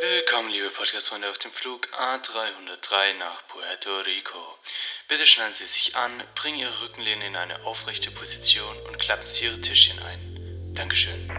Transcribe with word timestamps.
Willkommen, 0.00 0.50
liebe 0.50 0.70
Podcast-Freunde, 0.70 1.30
auf 1.30 1.38
dem 1.38 1.52
Flug 1.52 1.86
A303 1.92 3.14
nach 3.16 3.46
Puerto 3.46 4.00
Rico. 4.00 4.58
Bitte 5.06 5.24
schnallen 5.24 5.54
Sie 5.54 5.66
sich 5.66 5.94
an, 5.94 6.20
bringen 6.34 6.58
Ihre 6.58 6.80
Rückenlehne 6.80 7.28
in 7.28 7.36
eine 7.36 7.64
aufrechte 7.64 8.10
Position 8.10 8.76
und 8.88 8.98
klappen 8.98 9.28
Sie 9.28 9.44
Ihre 9.44 9.60
Tischchen 9.60 10.00
ein. 10.00 10.72
Dankeschön. 10.74 11.30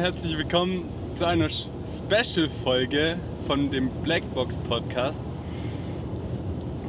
Herzlich 0.00 0.38
willkommen 0.38 0.88
zu 1.12 1.26
einer 1.26 1.50
Special-Folge 1.50 3.18
von 3.46 3.70
dem 3.70 3.90
Blackbox 4.02 4.62
Podcast. 4.62 5.22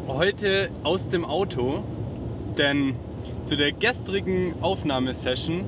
Heute 0.07 0.69
aus 0.83 1.09
dem 1.09 1.25
Auto, 1.25 1.83
denn 2.57 2.95
zu 3.43 3.57
der 3.57 3.73
gestrigen 3.73 4.63
Aufnahmesession, 4.63 5.65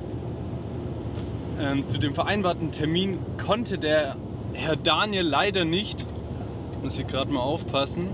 ähm, 1.60 1.86
zu 1.86 1.98
dem 1.98 2.14
vereinbarten 2.14 2.72
Termin, 2.72 3.18
konnte 3.36 3.76
der 3.76 4.16
Herr 4.54 4.76
Daniel 4.76 5.26
leider 5.26 5.66
nicht. 5.66 6.06
Muss 6.82 6.98
ich 6.98 7.06
gerade 7.06 7.30
mal 7.30 7.40
aufpassen. 7.40 8.08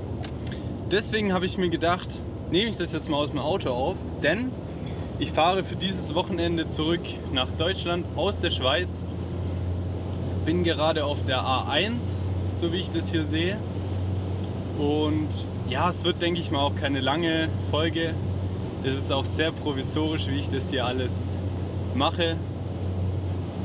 Deswegen 0.90 1.32
habe 1.32 1.46
ich 1.46 1.56
mir 1.56 1.70
gedacht, 1.70 2.20
nehme 2.50 2.68
ich 2.68 2.78
das 2.78 2.92
jetzt 2.92 3.08
mal 3.08 3.18
aus 3.18 3.30
dem 3.30 3.38
Auto 3.38 3.70
auf, 3.70 3.96
denn 4.24 4.50
ich 5.20 5.30
fahre 5.30 5.62
für 5.62 5.76
dieses 5.76 6.16
Wochenende 6.16 6.68
zurück 6.70 7.02
nach 7.32 7.52
Deutschland 7.52 8.06
aus 8.16 8.40
der 8.40 8.50
Schweiz. 8.50 9.04
Bin 10.44 10.64
gerade 10.64 11.04
auf 11.04 11.24
der 11.24 11.40
A1, 11.40 12.00
so 12.60 12.72
wie 12.72 12.78
ich 12.78 12.90
das 12.90 13.10
hier 13.10 13.24
sehe. 13.24 13.58
Und 14.78 15.28
ja, 15.68 15.90
es 15.90 16.04
wird, 16.04 16.22
denke 16.22 16.40
ich 16.40 16.50
mal, 16.50 16.60
auch 16.60 16.74
keine 16.74 17.00
lange 17.00 17.48
Folge. 17.70 18.14
Es 18.82 18.96
ist 18.96 19.12
auch 19.12 19.24
sehr 19.24 19.52
provisorisch, 19.52 20.26
wie 20.28 20.36
ich 20.36 20.48
das 20.48 20.70
hier 20.70 20.86
alles 20.86 21.38
mache. 21.94 22.36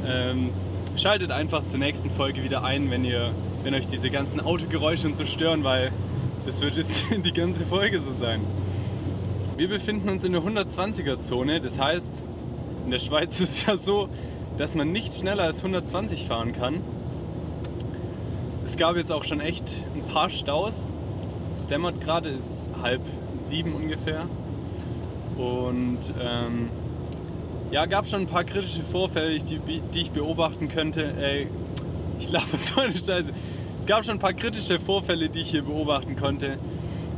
Ähm, 0.05 0.51
schaltet 0.97 1.31
einfach 1.31 1.65
zur 1.65 1.79
nächsten 1.79 2.09
Folge 2.09 2.43
wieder 2.43 2.63
ein, 2.63 2.91
wenn, 2.91 3.05
ihr, 3.05 3.33
wenn 3.63 3.73
euch 3.73 3.87
diese 3.87 4.09
ganzen 4.09 4.39
Autogeräusche 4.39 5.07
und 5.07 5.15
so 5.15 5.25
stören, 5.25 5.63
weil 5.63 5.91
das 6.45 6.61
wird 6.61 6.77
jetzt 6.77 7.05
die 7.23 7.33
ganze 7.33 7.65
Folge 7.65 8.01
so 8.01 8.11
sein. 8.11 8.41
Wir 9.57 9.69
befinden 9.69 10.09
uns 10.09 10.23
in 10.25 10.33
der 10.33 10.41
120er 10.41 11.19
Zone, 11.21 11.61
das 11.61 11.79
heißt, 11.79 12.21
in 12.83 12.91
der 12.91 12.99
Schweiz 12.99 13.39
ist 13.39 13.65
ja 13.65 13.77
so, 13.77 14.09
dass 14.57 14.75
man 14.75 14.91
nicht 14.91 15.13
schneller 15.13 15.43
als 15.43 15.57
120 15.57 16.27
fahren 16.27 16.53
kann. 16.53 16.81
Es 18.63 18.77
gab 18.77 18.95
jetzt 18.95 19.11
auch 19.11 19.23
schon 19.23 19.39
echt 19.39 19.73
ein 19.93 20.03
paar 20.11 20.29
Staus. 20.29 20.91
Es 21.55 21.67
dämmert 21.67 22.01
gerade, 22.01 22.29
ist 22.29 22.69
halb 22.81 23.01
sieben 23.45 23.73
ungefähr. 23.73 24.27
Und 25.37 26.13
ähm, 26.19 26.69
ja, 27.71 27.85
gab 27.85 28.07
schon 28.07 28.21
ein 28.21 28.27
paar 28.27 28.43
kritische 28.43 28.83
Vorfälle, 28.83 29.37
die, 29.39 29.59
die 29.59 29.99
ich 29.99 30.11
beobachten 30.11 30.69
könnte. 30.69 31.13
Ey, 31.17 31.47
ich 32.19 32.29
glaube, 32.29 32.57
so 32.57 32.81
eine 32.81 32.93
Scheiße. 32.93 33.33
Es 33.79 33.85
gab 33.85 34.05
schon 34.05 34.15
ein 34.15 34.19
paar 34.19 34.33
kritische 34.33 34.79
Vorfälle, 34.79 35.29
die 35.29 35.41
ich 35.41 35.51
hier 35.51 35.63
beobachten 35.63 36.15
konnte. 36.15 36.57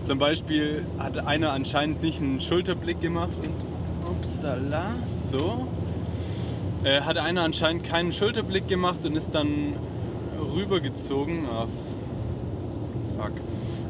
Zum 0.04 0.20
Beispiel 0.20 0.86
hatte 0.98 1.28
einer 1.28 1.52
anscheinend 1.52 2.02
nicht 2.02 2.22
einen 2.22 2.40
Schulterblick 2.40 3.02
gemacht 3.02 3.38
und 3.42 4.10
upsala, 4.10 4.96
so. 5.06 5.68
Äh, 6.84 7.02
hatte 7.02 7.24
einer 7.24 7.42
anscheinend 7.42 7.84
keinen 7.84 8.12
Schulterblick 8.12 8.68
gemacht 8.68 9.00
und 9.04 9.16
ist 9.16 9.34
dann 9.34 9.74
rübergezogen. 10.56 11.46
Oh, 11.46 11.68
fuck. 13.18 13.32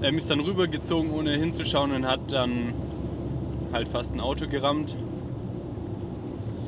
Ähm, 0.02 0.18
ist 0.18 0.30
dann 0.32 0.40
rübergezogen, 0.40 1.12
ohne 1.12 1.36
hinzuschauen 1.38 1.92
und 1.92 2.08
hat 2.08 2.32
dann 2.32 2.74
halt 3.74 3.90
fast 3.90 4.14
ein 4.14 4.22
Auto 4.22 4.48
gerammt. 4.48 4.96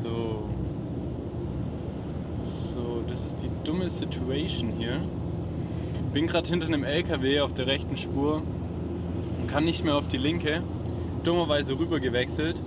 So. 0.04 0.44
So, 2.74 3.04
das 3.08 3.24
ist 3.24 3.38
die 3.42 3.50
dumme 3.64 3.90
Situation 3.90 4.74
hier. 4.78 5.02
Bin 6.14 6.28
gerade 6.28 6.50
hinter 6.50 6.68
einem 6.68 6.84
LKW 6.84 7.42
auf 7.42 7.54
der 7.54 7.68
rechten 7.68 7.96
Spur 7.96 8.42
und 9.42 9.48
kann 9.48 9.64
nicht 9.64 9.86
mehr 9.86 9.96
auf 9.96 10.08
die 10.08 10.18
linke. 10.18 10.64
Dummerweise 11.24 11.78
rüber 11.78 12.00
gewechselt. 12.00 12.62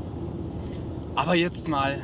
Aber 1.15 1.35
jetzt 1.35 1.69
mal 1.69 1.99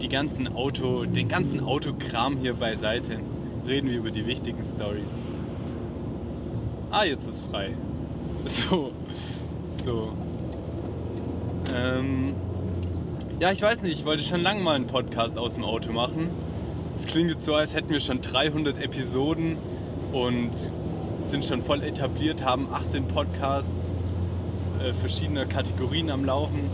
die 0.00 0.08
ganzen 0.08 0.48
Auto, 0.48 1.04
den 1.04 1.28
ganzen 1.28 1.60
Autokram 1.60 2.38
hier 2.38 2.54
beiseite. 2.54 3.20
Reden 3.66 3.90
wir 3.90 3.98
über 3.98 4.10
die 4.10 4.26
wichtigen 4.26 4.62
Stories. 4.64 5.22
Ah, 6.90 7.04
jetzt 7.04 7.26
ist 7.28 7.46
frei. 7.50 7.70
So, 8.46 8.92
so. 9.84 10.12
Ähm, 11.74 12.34
ja, 13.40 13.52
ich 13.52 13.60
weiß 13.60 13.82
nicht, 13.82 13.98
ich 13.98 14.04
wollte 14.06 14.22
schon 14.22 14.40
lange 14.40 14.62
mal 14.62 14.74
einen 14.76 14.86
Podcast 14.86 15.36
aus 15.36 15.54
dem 15.54 15.64
Auto 15.64 15.92
machen. 15.92 16.30
Es 16.96 17.06
klingt 17.06 17.30
jetzt 17.30 17.44
so, 17.44 17.54
als 17.54 17.74
hätten 17.74 17.90
wir 17.90 18.00
schon 18.00 18.22
300 18.22 18.78
Episoden 18.78 19.58
und 20.12 20.70
sind 21.28 21.44
schon 21.44 21.62
voll 21.62 21.82
etabliert, 21.82 22.44
haben 22.44 22.68
18 22.72 23.06
Podcasts 23.08 24.00
äh, 24.80 24.92
verschiedener 24.94 25.44
Kategorien 25.44 26.10
am 26.10 26.24
Laufen. 26.24 26.70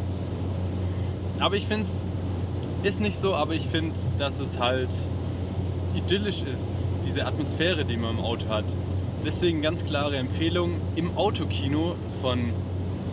Aber 1.40 1.56
ich 1.56 1.66
finde 1.66 1.84
es 1.84 2.00
ist 2.84 3.00
nicht 3.00 3.16
so, 3.16 3.34
aber 3.34 3.54
ich 3.54 3.66
finde, 3.68 3.98
dass 4.18 4.38
es 4.38 4.58
halt 4.58 4.90
idyllisch 5.94 6.42
ist, 6.42 6.70
diese 7.04 7.24
Atmosphäre, 7.24 7.84
die 7.84 7.96
man 7.96 8.18
im 8.18 8.20
Auto 8.20 8.48
hat. 8.48 8.66
Deswegen 9.24 9.62
ganz 9.62 9.84
klare 9.84 10.18
Empfehlung 10.18 10.80
im 10.94 11.16
Autokino 11.16 11.96
von 12.20 12.52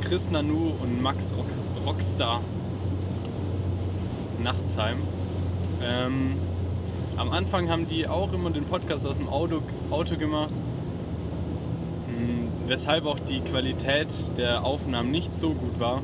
Chris 0.01 0.29
Nanu 0.29 0.73
und 0.81 1.01
Max 1.01 1.33
Rock 1.37 1.47
Rockstar 1.85 2.41
Nachtsheim. 4.43 4.97
Ähm, 5.81 6.37
am 7.15 7.31
Anfang 7.31 7.69
haben 7.69 7.87
die 7.87 8.07
auch 8.07 8.33
immer 8.33 8.49
den 8.49 8.65
Podcast 8.65 9.05
aus 9.05 9.17
dem 9.17 9.29
Auto, 9.29 9.61
Auto 9.89 10.17
gemacht, 10.17 10.53
hm, 12.07 12.49
weshalb 12.67 13.05
auch 13.05 13.19
die 13.19 13.39
Qualität 13.39 14.13
der 14.37 14.65
Aufnahmen 14.65 15.11
nicht 15.11 15.33
so 15.33 15.53
gut 15.53 15.79
war. 15.79 16.01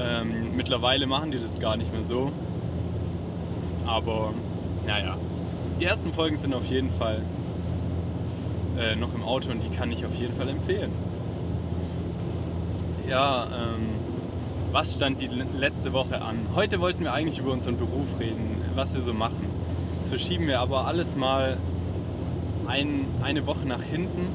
Ähm, 0.00 0.56
mittlerweile 0.56 1.06
machen 1.06 1.30
die 1.30 1.38
das 1.38 1.58
gar 1.60 1.76
nicht 1.76 1.92
mehr 1.92 2.02
so. 2.02 2.32
Aber 3.86 4.32
naja, 4.86 5.16
die 5.80 5.84
ersten 5.84 6.12
Folgen 6.12 6.36
sind 6.36 6.54
auf 6.54 6.64
jeden 6.66 6.90
Fall 6.90 7.22
äh, 8.78 8.96
noch 8.96 9.14
im 9.14 9.22
Auto 9.22 9.50
und 9.50 9.62
die 9.62 9.68
kann 9.68 9.92
ich 9.92 10.04
auf 10.04 10.14
jeden 10.14 10.34
Fall 10.34 10.48
empfehlen. 10.48 10.92
Ja, 13.08 13.48
ähm, 13.52 13.90
was 14.70 14.94
stand 14.94 15.20
die 15.20 15.26
letzte 15.26 15.92
Woche 15.92 16.22
an? 16.22 16.46
Heute 16.54 16.80
wollten 16.80 17.04
wir 17.04 17.12
eigentlich 17.12 17.38
über 17.38 17.52
unseren 17.52 17.76
Beruf 17.76 18.18
reden, 18.18 18.62
was 18.74 18.94
wir 18.94 19.02
so 19.02 19.12
machen. 19.12 19.50
So 20.04 20.16
schieben 20.16 20.46
wir 20.46 20.60
aber 20.60 20.86
alles 20.86 21.14
mal 21.14 21.58
ein, 22.66 23.06
eine 23.22 23.44
Woche 23.46 23.66
nach 23.66 23.82
hinten, 23.82 24.28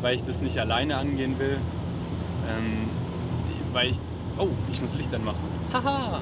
weil 0.00 0.14
ich 0.14 0.22
das 0.22 0.40
nicht 0.40 0.58
alleine 0.58 0.96
angehen 0.96 1.38
will. 1.38 1.58
Ähm, 2.48 2.90
weil 3.72 3.90
ich. 3.90 4.00
Oh, 4.42 4.48
ich 4.72 4.80
muss 4.82 4.92
Licht 4.94 5.14
anmachen. 5.14 5.38
Haha! 5.72 6.20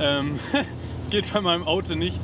Ähm, 0.00 0.40
es 1.00 1.08
geht 1.10 1.32
bei 1.32 1.40
meinem 1.40 1.62
Auto 1.62 1.94
nicht, 1.94 2.18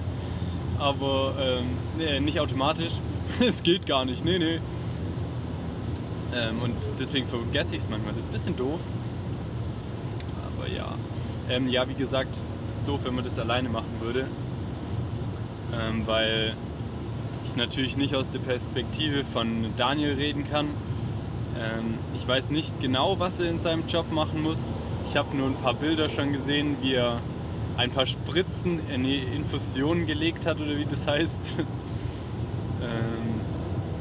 aber 0.80 1.34
ähm, 1.38 1.76
nee, 1.96 2.18
nicht 2.18 2.40
automatisch. 2.40 2.94
es 3.40 3.62
geht 3.62 3.86
gar 3.86 4.04
nicht, 4.04 4.24
nee, 4.24 4.40
nee. 4.40 4.58
Ähm, 6.34 6.60
und 6.60 6.74
deswegen 6.98 7.28
vergesse 7.28 7.76
ich 7.76 7.82
es 7.82 7.88
manchmal. 7.88 8.14
Das 8.14 8.22
ist 8.22 8.30
ein 8.30 8.32
bisschen 8.32 8.56
doof. 8.56 8.80
Aber 10.56 10.68
ja. 10.68 10.96
Ähm, 11.48 11.68
ja, 11.68 11.88
wie 11.88 11.94
gesagt, 11.94 12.40
das 12.66 12.78
ist 12.78 12.88
doof, 12.88 13.04
wenn 13.04 13.14
man 13.14 13.22
das 13.22 13.38
alleine 13.38 13.68
machen 13.68 14.00
würde. 14.00 14.26
Ähm, 15.72 16.04
weil 16.04 16.56
ich 17.44 17.54
natürlich 17.54 17.96
nicht 17.96 18.16
aus 18.16 18.28
der 18.30 18.40
Perspektive 18.40 19.22
von 19.22 19.72
Daniel 19.76 20.14
reden 20.14 20.42
kann. 20.50 20.70
Ähm, 21.56 21.98
ich 22.12 22.26
weiß 22.26 22.50
nicht 22.50 22.80
genau, 22.80 23.20
was 23.20 23.38
er 23.38 23.48
in 23.48 23.60
seinem 23.60 23.86
Job 23.86 24.10
machen 24.10 24.42
muss. 24.42 24.68
Ich 25.06 25.16
habe 25.16 25.36
nur 25.36 25.46
ein 25.46 25.56
paar 25.56 25.74
Bilder 25.74 26.08
schon 26.08 26.32
gesehen, 26.32 26.76
wie 26.80 26.94
er 26.94 27.20
ein 27.76 27.90
paar 27.90 28.06
Spritzen 28.06 28.80
in 28.88 29.04
die 29.04 29.18
Infusion 29.18 30.04
gelegt 30.04 30.46
hat 30.46 30.60
oder 30.60 30.76
wie 30.76 30.84
das 30.84 31.06
heißt. 31.06 31.56
ähm, 32.82 33.40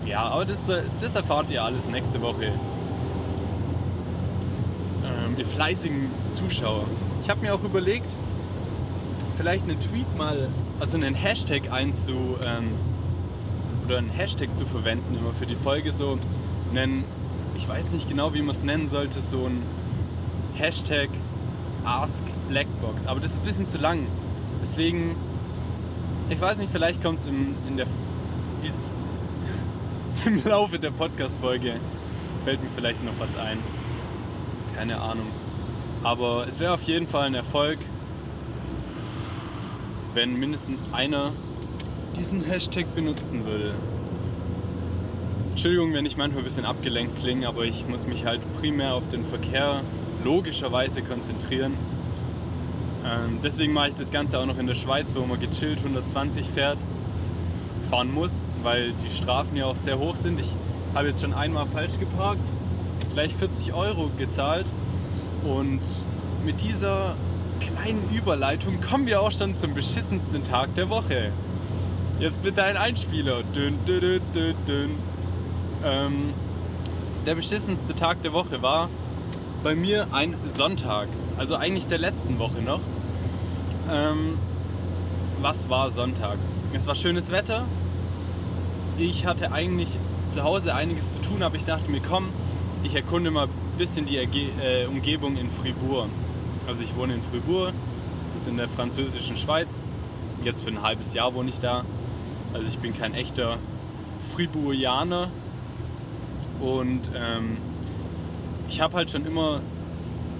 ja, 0.05 0.23
aber 0.23 0.45
das, 0.45 0.69
das 0.99 1.15
erfahrt 1.15 1.51
ihr 1.51 1.63
alles 1.63 1.87
nächste 1.87 2.21
Woche. 2.21 2.53
Ähm, 5.05 5.37
ihr 5.37 5.45
fleißigen 5.45 6.09
Zuschauer. 6.31 6.87
Ich 7.21 7.29
habe 7.29 7.41
mir 7.41 7.53
auch 7.53 7.63
überlegt, 7.63 8.15
vielleicht 9.37 9.65
einen 9.65 9.79
Tweet 9.79 10.17
mal, 10.17 10.49
also 10.79 10.97
einen 10.97 11.13
Hashtag 11.13 11.71
einzu 11.71 12.37
ähm, 12.43 12.71
oder 13.85 13.99
einen 13.99 14.09
Hashtag 14.09 14.55
zu 14.55 14.65
verwenden 14.65 15.15
immer 15.15 15.33
für 15.33 15.45
die 15.45 15.55
Folge 15.55 15.91
so 15.91 16.17
nennen. 16.73 17.05
Ich 17.55 17.67
weiß 17.67 17.91
nicht 17.91 18.09
genau, 18.09 18.33
wie 18.33 18.41
man 18.41 18.55
es 18.55 18.63
nennen 18.63 18.87
sollte, 18.87 19.21
so 19.21 19.45
ein 19.45 19.61
Hashtag 20.57 21.09
Ask 21.83 22.23
Blackbox, 22.47 23.05
aber 23.05 23.19
das 23.19 23.33
ist 23.33 23.39
ein 23.39 23.45
bisschen 23.45 23.67
zu 23.67 23.77
lang. 23.77 24.07
Deswegen, 24.61 25.15
ich 26.29 26.39
weiß 26.39 26.57
nicht, 26.57 26.71
vielleicht 26.71 27.01
kommt 27.01 27.19
es 27.19 27.29
dieses 28.61 28.99
im 30.25 30.43
Laufe 30.43 30.79
der 30.79 30.91
Podcast-Folge 30.91 31.79
fällt 32.43 32.63
mir 32.63 32.69
vielleicht 32.69 33.03
noch 33.03 33.19
was 33.19 33.35
ein. 33.35 33.59
Keine 34.75 35.01
Ahnung. 35.01 35.27
Aber 36.03 36.47
es 36.47 36.59
wäre 36.59 36.73
auf 36.73 36.83
jeden 36.83 37.07
Fall 37.07 37.27
ein 37.27 37.35
Erfolg, 37.35 37.79
wenn 40.13 40.39
mindestens 40.39 40.87
einer 40.93 41.33
diesen 42.15 42.41
Hashtag 42.43 42.95
benutzen 42.95 43.45
würde. 43.45 43.75
Entschuldigung, 45.49 45.93
wenn 45.93 46.05
ich 46.05 46.15
manchmal 46.17 46.41
ein 46.41 46.45
bisschen 46.45 46.65
abgelenkt 46.65 47.19
klinge, 47.19 47.47
aber 47.47 47.65
ich 47.65 47.85
muss 47.87 48.07
mich 48.07 48.25
halt 48.25 48.41
primär 48.59 48.93
auf 48.93 49.09
den 49.09 49.25
Verkehr 49.25 49.81
logischerweise 50.23 51.01
konzentrieren. 51.01 51.73
Ähm, 53.05 53.39
deswegen 53.43 53.73
mache 53.73 53.89
ich 53.89 53.95
das 53.95 54.11
Ganze 54.11 54.39
auch 54.39 54.45
noch 54.45 54.57
in 54.57 54.67
der 54.67 54.75
Schweiz, 54.75 55.15
wo 55.15 55.25
man 55.25 55.39
gechillt 55.39 55.79
120 55.79 56.47
fährt, 56.49 56.79
fahren 57.89 58.11
muss, 58.13 58.45
weil 58.63 58.93
die 58.93 59.09
Strafen 59.09 59.55
ja 59.55 59.65
auch 59.65 59.75
sehr 59.75 59.97
hoch 59.97 60.15
sind. 60.15 60.39
Ich 60.39 60.53
habe 60.93 61.07
jetzt 61.09 61.21
schon 61.21 61.33
einmal 61.33 61.67
falsch 61.67 61.99
geparkt, 61.99 62.45
gleich 63.13 63.35
40 63.35 63.73
Euro 63.73 64.09
gezahlt 64.17 64.65
und 65.43 65.81
mit 66.43 66.61
dieser 66.61 67.15
kleinen 67.59 68.09
Überleitung 68.09 68.81
kommen 68.81 69.05
wir 69.05 69.21
auch 69.21 69.31
schon 69.31 69.57
zum 69.57 69.73
beschissensten 69.73 70.43
Tag 70.43 70.75
der 70.75 70.89
Woche. 70.89 71.31
Jetzt 72.19 72.41
bitte 72.41 72.63
ein 72.63 72.77
Einspieler. 72.77 73.43
Dün, 73.43 73.77
dün, 73.85 74.21
dün. 74.33 74.91
Ähm, 75.83 76.33
der 77.25 77.35
beschissenste 77.35 77.93
Tag 77.93 78.21
der 78.23 78.33
Woche 78.33 78.61
war 78.61 78.89
bei 79.67 79.75
mir 79.75 80.13
ein 80.13 80.37
Sonntag. 80.55 81.09
Also 81.35 81.57
eigentlich 81.57 81.87
der 81.87 81.97
letzten 81.97 82.39
Woche 82.39 82.61
noch. 82.61 82.79
Ähm, 83.91 84.37
was 85.41 85.67
war 85.67 85.91
Sonntag? 85.91 86.37
Es 86.71 86.87
war 86.87 86.95
schönes 86.95 87.33
Wetter. 87.33 87.65
Ich 88.97 89.25
hatte 89.25 89.51
eigentlich 89.51 89.99
zu 90.29 90.43
Hause 90.43 90.73
einiges 90.73 91.11
zu 91.11 91.19
tun, 91.19 91.43
aber 91.43 91.57
ich 91.57 91.65
dachte 91.65 91.91
mir, 91.91 91.99
komm, 91.99 92.29
ich 92.81 92.95
erkunde 92.95 93.29
mal 93.29 93.47
ein 93.47 93.77
bisschen 93.77 94.05
die 94.05 94.15
Erge 94.15 94.51
äh, 94.61 94.85
Umgebung 94.85 95.35
in 95.35 95.49
Fribourg. 95.49 96.07
Also 96.65 96.81
ich 96.81 96.95
wohne 96.95 97.15
in 97.15 97.21
Fribourg, 97.23 97.73
das 98.31 98.43
ist 98.43 98.47
in 98.47 98.55
der 98.55 98.69
französischen 98.69 99.35
Schweiz. 99.35 99.85
Jetzt 100.45 100.61
für 100.61 100.69
ein 100.69 100.81
halbes 100.81 101.13
Jahr 101.13 101.33
wohne 101.33 101.49
ich 101.49 101.59
da. 101.59 101.83
Also 102.53 102.69
ich 102.69 102.79
bin 102.79 102.93
kein 102.93 103.13
echter 103.13 103.57
Fribourgianer. 104.33 105.29
Und 106.61 107.11
ähm, 107.13 107.57
ich 108.69 108.81
habe 108.81 108.95
halt 108.95 109.11
schon 109.11 109.25
immer 109.25 109.61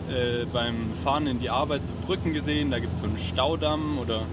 äh, 0.10 0.46
beim 0.46 0.94
Fahren 1.04 1.28
in 1.28 1.40
die 1.40 1.50
Arbeit 1.50 1.86
so 1.86 1.94
Brücken 2.06 2.34
gesehen. 2.34 2.72
Da 2.72 2.80
gibt 2.80 2.96
es 2.96 3.02
so 3.02 3.08
einen 3.08 3.18
Staudamm 3.18 4.00
oder 4.00 4.24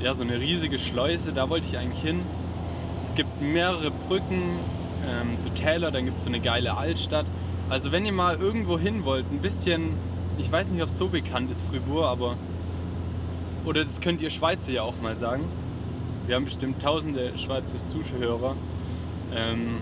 ja, 0.00 0.14
so 0.14 0.22
eine 0.22 0.40
riesige 0.40 0.78
Schleuse. 0.78 1.32
Da 1.32 1.48
wollte 1.50 1.66
ich 1.66 1.76
eigentlich 1.76 2.02
hin. 2.02 2.22
Es 3.04 3.14
gibt 3.14 3.40
mehrere 3.40 3.90
Brücken, 3.90 4.58
ähm, 5.06 5.36
so 5.36 5.48
Täler, 5.50 5.90
dann 5.90 6.04
gibt 6.04 6.18
es 6.18 6.24
so 6.24 6.28
eine 6.28 6.40
geile 6.40 6.76
Altstadt. 6.76 7.26
Also 7.68 7.92
wenn 7.92 8.04
ihr 8.04 8.12
mal 8.12 8.36
irgendwo 8.36 8.78
hin 8.78 9.04
wollt, 9.04 9.30
ein 9.30 9.40
bisschen, 9.40 9.94
ich 10.38 10.50
weiß 10.50 10.68
nicht, 10.70 10.82
ob 10.82 10.88
es 10.88 10.98
so 10.98 11.08
bekannt 11.08 11.50
ist, 11.50 11.62
Fribourg, 11.62 12.06
aber 12.06 12.36
oder 13.64 13.84
das 13.84 14.00
könnt 14.00 14.20
ihr 14.20 14.30
Schweizer 14.30 14.72
ja 14.72 14.82
auch 14.82 15.00
mal 15.02 15.14
sagen. 15.14 15.44
Wir 16.26 16.36
haben 16.36 16.44
bestimmt 16.44 16.80
tausende 16.80 17.36
Schweizer 17.36 17.86
Zuschauer. 17.86 18.56
Ähm, 19.34 19.78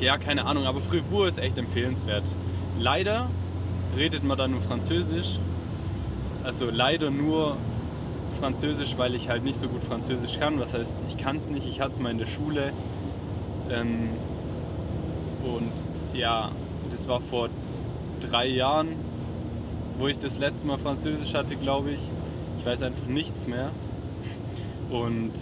ja, 0.00 0.18
keine 0.18 0.46
Ahnung, 0.46 0.66
aber 0.66 0.80
Fribourg 0.80 1.28
ist 1.28 1.38
echt 1.38 1.58
empfehlenswert. 1.58 2.24
Leider 2.78 3.28
redet 3.96 4.24
man 4.24 4.36
da 4.36 4.48
nur 4.48 4.60
Französisch. 4.60 5.38
Also 6.42 6.68
leider 6.70 7.10
nur 7.10 7.56
Französisch, 8.40 8.98
weil 8.98 9.14
ich 9.14 9.28
halt 9.28 9.44
nicht 9.44 9.58
so 9.58 9.68
gut 9.68 9.84
Französisch 9.84 10.38
kann. 10.38 10.58
Was 10.58 10.74
heißt, 10.74 10.94
ich 11.08 11.16
kann 11.16 11.36
es 11.36 11.48
nicht, 11.48 11.66
ich 11.66 11.80
hatte 11.80 11.92
es 11.92 11.98
mal 12.00 12.10
in 12.10 12.18
der 12.18 12.26
Schule. 12.26 12.72
Ähm, 13.70 14.10
und 15.44 15.72
ja, 16.12 16.50
das 16.90 17.08
war 17.08 17.20
vor 17.20 17.48
drei 18.20 18.46
Jahren, 18.46 18.96
wo 19.98 20.08
ich 20.08 20.18
das 20.18 20.38
letzte 20.38 20.66
Mal 20.66 20.78
Französisch 20.78 21.34
hatte, 21.34 21.56
glaube 21.56 21.92
ich. 21.92 22.10
Ich 22.58 22.66
weiß 22.66 22.82
einfach 22.82 23.06
nichts 23.06 23.46
mehr. 23.46 23.70
Und 24.90 25.32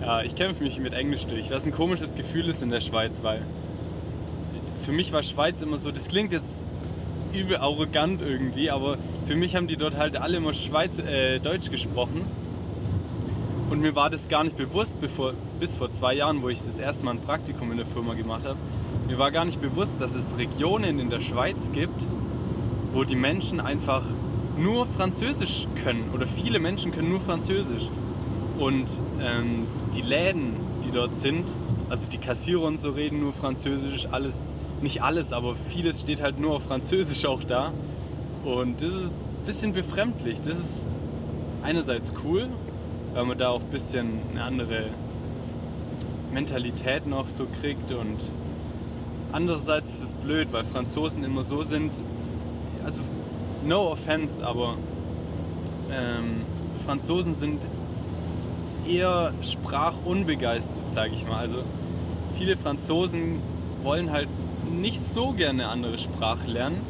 ja, 0.00 0.22
ich 0.22 0.34
kämpfe 0.34 0.62
mich 0.62 0.78
mit 0.78 0.92
Englisch 0.92 1.26
durch, 1.26 1.50
was 1.50 1.64
ein 1.64 1.72
komisches 1.72 2.14
Gefühl 2.14 2.48
ist 2.48 2.62
in 2.62 2.70
der 2.70 2.80
Schweiz, 2.80 3.22
weil 3.22 3.42
für 4.84 4.92
mich 4.92 5.12
war 5.12 5.22
Schweiz 5.22 5.62
immer 5.62 5.78
so, 5.78 5.90
das 5.90 6.08
klingt 6.08 6.32
jetzt 6.32 6.64
übel 7.32 7.56
arrogant 7.56 8.22
irgendwie, 8.22 8.70
aber 8.70 8.98
für 9.26 9.34
mich 9.34 9.56
haben 9.56 9.66
die 9.66 9.76
dort 9.76 9.96
halt 9.96 10.16
alle 10.16 10.36
immer 10.36 10.52
Schweiz, 10.52 10.98
äh, 10.98 11.40
Deutsch 11.40 11.70
gesprochen. 11.70 12.22
Und 13.70 13.80
mir 13.80 13.96
war 13.96 14.10
das 14.10 14.28
gar 14.28 14.44
nicht 14.44 14.56
bewusst, 14.56 15.00
bevor, 15.00 15.32
bis 15.58 15.74
vor 15.74 15.90
zwei 15.90 16.14
Jahren, 16.14 16.42
wo 16.42 16.48
ich 16.48 16.62
das 16.62 16.78
erste 16.78 17.04
Mal 17.04 17.12
ein 17.12 17.20
Praktikum 17.20 17.70
in 17.72 17.78
der 17.78 17.86
Firma 17.86 18.14
gemacht 18.14 18.44
habe. 18.44 18.58
Mir 19.08 19.18
war 19.18 19.30
gar 19.30 19.44
nicht 19.44 19.60
bewusst, 19.60 20.00
dass 20.00 20.14
es 20.14 20.36
Regionen 20.38 20.98
in 20.98 21.10
der 21.10 21.20
Schweiz 21.20 21.72
gibt, 21.72 22.06
wo 22.92 23.04
die 23.04 23.16
Menschen 23.16 23.60
einfach 23.60 24.04
nur 24.56 24.86
Französisch 24.86 25.66
können 25.82 26.10
oder 26.14 26.26
viele 26.26 26.58
Menschen 26.58 26.92
können 26.92 27.08
nur 27.08 27.20
Französisch. 27.20 27.88
Und 28.58 28.86
ähm, 29.20 29.66
die 29.94 30.02
Läden, 30.02 30.54
die 30.84 30.90
dort 30.90 31.14
sind, 31.16 31.44
also 31.88 32.08
die 32.08 32.18
Kassierer 32.18 32.62
und 32.62 32.78
so 32.78 32.90
reden 32.90 33.20
nur 33.20 33.32
Französisch, 33.32 34.06
alles, 34.10 34.46
nicht 34.80 35.02
alles, 35.02 35.32
aber 35.32 35.54
vieles 35.68 36.00
steht 36.00 36.22
halt 36.22 36.38
nur 36.38 36.54
auf 36.54 36.64
Französisch 36.64 37.24
auch 37.24 37.42
da. 37.42 37.72
Und 38.44 38.82
das 38.82 38.92
ist 38.92 39.10
ein 39.10 39.44
bisschen 39.46 39.72
befremdlich. 39.72 40.40
Das 40.40 40.58
ist 40.58 40.88
einerseits 41.62 42.12
cool, 42.24 42.48
weil 43.14 43.24
man 43.24 43.38
da 43.38 43.48
auch 43.48 43.60
ein 43.60 43.70
bisschen 43.70 44.20
eine 44.30 44.42
andere 44.42 44.90
Mentalität 46.32 47.06
noch 47.06 47.28
so 47.28 47.46
kriegt 47.60 47.92
und 47.92 48.28
andererseits 49.32 49.90
ist 49.92 50.02
es 50.02 50.14
blöd, 50.14 50.48
weil 50.50 50.64
Franzosen 50.64 51.24
immer 51.24 51.44
so 51.44 51.62
sind, 51.62 52.02
also 52.84 53.02
no 53.64 53.92
offense, 53.92 54.44
aber 54.44 54.76
ähm, 55.90 56.42
Franzosen 56.84 57.34
sind 57.34 57.66
eher 58.86 59.32
sprachunbegeistert, 59.40 60.90
sage 60.92 61.14
ich 61.14 61.26
mal. 61.26 61.38
Also 61.38 61.58
viele 62.34 62.56
Franzosen 62.56 63.40
wollen 63.82 64.10
halt 64.10 64.28
nicht 64.70 65.00
so 65.00 65.32
gerne 65.32 65.68
andere 65.68 65.98
Sprache 65.98 66.46
lernen. 66.46 66.80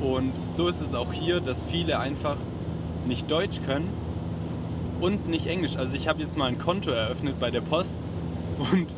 Und 0.00 0.36
so 0.36 0.68
ist 0.68 0.80
es 0.80 0.94
auch 0.94 1.12
hier, 1.12 1.40
dass 1.40 1.64
viele 1.64 1.98
einfach 1.98 2.36
nicht 3.06 3.30
Deutsch 3.30 3.60
können 3.66 3.88
und 5.00 5.28
nicht 5.28 5.46
Englisch. 5.46 5.76
Also 5.76 5.94
ich 5.94 6.08
habe 6.08 6.20
jetzt 6.22 6.36
mal 6.36 6.46
ein 6.46 6.58
Konto 6.58 6.90
eröffnet 6.90 7.38
bei 7.40 7.50
der 7.50 7.60
Post 7.60 7.96
und 8.72 8.96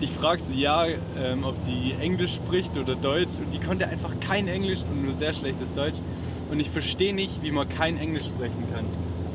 ich 0.00 0.10
frage 0.12 0.40
sie 0.40 0.58
ja, 0.58 0.86
ähm, 1.18 1.44
ob 1.44 1.58
sie 1.58 1.94
Englisch 2.00 2.34
spricht 2.34 2.76
oder 2.78 2.94
Deutsch 2.94 3.38
und 3.38 3.52
die 3.52 3.60
konnte 3.60 3.86
einfach 3.86 4.18
kein 4.20 4.48
Englisch 4.48 4.82
und 4.82 5.02
nur 5.04 5.12
sehr 5.12 5.34
schlechtes 5.34 5.72
Deutsch. 5.72 5.98
Und 6.50 6.58
ich 6.58 6.70
verstehe 6.70 7.14
nicht, 7.14 7.42
wie 7.42 7.50
man 7.50 7.68
kein 7.68 7.96
Englisch 7.96 8.24
sprechen 8.24 8.64
kann. 8.72 8.86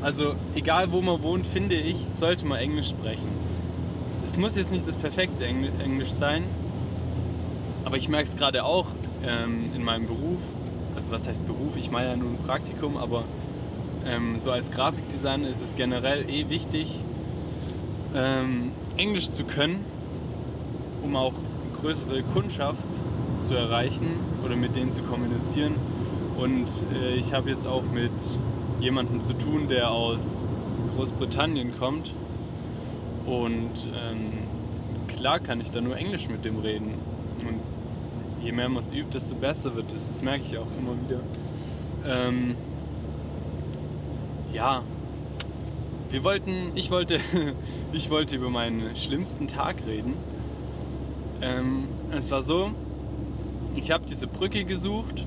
Also 0.06 0.36
egal 0.54 0.92
wo 0.92 1.02
man 1.02 1.24
wohnt, 1.24 1.48
finde 1.48 1.74
ich, 1.74 1.98
sollte 2.12 2.46
man 2.46 2.60
Englisch 2.60 2.90
sprechen. 2.90 3.28
Es 4.24 4.38
muss 4.38 4.56
jetzt 4.56 4.72
nicht 4.72 4.88
das 4.88 4.96
perfekte 4.96 5.44
Englisch 5.44 6.12
sein, 6.12 6.44
aber 7.86 7.98
ich 7.98 8.08
merke 8.08 8.26
es 8.26 8.38
gerade 8.38 8.66
auch 8.66 8.86
ähm, 9.24 9.72
in 9.76 9.84
meinem 9.84 10.06
Beruf. 10.06 10.38
Also 10.96 11.10
was 11.10 11.28
heißt 11.28 11.48
Beruf? 11.48 11.76
Ich 11.76 11.90
meine 11.90 12.10
ja 12.10 12.16
nur 12.18 12.30
ein 12.30 12.38
Praktikum, 12.38 12.98
aber 12.98 13.24
ähm, 14.06 14.38
so 14.38 14.52
als 14.52 14.70
Grafikdesigner 14.70 15.50
ist 15.50 15.64
es 15.64 15.76
generell 15.76 16.30
eh 16.30 16.50
wichtig, 16.50 17.00
ähm, 18.14 18.74
Englisch 18.98 19.32
zu 19.32 19.44
können, 19.44 19.86
um 21.02 21.16
auch 21.16 21.34
größere 21.82 22.22
Kundschaft 22.32 22.86
zu 23.42 23.56
erreichen 23.56 24.20
oder 24.46 24.56
mit 24.56 24.76
denen 24.76 24.92
zu 24.92 25.02
kommunizieren. 25.02 25.74
Und 26.38 26.70
äh, 26.94 27.16
ich 27.16 27.34
habe 27.34 27.50
jetzt 27.50 27.66
auch 27.66 27.86
mit 27.92 28.12
jemanden 28.80 29.22
zu 29.22 29.34
tun, 29.34 29.68
der 29.68 29.92
aus 29.92 30.44
Großbritannien 30.96 31.78
kommt. 31.78 32.14
Und 33.26 33.88
ähm, 33.96 34.34
klar 35.08 35.40
kann 35.40 35.62
ich 35.62 35.72
da 35.72 35.82
nur 35.82 35.98
Englisch 35.98 36.28
mit 36.28 36.46
dem 36.46 36.60
reden. 36.60 36.96
Und 37.40 37.60
je 38.44 38.52
mehr 38.52 38.70
man 38.70 38.84
es 38.84 38.92
übt, 38.92 39.14
desto 39.14 39.36
besser 39.36 39.76
wird 39.76 39.92
es. 39.94 40.08
Das 40.08 40.22
merke 40.22 40.44
ich 40.44 40.58
auch 40.58 40.68
immer 40.78 40.94
wieder. 41.04 41.22
Ähm, 42.06 42.56
ja, 44.54 44.84
wir 46.10 46.24
wollten, 46.24 46.72
ich 46.76 46.92
wollte, 46.92 47.20
ich 47.92 48.10
wollte 48.10 48.36
über 48.36 48.50
meinen 48.50 48.96
schlimmsten 48.96 49.48
Tag 49.48 49.78
reden. 49.88 50.14
Ähm, 51.42 51.88
es 52.12 52.32
war 52.32 52.44
so, 52.44 52.72
ich 53.76 53.92
habe 53.92 54.06
diese 54.06 54.28
Brücke 54.28 54.64
gesucht 54.64 55.26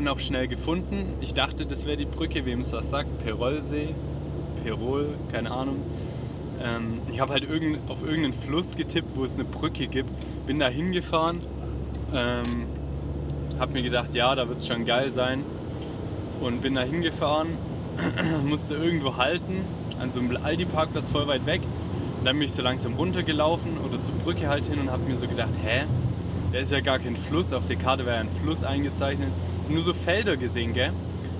und 0.00 0.08
auch 0.08 0.18
schnell 0.18 0.48
gefunden. 0.48 1.14
Ich 1.20 1.34
dachte, 1.34 1.66
das 1.66 1.84
wäre 1.84 1.98
die 1.98 2.06
Brücke, 2.06 2.46
wem 2.46 2.60
es 2.60 2.72
was 2.72 2.88
sagt, 2.88 3.22
Perolsee, 3.22 3.94
Perol, 4.64 5.14
keine 5.30 5.50
Ahnung. 5.50 5.76
Ähm, 6.62 7.02
ich 7.12 7.20
habe 7.20 7.34
halt 7.34 7.44
irgend, 7.44 7.78
auf 7.90 8.02
irgendeinen 8.02 8.32
Fluss 8.32 8.74
getippt, 8.74 9.14
wo 9.14 9.24
es 9.24 9.34
eine 9.34 9.44
Brücke 9.44 9.86
gibt. 9.88 10.08
Bin 10.46 10.58
da 10.58 10.68
hingefahren, 10.68 11.42
ähm, 12.14 12.64
habe 13.58 13.74
mir 13.74 13.82
gedacht, 13.82 14.14
ja, 14.14 14.34
da 14.34 14.48
wird 14.48 14.60
es 14.60 14.66
schon 14.66 14.86
geil 14.86 15.10
sein. 15.10 15.44
Und 16.40 16.62
bin 16.62 16.74
da 16.74 16.82
hingefahren, 16.82 17.58
musste 18.46 18.74
irgendwo 18.74 19.18
halten, 19.18 19.64
an 19.98 20.12
so 20.12 20.20
einem 20.20 20.34
Aldi-Parkplatz 20.42 21.10
voll 21.10 21.26
weit 21.26 21.44
weg. 21.44 21.60
Und 22.18 22.24
dann 22.24 22.38
bin 22.38 22.46
ich 22.46 22.54
so 22.54 22.62
langsam 22.62 22.94
runtergelaufen 22.94 23.76
oder 23.78 24.02
zur 24.02 24.14
Brücke 24.14 24.48
halt 24.48 24.64
hin 24.64 24.78
und 24.78 24.90
habe 24.90 25.04
mir 25.04 25.16
so 25.18 25.28
gedacht, 25.28 25.52
hä, 25.62 25.84
da 26.52 26.58
ist 26.58 26.72
ja 26.72 26.80
gar 26.80 26.98
kein 26.98 27.16
Fluss, 27.16 27.52
auf 27.52 27.66
der 27.66 27.76
Karte 27.76 28.06
wäre 28.06 28.16
ja 28.16 28.22
ein 28.22 28.30
Fluss 28.42 28.64
eingezeichnet. 28.64 29.28
Nur 29.70 29.82
so 29.82 29.94
Felder 29.94 30.36
gesehen, 30.36 30.72
gell? 30.72 30.92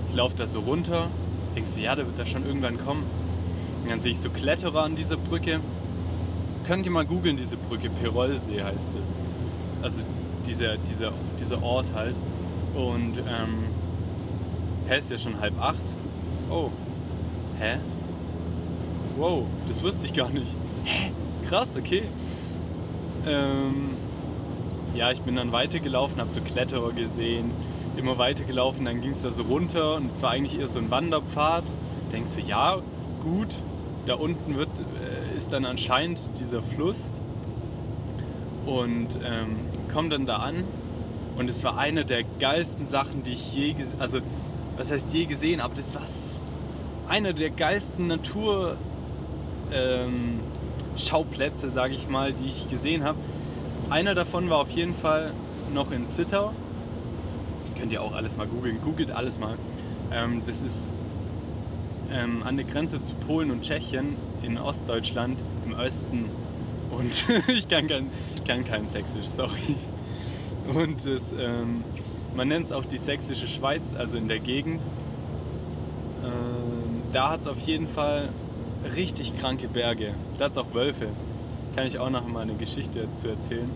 Ich 0.09 0.15
laufe 0.15 0.35
da 0.35 0.47
so 0.47 0.61
runter, 0.61 1.09
denkst 1.53 1.75
du, 1.75 1.81
ja, 1.81 1.95
der 1.95 2.05
wird 2.05 2.17
da 2.17 2.25
schon 2.25 2.45
irgendwann 2.45 2.77
kommen. 2.77 3.03
Und 3.81 3.89
dann 3.89 3.99
sehe 3.99 4.13
ich 4.13 4.19
so 4.19 4.29
Kletterer 4.29 4.83
an 4.83 4.95
dieser 4.95 5.17
Brücke. 5.17 5.59
Könnt 6.65 6.85
ihr 6.85 6.91
mal 6.91 7.05
googeln, 7.05 7.35
diese 7.35 7.57
Brücke, 7.57 7.89
Perolsee 7.89 8.63
heißt 8.63 8.95
es. 9.01 9.13
Also 9.81 10.01
dieser, 10.45 10.77
dieser, 10.77 11.11
dieser 11.39 11.61
Ort 11.61 11.91
halt. 11.93 12.15
Und 12.73 13.17
ähm, 13.17 13.65
hä, 14.87 14.97
ist 14.97 15.11
ja 15.11 15.17
schon 15.17 15.39
halb 15.41 15.59
acht. 15.59 15.83
Oh, 16.49 16.69
hä? 17.59 17.79
Wow, 19.17 19.45
das 19.67 19.83
wusste 19.83 20.05
ich 20.05 20.13
gar 20.13 20.29
nicht. 20.29 20.55
Hä? 20.85 21.11
Krass, 21.47 21.75
okay. 21.75 22.03
Ähm, 23.27 23.97
ja, 24.93 25.11
ich 25.11 25.21
bin 25.21 25.35
dann 25.35 25.51
weitergelaufen, 25.51 26.19
habe 26.19 26.31
so 26.31 26.41
Kletterer 26.41 26.91
gesehen, 26.93 27.51
immer 27.95 28.17
weitergelaufen, 28.17 28.85
dann 28.85 29.01
ging 29.01 29.11
es 29.11 29.21
da 29.21 29.31
so 29.31 29.43
runter 29.43 29.95
und 29.95 30.11
es 30.11 30.21
war 30.21 30.31
eigentlich 30.31 30.59
eher 30.59 30.67
so 30.67 30.79
ein 30.79 30.91
Wanderpfad. 30.91 31.63
Denkst 32.11 32.35
du, 32.35 32.41
ja, 32.41 32.81
gut, 33.21 33.57
da 34.05 34.15
unten 34.15 34.55
wird, 34.55 34.69
äh, 34.79 35.37
ist 35.37 35.53
dann 35.53 35.65
anscheinend 35.65 36.19
dieser 36.39 36.61
Fluss 36.61 37.09
und 38.65 39.19
ähm, 39.23 39.57
komm 39.91 40.09
dann 40.09 40.25
da 40.25 40.37
an 40.37 40.65
und 41.37 41.49
es 41.49 41.63
war 41.63 41.77
eine 41.77 42.05
der 42.05 42.23
geilsten 42.23 42.87
Sachen, 42.87 43.23
die 43.23 43.31
ich 43.31 43.53
je, 43.53 43.73
gesehen 43.73 43.99
also 43.99 44.19
was 44.77 44.91
heißt 44.91 45.13
je 45.13 45.25
gesehen, 45.25 45.59
aber 45.59 45.75
das 45.75 45.93
war 45.95 46.03
eine 47.07 47.33
der 47.33 47.49
geilsten 47.49 48.07
Natur 48.07 48.77
ähm, 49.71 50.39
Schauplätze, 50.95 51.69
sage 51.69 51.93
ich 51.93 52.07
mal, 52.07 52.33
die 52.33 52.47
ich 52.47 52.67
gesehen 52.67 53.03
habe. 53.03 53.17
Einer 53.91 54.15
davon 54.15 54.49
war 54.49 54.59
auf 54.59 54.69
jeden 54.69 54.93
Fall 54.93 55.33
noch 55.73 55.91
in 55.91 56.07
Zittau. 56.07 56.53
Könnt 57.77 57.91
ihr 57.91 58.01
auch 58.01 58.13
alles 58.13 58.37
mal 58.37 58.47
googeln. 58.47 58.79
Googelt 58.81 59.11
alles 59.11 59.37
mal. 59.37 59.57
Ähm, 60.13 60.43
das 60.47 60.61
ist 60.61 60.87
ähm, 62.09 62.41
an 62.43 62.55
der 62.55 62.65
Grenze 62.65 63.01
zu 63.01 63.13
Polen 63.15 63.51
und 63.51 63.63
Tschechien 63.63 64.15
in 64.43 64.57
Ostdeutschland 64.57 65.37
im 65.65 65.73
Osten. 65.73 66.29
Und 66.89 67.25
ich 67.49 67.67
kann 67.67 67.87
kein, 67.87 68.09
kann 68.47 68.63
kein 68.63 68.87
Sächsisch, 68.87 69.25
sorry. 69.25 69.75
Und 70.73 71.05
das, 71.05 71.33
ähm, 71.37 71.83
man 72.33 72.47
nennt 72.47 72.67
es 72.67 72.71
auch 72.71 72.85
die 72.85 72.97
sächsische 72.97 73.47
Schweiz, 73.47 73.93
also 73.97 74.17
in 74.17 74.29
der 74.29 74.39
Gegend. 74.39 74.87
Ähm, 76.23 77.01
da 77.11 77.29
hat 77.29 77.41
es 77.41 77.47
auf 77.47 77.59
jeden 77.59 77.87
Fall 77.87 78.29
richtig 78.95 79.37
kranke 79.37 79.67
Berge. 79.67 80.13
Da 80.37 80.45
hat 80.45 80.51
es 80.51 80.57
auch 80.57 80.73
Wölfe. 80.73 81.09
Kann 81.75 81.87
ich 81.87 81.97
auch 81.97 82.09
noch 82.09 82.27
mal 82.27 82.41
eine 82.41 82.55
Geschichte 82.55 83.07
zu 83.15 83.29
erzählen. 83.29 83.69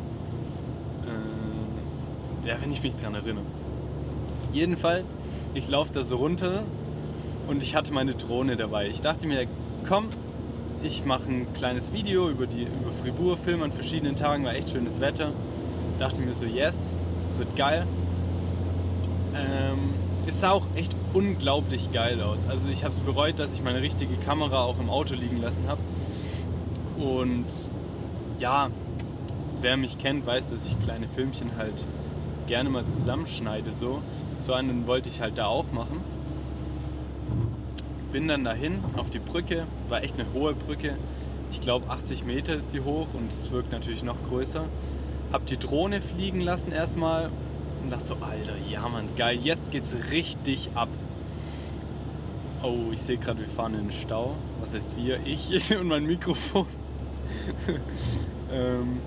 Äh, 1.05 2.47
ja, 2.47 2.57
wenn 2.61 2.71
ich 2.71 2.83
mich 2.83 2.95
dran 2.95 3.15
erinnere. 3.15 3.45
Jedenfalls, 4.51 5.05
ich 5.53 5.67
laufe 5.69 5.93
da 5.93 6.03
so 6.03 6.17
runter 6.17 6.63
und 7.47 7.63
ich 7.63 7.75
hatte 7.75 7.93
meine 7.93 8.13
Drohne 8.13 8.57
dabei. 8.57 8.87
Ich 8.87 9.01
dachte 9.01 9.27
mir, 9.27 9.47
komm, 9.87 10.09
ich 10.83 11.05
mache 11.05 11.23
ein 11.29 11.53
kleines 11.53 11.93
Video 11.93 12.29
über, 12.29 12.47
die, 12.47 12.63
über 12.63 12.91
Fribourg, 13.01 13.39
Film 13.39 13.63
an 13.63 13.71
verschiedenen 13.71 14.15
Tagen, 14.15 14.43
war 14.43 14.53
echt 14.53 14.69
schönes 14.71 14.99
Wetter. 14.99 15.31
Dachte 15.97 16.21
mir 16.21 16.33
so, 16.33 16.45
yes, 16.45 16.95
es 17.27 17.39
wird 17.39 17.55
geil. 17.55 17.87
Ähm, 19.33 19.93
es 20.27 20.41
sah 20.41 20.51
auch 20.51 20.65
echt 20.75 20.95
unglaublich 21.13 21.91
geil 21.91 22.21
aus. 22.21 22.47
Also 22.47 22.67
ich 22.69 22.83
habe 22.83 22.93
es 22.93 22.99
bereut, 22.99 23.39
dass 23.39 23.53
ich 23.53 23.63
meine 23.63 23.81
richtige 23.81 24.15
Kamera 24.17 24.63
auch 24.63 24.79
im 24.79 24.89
Auto 24.89 25.15
liegen 25.15 25.41
lassen 25.41 25.67
habe. 25.67 25.81
Und 26.97 27.45
ja, 28.39 28.69
wer 29.61 29.77
mich 29.77 29.97
kennt, 29.97 30.25
weiß, 30.25 30.49
dass 30.49 30.65
ich 30.65 30.79
kleine 30.79 31.07
Filmchen 31.07 31.57
halt 31.57 31.85
gerne 32.47 32.69
mal 32.69 32.85
zusammenschneide. 32.85 33.73
So, 33.73 34.01
so 34.39 34.53
einen 34.53 34.87
wollte 34.87 35.09
ich 35.09 35.21
halt 35.21 35.37
da 35.37 35.45
auch 35.47 35.71
machen. 35.71 36.01
Bin 38.11 38.27
dann 38.27 38.43
dahin 38.43 38.79
auf 38.95 39.09
die 39.09 39.19
Brücke, 39.19 39.65
war 39.89 40.03
echt 40.03 40.19
eine 40.19 40.31
hohe 40.33 40.53
Brücke. 40.53 40.97
Ich 41.51 41.61
glaube 41.61 41.89
80 41.89 42.25
Meter 42.25 42.55
ist 42.55 42.73
die 42.73 42.81
hoch 42.81 43.07
und 43.13 43.31
es 43.31 43.51
wirkt 43.51 43.71
natürlich 43.71 44.03
noch 44.03 44.17
größer. 44.29 44.65
Hab 45.31 45.45
die 45.47 45.57
Drohne 45.57 46.01
fliegen 46.01 46.41
lassen 46.41 46.71
erstmal 46.71 47.29
und 47.83 47.91
dachte 47.91 48.05
so, 48.07 48.17
Alter, 48.21 48.55
ja 48.69 48.87
Mann, 48.87 49.09
geil, 49.15 49.39
jetzt 49.41 49.71
geht's 49.71 49.95
richtig 50.11 50.69
ab. 50.75 50.89
Oh, 52.63 52.91
ich 52.91 53.01
sehe 53.01 53.17
gerade, 53.17 53.39
wir 53.39 53.49
fahren 53.49 53.73
in 53.75 53.89
den 53.89 53.91
Stau. 53.91 54.35
Was 54.59 54.73
heißt 54.73 54.95
wir? 54.97 55.19
Ich 55.25 55.49
und 55.77 55.87
mein 55.87 56.05
Mikrofon. 56.05 56.65
ähm, 58.51 58.99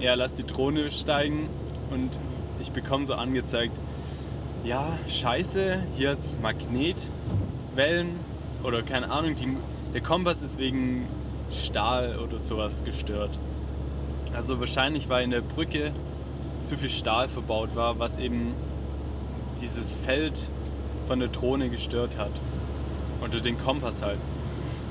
ja, 0.00 0.14
lass 0.14 0.34
die 0.34 0.44
Drohne 0.44 0.90
steigen 0.90 1.48
und 1.90 2.18
ich 2.60 2.72
bekomme 2.72 3.04
so 3.06 3.14
angezeigt, 3.14 3.78
ja, 4.64 4.98
scheiße, 5.08 5.82
hier 5.96 6.10
hat's 6.10 6.38
Magnetwellen 6.40 8.20
oder 8.62 8.82
keine 8.82 9.10
Ahnung, 9.10 9.34
die, 9.34 9.56
der 9.92 10.00
Kompass 10.00 10.42
ist 10.42 10.58
wegen 10.58 11.08
Stahl 11.50 12.18
oder 12.18 12.38
sowas 12.38 12.84
gestört. 12.84 13.38
Also 14.34 14.60
wahrscheinlich 14.60 15.08
war 15.08 15.20
in 15.20 15.30
der 15.30 15.40
Brücke 15.40 15.92
zu 16.64 16.76
viel 16.76 16.88
Stahl 16.88 17.28
verbaut 17.28 17.74
war, 17.74 17.98
was 17.98 18.18
eben 18.18 18.54
dieses 19.60 19.96
Feld 19.96 20.48
von 21.06 21.18
der 21.18 21.28
Drohne 21.28 21.68
gestört 21.68 22.16
hat. 22.16 22.32
Oder 23.20 23.40
den 23.40 23.58
Kompass 23.58 24.02
halt. 24.02 24.18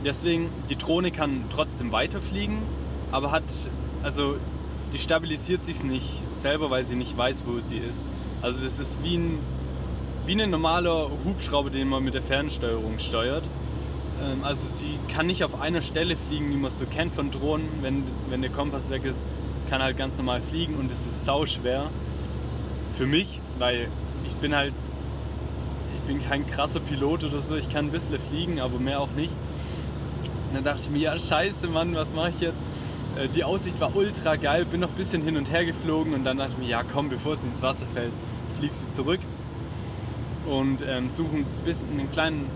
Deswegen, 0.04 0.50
die 0.70 0.76
Drohne 0.76 1.12
kann 1.12 1.46
trotzdem 1.50 1.92
weiterfliegen, 1.92 2.64
aber 3.12 3.32
hat, 3.32 3.44
also 4.02 4.36
die 4.94 4.98
stabilisiert 4.98 5.64
sich 5.66 5.84
nicht 5.84 6.34
selber, 6.34 6.70
weil 6.70 6.84
sie 6.84 6.96
nicht 6.96 7.16
weiß, 7.16 7.44
wo 7.46 7.60
sie 7.60 7.78
ist. 7.78 8.06
Also 8.42 8.64
das 8.64 8.80
ist 8.80 9.04
wie 9.04 9.18
ein, 9.18 9.40
wie 10.26 10.42
ein 10.42 10.50
normaler 10.50 11.10
Hubschrauber, 11.24 11.70
den 11.70 11.88
man 11.88 12.04
mit 12.04 12.14
der 12.14 12.24
Fernsteuerung 12.24 13.00
steuert. 13.00 13.48
Ähm, 14.22 14.44
also 14.44 14.66
sie 14.76 15.00
kann 15.08 15.28
nicht 15.28 15.44
auf 15.44 15.60
einer 15.60 15.82
Stelle 15.82 16.16
fliegen, 16.16 16.50
wie 16.50 16.56
man 16.56 16.66
es 16.66 16.78
so 16.78 16.86
kennt 16.86 17.14
von 17.14 17.32
Drohnen, 17.32 17.68
wenn, 17.82 18.04
wenn 18.30 18.42
der 18.42 18.52
Kompass 18.52 18.90
weg 18.90 19.06
ist, 19.06 19.26
kann 19.70 19.82
halt 19.82 19.98
ganz 19.98 20.18
normal 20.18 20.42
fliegen 20.42 20.76
und 20.76 20.92
es 20.92 21.06
ist 21.06 21.26
sau 21.26 21.46
schwer 21.46 21.90
für 22.94 23.06
mich, 23.06 23.40
weil 23.58 23.88
ich 24.26 24.34
bin 24.36 24.56
halt, 24.56 24.74
ich 25.96 26.02
bin 26.02 26.22
kein 26.22 26.46
krasser 26.46 26.80
Pilot 26.80 27.24
oder 27.24 27.40
so, 27.40 27.56
ich 27.56 27.70
kann 27.70 27.86
ein 27.86 27.92
bisschen 27.92 28.20
fliegen, 28.20 28.60
aber 28.60 28.80
mehr 28.80 29.00
auch 29.00 29.12
nicht. 29.12 29.34
Und 30.52 30.56
dann 30.56 30.64
dachte 30.66 30.82
ich 30.82 30.90
mir, 30.90 31.00
ja 31.00 31.18
scheiße 31.18 31.66
Mann, 31.68 31.96
was 31.96 32.14
mache 32.14 32.32
ich 32.32 32.42
jetzt? 32.42 32.62
Äh, 33.16 33.30
die 33.30 33.46
Aussicht 33.46 33.80
war 33.80 33.96
ultra 33.96 34.36
geil, 34.36 34.66
bin 34.66 34.82
noch 34.82 34.90
ein 34.90 34.96
bisschen 34.96 35.22
hin 35.22 35.38
und 35.38 35.50
her 35.50 35.64
geflogen 35.64 36.14
und 36.14 36.26
dann 36.26 36.38
dachte 36.38 36.52
ich 36.52 36.58
mir, 36.58 36.68
ja 36.68 36.84
komm, 36.84 37.08
bevor 37.08 37.34
es 37.34 37.44
ins 37.46 37.62
Wasser 37.62 37.86
fällt, 37.94 38.12
flieg 38.60 38.74
sie 38.74 38.90
zurück 38.90 39.22
und 40.46 40.84
ähm, 40.86 41.10
suche 41.10 41.38
ein 41.38 41.46
bisschen 41.64 41.90
einen 41.92 42.12
kleinen, 42.12 42.50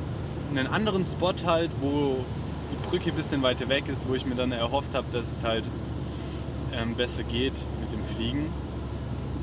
einen 0.49 0.67
anderen 0.67 1.05
Spot 1.05 1.35
halt, 1.45 1.71
wo 1.79 2.17
die 2.69 2.89
Brücke 2.89 3.11
ein 3.11 3.15
bisschen 3.15 3.41
weiter 3.43 3.69
weg 3.69 3.87
ist, 3.87 4.09
wo 4.09 4.13
ich 4.13 4.25
mir 4.25 4.35
dann 4.35 4.51
erhofft 4.51 4.93
habe, 4.93 5.07
dass 5.13 5.31
es 5.31 5.45
halt 5.45 5.63
ähm, 6.73 6.95
besser 6.95 7.23
geht 7.23 7.65
mit 7.79 7.93
dem 7.93 8.03
Fliegen. 8.03 8.51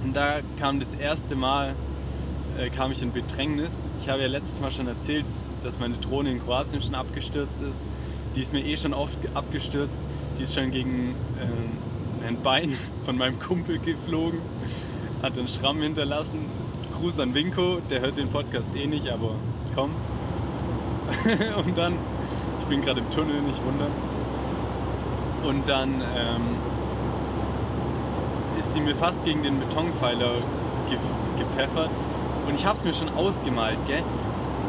Und 0.04 0.14
da 0.14 0.40
kam 0.58 0.78
das 0.78 0.94
erste 0.94 1.36
Mal, 1.36 1.74
äh, 2.58 2.68
kam 2.68 2.92
ich 2.92 3.00
in 3.00 3.12
Bedrängnis. 3.12 3.88
Ich 3.98 4.10
habe 4.10 4.20
ja 4.20 4.28
letztes 4.28 4.60
Mal 4.60 4.72
schon 4.72 4.88
erzählt, 4.88 5.24
dass 5.64 5.78
meine 5.78 5.94
Drohne 5.94 6.30
in 6.30 6.42
Kroatien 6.42 6.82
schon 6.82 6.94
abgestürzt 6.94 7.62
ist. 7.62 7.84
Die 8.34 8.40
ist 8.40 8.52
mir 8.52 8.64
eh 8.64 8.76
schon 8.76 8.94
oft 8.94 9.18
abgestürzt. 9.34 10.00
Die 10.38 10.42
ist 10.42 10.54
schon 10.54 10.70
gegen 10.70 11.14
äh, 11.38 12.26
ein 12.26 12.42
Bein 12.42 12.76
von 13.04 13.16
meinem 13.16 13.38
Kumpel 13.38 13.78
geflogen, 13.78 14.40
hat 15.22 15.38
einen 15.38 15.48
Schramm 15.48 15.82
hinterlassen. 15.82 16.46
Gruß 16.98 17.20
an 17.20 17.34
Winko, 17.34 17.80
der 17.90 18.00
hört 18.00 18.16
den 18.16 18.28
Podcast 18.28 18.74
eh 18.76 18.86
nicht, 18.86 19.08
aber 19.08 19.34
komm. 19.74 19.90
und 21.66 21.76
dann, 21.76 21.94
ich 22.60 22.66
bin 22.66 22.80
gerade 22.80 23.00
im 23.00 23.10
Tunnel, 23.10 23.42
nicht 23.42 23.62
wundern. 23.64 23.92
Und 25.42 25.68
dann 25.68 26.00
ähm, 26.00 26.56
ist 28.58 28.74
die 28.74 28.80
mir 28.80 28.94
fast 28.94 29.22
gegen 29.24 29.42
den 29.42 29.58
Betonpfeiler 29.58 30.34
ge 30.88 30.98
gepfeffert. 31.36 31.90
Und 32.46 32.54
ich 32.54 32.64
habe 32.64 32.78
es 32.78 32.84
mir 32.84 32.94
schon 32.94 33.08
ausgemalt, 33.08 33.78
gell? 33.86 34.02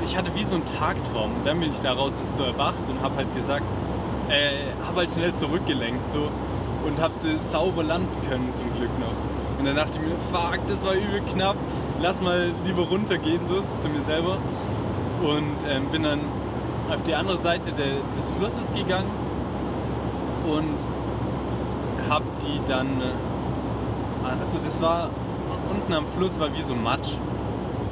Ich 0.04 0.18
hatte 0.18 0.36
wie 0.36 0.44
so 0.44 0.56
einen 0.56 0.66
Tagtraum. 0.66 1.36
Und 1.36 1.46
dann 1.46 1.60
bin 1.60 1.70
ich 1.70 1.80
daraus 1.80 2.20
so 2.36 2.44
erwacht 2.44 2.84
und 2.90 3.02
habe 3.02 3.16
halt 3.16 3.34
gesagt, 3.34 3.66
äh, 4.30 4.74
habe 4.86 5.00
halt 5.00 5.12
schnell 5.12 5.34
zurückgelenkt 5.34 6.08
so 6.08 6.30
und 6.86 7.00
habe 7.00 7.14
sie 7.14 7.38
sauber 7.38 7.84
landen 7.84 8.22
können 8.30 8.54
zum 8.54 8.74
Glück 8.74 8.92
noch. 9.00 9.14
Und 9.58 9.66
dann 9.66 9.76
dachte 9.76 10.00
ich 10.00 10.06
mir, 10.06 10.18
fuck, 10.32 10.66
das 10.68 10.86
war 10.86 10.94
übel 10.94 11.22
knapp, 11.22 11.56
lass 12.02 12.22
mal 12.22 12.52
lieber 12.66 12.84
runtergehen 12.84 13.46
so 13.46 13.64
zu 13.78 13.90
mir 13.90 14.02
selber 14.02 14.38
und 15.22 15.58
ähm, 15.68 15.90
bin 15.90 16.04
dann 16.04 16.20
auf 16.90 17.02
die 17.04 17.16
andere 17.16 17.38
Seite 17.38 17.72
de, 17.72 18.02
des 18.16 18.32
Flusses 18.32 18.74
gegangen 18.74 19.10
und 20.46 20.76
habe 22.10 22.26
die 22.42 22.60
dann, 22.66 23.02
äh, 23.02 24.28
also 24.28 24.58
das 24.58 24.82
war 24.82 25.10
unten 25.70 25.94
am 25.94 26.08
Fluss 26.08 26.40
war 26.40 26.54
wie 26.54 26.62
so 26.62 26.76
Matsch 26.76 27.16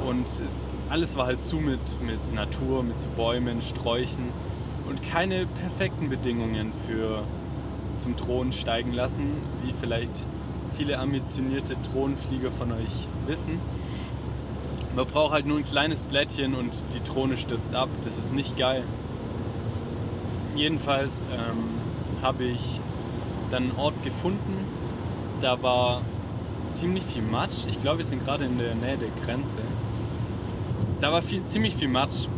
und 0.06 0.26
es, 0.26 0.58
alles 0.92 1.16
war 1.16 1.24
halt 1.24 1.42
zu 1.42 1.56
mit, 1.56 1.80
mit 2.02 2.34
Natur, 2.34 2.82
mit 2.82 3.00
so 3.00 3.08
Bäumen, 3.16 3.62
Sträuchen 3.62 4.28
und 4.86 5.02
keine 5.02 5.46
perfekten 5.46 6.10
Bedingungen 6.10 6.74
für 6.86 7.24
zum 7.96 8.14
Thron 8.14 8.52
steigen 8.52 8.92
lassen, 8.92 9.38
wie 9.62 9.72
vielleicht 9.80 10.12
viele 10.76 10.98
ambitionierte 10.98 11.80
Thronflieger 11.80 12.52
von 12.52 12.72
euch 12.72 13.08
wissen. 13.26 13.58
Man 14.94 15.06
braucht 15.06 15.32
halt 15.32 15.46
nur 15.46 15.56
ein 15.56 15.64
kleines 15.64 16.02
Blättchen 16.02 16.54
und 16.54 16.84
die 16.92 17.02
Drohne 17.02 17.38
stürzt 17.38 17.74
ab. 17.74 17.88
Das 18.04 18.18
ist 18.18 18.34
nicht 18.34 18.58
geil. 18.58 18.84
Jedenfalls 20.54 21.24
ähm, 21.32 21.80
habe 22.20 22.44
ich 22.44 22.82
dann 23.50 23.70
einen 23.70 23.78
Ort 23.78 24.02
gefunden. 24.02 24.66
Da 25.40 25.62
war 25.62 26.02
ziemlich 26.72 27.04
viel 27.04 27.22
Matsch. 27.22 27.64
Ich 27.66 27.80
glaube, 27.80 27.98
wir 27.98 28.04
sind 28.04 28.22
gerade 28.26 28.44
in 28.44 28.58
der 28.58 28.74
Nähe 28.74 28.98
der 28.98 29.08
Grenze. 29.24 29.56
Da 31.02 31.12
war 31.12 31.20
viel, 31.20 31.44
ziemlich 31.46 31.74
viel 31.74 31.88
Matsch. 31.88 32.28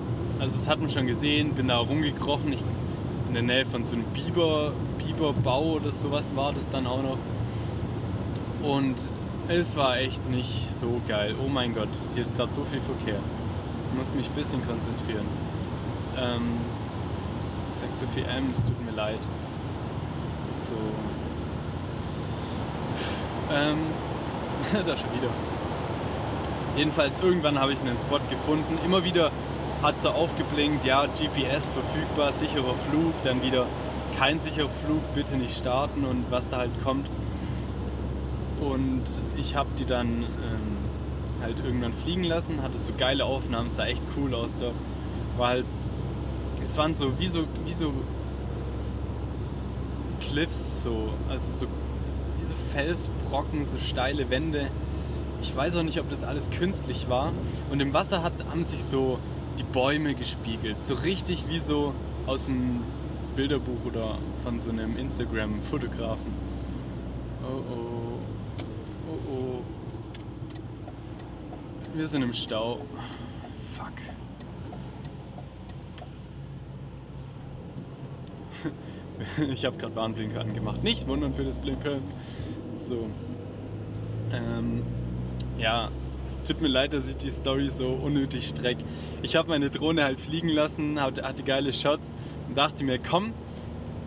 Also 0.41 0.57
das 0.57 0.67
hat 0.67 0.81
man 0.81 0.89
schon 0.89 1.07
gesehen, 1.07 1.55
bin 1.55 1.69
da 1.69 1.77
rumgekrochen. 1.77 2.51
Ich, 2.51 2.65
in 3.29 3.35
der 3.35 3.43
Nähe 3.43 3.67
von 3.67 3.85
so 3.85 3.95
einem 3.95 4.07
Biber, 4.07 4.73
Biberbau 4.97 5.75
oder 5.75 5.93
sowas 5.93 6.35
war 6.35 6.55
das 6.55 6.71
dann 6.71 6.87
auch 6.87 7.03
noch. 7.03 7.19
Und 8.67 9.07
es 9.49 9.77
war 9.77 9.99
echt 9.99 10.27
nicht 10.31 10.71
so 10.71 11.03
geil. 11.07 11.35
Oh 11.45 11.49
mein 11.49 11.75
Gott, 11.75 11.91
hier 12.15 12.23
ist 12.23 12.35
gerade 12.35 12.53
so 12.53 12.65
viel 12.65 12.81
Verkehr. 12.81 13.21
Ich 13.91 13.99
muss 13.99 14.15
mich 14.15 14.29
ein 14.31 14.35
bisschen 14.35 14.67
konzentrieren. 14.67 15.27
Ähm, 16.17 16.57
ich 17.69 17.77
sag 17.77 17.95
so 17.95 18.07
viel 18.15 18.25
M, 18.25 18.49
es 18.51 18.65
tut 18.65 18.83
mir 18.83 18.93
leid. 18.93 19.21
So. 20.53 20.73
Ähm, 23.53 23.79
da 24.87 24.97
schon 24.97 25.13
wieder. 25.13 25.29
Jedenfalls 26.77 27.19
irgendwann 27.19 27.59
habe 27.59 27.73
ich 27.73 27.81
einen 27.81 27.99
Spot 27.99 28.21
gefunden. 28.31 28.79
Immer 28.85 29.05
wieder 29.05 29.31
hat 29.83 30.01
so 30.01 30.11
aufgeblinkt, 30.11 30.85
ja, 30.85 31.07
GPS 31.07 31.69
verfügbar, 31.69 32.33
sicherer 32.33 32.75
Flug, 32.75 33.13
dann 33.23 33.43
wieder 33.43 33.67
kein 34.17 34.39
sicherer 34.39 34.71
Flug, 34.71 35.03
bitte 35.15 35.37
nicht 35.37 35.57
starten 35.57 36.05
und 36.05 36.31
was 36.31 36.49
da 36.49 36.59
halt 36.59 36.83
kommt. 36.83 37.09
Und 38.61 39.05
ich 39.37 39.55
habe 39.55 39.69
die 39.79 39.85
dann 39.85 40.23
ähm, 40.23 40.79
halt 41.43 41.61
irgendwann 41.61 41.93
fliegen 41.93 42.25
lassen, 42.25 42.63
hatte 42.63 42.79
so 42.79 42.93
geile 42.97 43.25
Aufnahmen, 43.25 43.69
sah 43.69 43.87
echt 43.87 44.03
cool 44.17 44.35
aus 44.35 44.57
da. 44.57 44.73
War 45.37 45.49
halt, 45.49 45.67
es 46.63 46.79
waren 46.79 46.95
so 46.95 47.19
wie 47.19 47.29
so, 47.29 47.45
wie 47.65 47.73
so 47.73 47.93
Cliffs, 50.21 50.83
so, 50.83 51.11
also 51.29 51.53
so 51.53 51.67
wie 52.39 52.45
so 52.45 52.55
Felsbrocken, 52.73 53.65
so 53.65 53.77
steile 53.77 54.31
Wände. 54.31 54.71
Ich 55.45 55.55
weiß 55.55 55.77
auch 55.77 55.83
nicht, 55.83 56.01
ob 56.01 56.09
das 56.09 56.25
alles 56.25 56.51
künstlich 56.51 57.07
war. 57.11 57.35
Und 57.71 57.81
im 57.81 57.93
Wasser 57.93 58.23
hat, 58.23 58.33
haben 58.49 58.63
sich 58.63 58.83
so 58.83 59.19
die 59.59 59.63
Bäume 59.63 60.15
gespiegelt. 60.15 60.83
So 60.83 60.95
richtig 60.95 61.45
wie 61.51 61.59
so 61.59 61.93
aus 62.27 62.47
dem 62.47 62.81
Bilderbuch 63.37 63.85
oder 63.85 64.17
von 64.43 64.59
so 64.59 64.71
einem 64.71 64.97
Instagram-Fotografen. 64.97 66.33
Oh 67.43 67.61
oh. 67.71 68.19
Oh 69.07 69.19
oh. 69.31 69.61
Wir 71.95 72.07
sind 72.07 72.23
im 72.23 72.33
Stau. 72.33 72.81
Fuck. 73.77 73.93
ich 79.53 79.67
habe 79.67 79.77
gerade 79.77 79.95
Warnblinker 79.95 80.41
angemacht. 80.41 80.83
Nicht 80.83 81.07
wundern 81.07 81.35
für 81.35 81.45
das 81.45 81.59
Blinkern. 81.59 82.01
So. 82.79 83.11
Ähm, 84.33 84.83
ja, 85.59 85.91
es 86.27 86.43
tut 86.43 86.61
mir 86.61 86.69
leid, 86.69 86.95
dass 86.95 87.09
ich 87.09 87.17
die 87.17 87.31
Story 87.31 87.69
so 87.69 87.89
unnötig 87.89 88.49
streck. 88.49 88.79
Ich 89.23 89.37
habe 89.37 89.49
meine 89.49 89.71
Drohne 89.71 90.05
halt 90.05 90.21
fliegen 90.21 90.49
lassen, 90.49 91.01
hatte 91.01 91.43
geile 91.45 91.73
Shots 91.73 92.15
und 92.49 92.57
dachte 92.57 92.85
mir, 92.85 92.99
komm, 92.99 93.35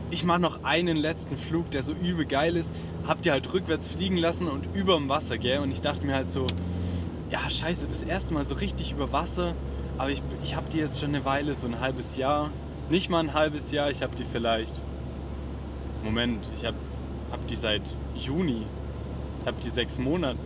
ich 0.09 0.23
mache 0.23 0.39
noch 0.39 0.63
einen 0.63 0.97
letzten 0.97 1.37
Flug, 1.37 1.69
der 1.71 1.83
so 1.83 1.93
übel 1.93 2.25
geil 2.25 2.55
ist. 2.55 2.71
Hab 3.05 3.21
die 3.21 3.31
halt 3.31 3.53
rückwärts 3.53 3.87
fliegen 3.87 4.17
lassen 4.17 4.47
und 4.47 4.65
über 4.73 4.95
dem 4.95 5.09
Wasser, 5.09 5.37
gell? 5.37 5.59
Und 5.59 5.71
ich 5.71 5.81
dachte 5.81 6.05
mir 6.05 6.15
halt 6.15 6.29
so, 6.29 6.47
ja, 7.29 7.49
scheiße, 7.49 7.85
das 7.85 8.03
erste 8.03 8.33
Mal 8.33 8.45
so 8.45 8.55
richtig 8.55 8.91
über 8.91 9.11
Wasser. 9.11 9.53
Aber 9.97 10.09
ich, 10.09 10.21
ich 10.43 10.55
habe 10.55 10.69
die 10.69 10.77
jetzt 10.77 10.99
schon 10.99 11.09
eine 11.09 11.25
Weile, 11.25 11.55
so 11.55 11.67
ein 11.67 11.79
halbes 11.79 12.15
Jahr. 12.17 12.51
Nicht 12.89 13.09
mal 13.09 13.19
ein 13.19 13.33
halbes 13.33 13.71
Jahr, 13.71 13.89
ich 13.89 14.01
habe 14.01 14.15
die 14.15 14.23
vielleicht. 14.23 14.79
Moment, 16.03 16.49
ich 16.55 16.65
habe 16.65 16.77
hab 17.31 17.45
die 17.47 17.55
seit 17.57 17.81
Juni. 18.15 18.65
Ich 19.41 19.47
habe 19.47 19.57
die 19.61 19.69
sechs 19.69 19.97
Monate. 19.97 20.39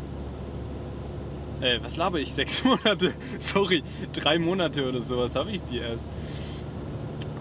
Äh, 1.61 1.79
was 1.83 1.95
laber 1.95 2.19
ich? 2.19 2.33
Sechs 2.33 2.63
Monate? 2.63 3.13
Sorry, 3.39 3.83
drei 4.13 4.39
Monate 4.39 4.87
oder 4.87 5.01
sowas 5.01 5.35
habe 5.35 5.51
ich 5.51 5.61
die 5.63 5.77
erst. 5.77 6.09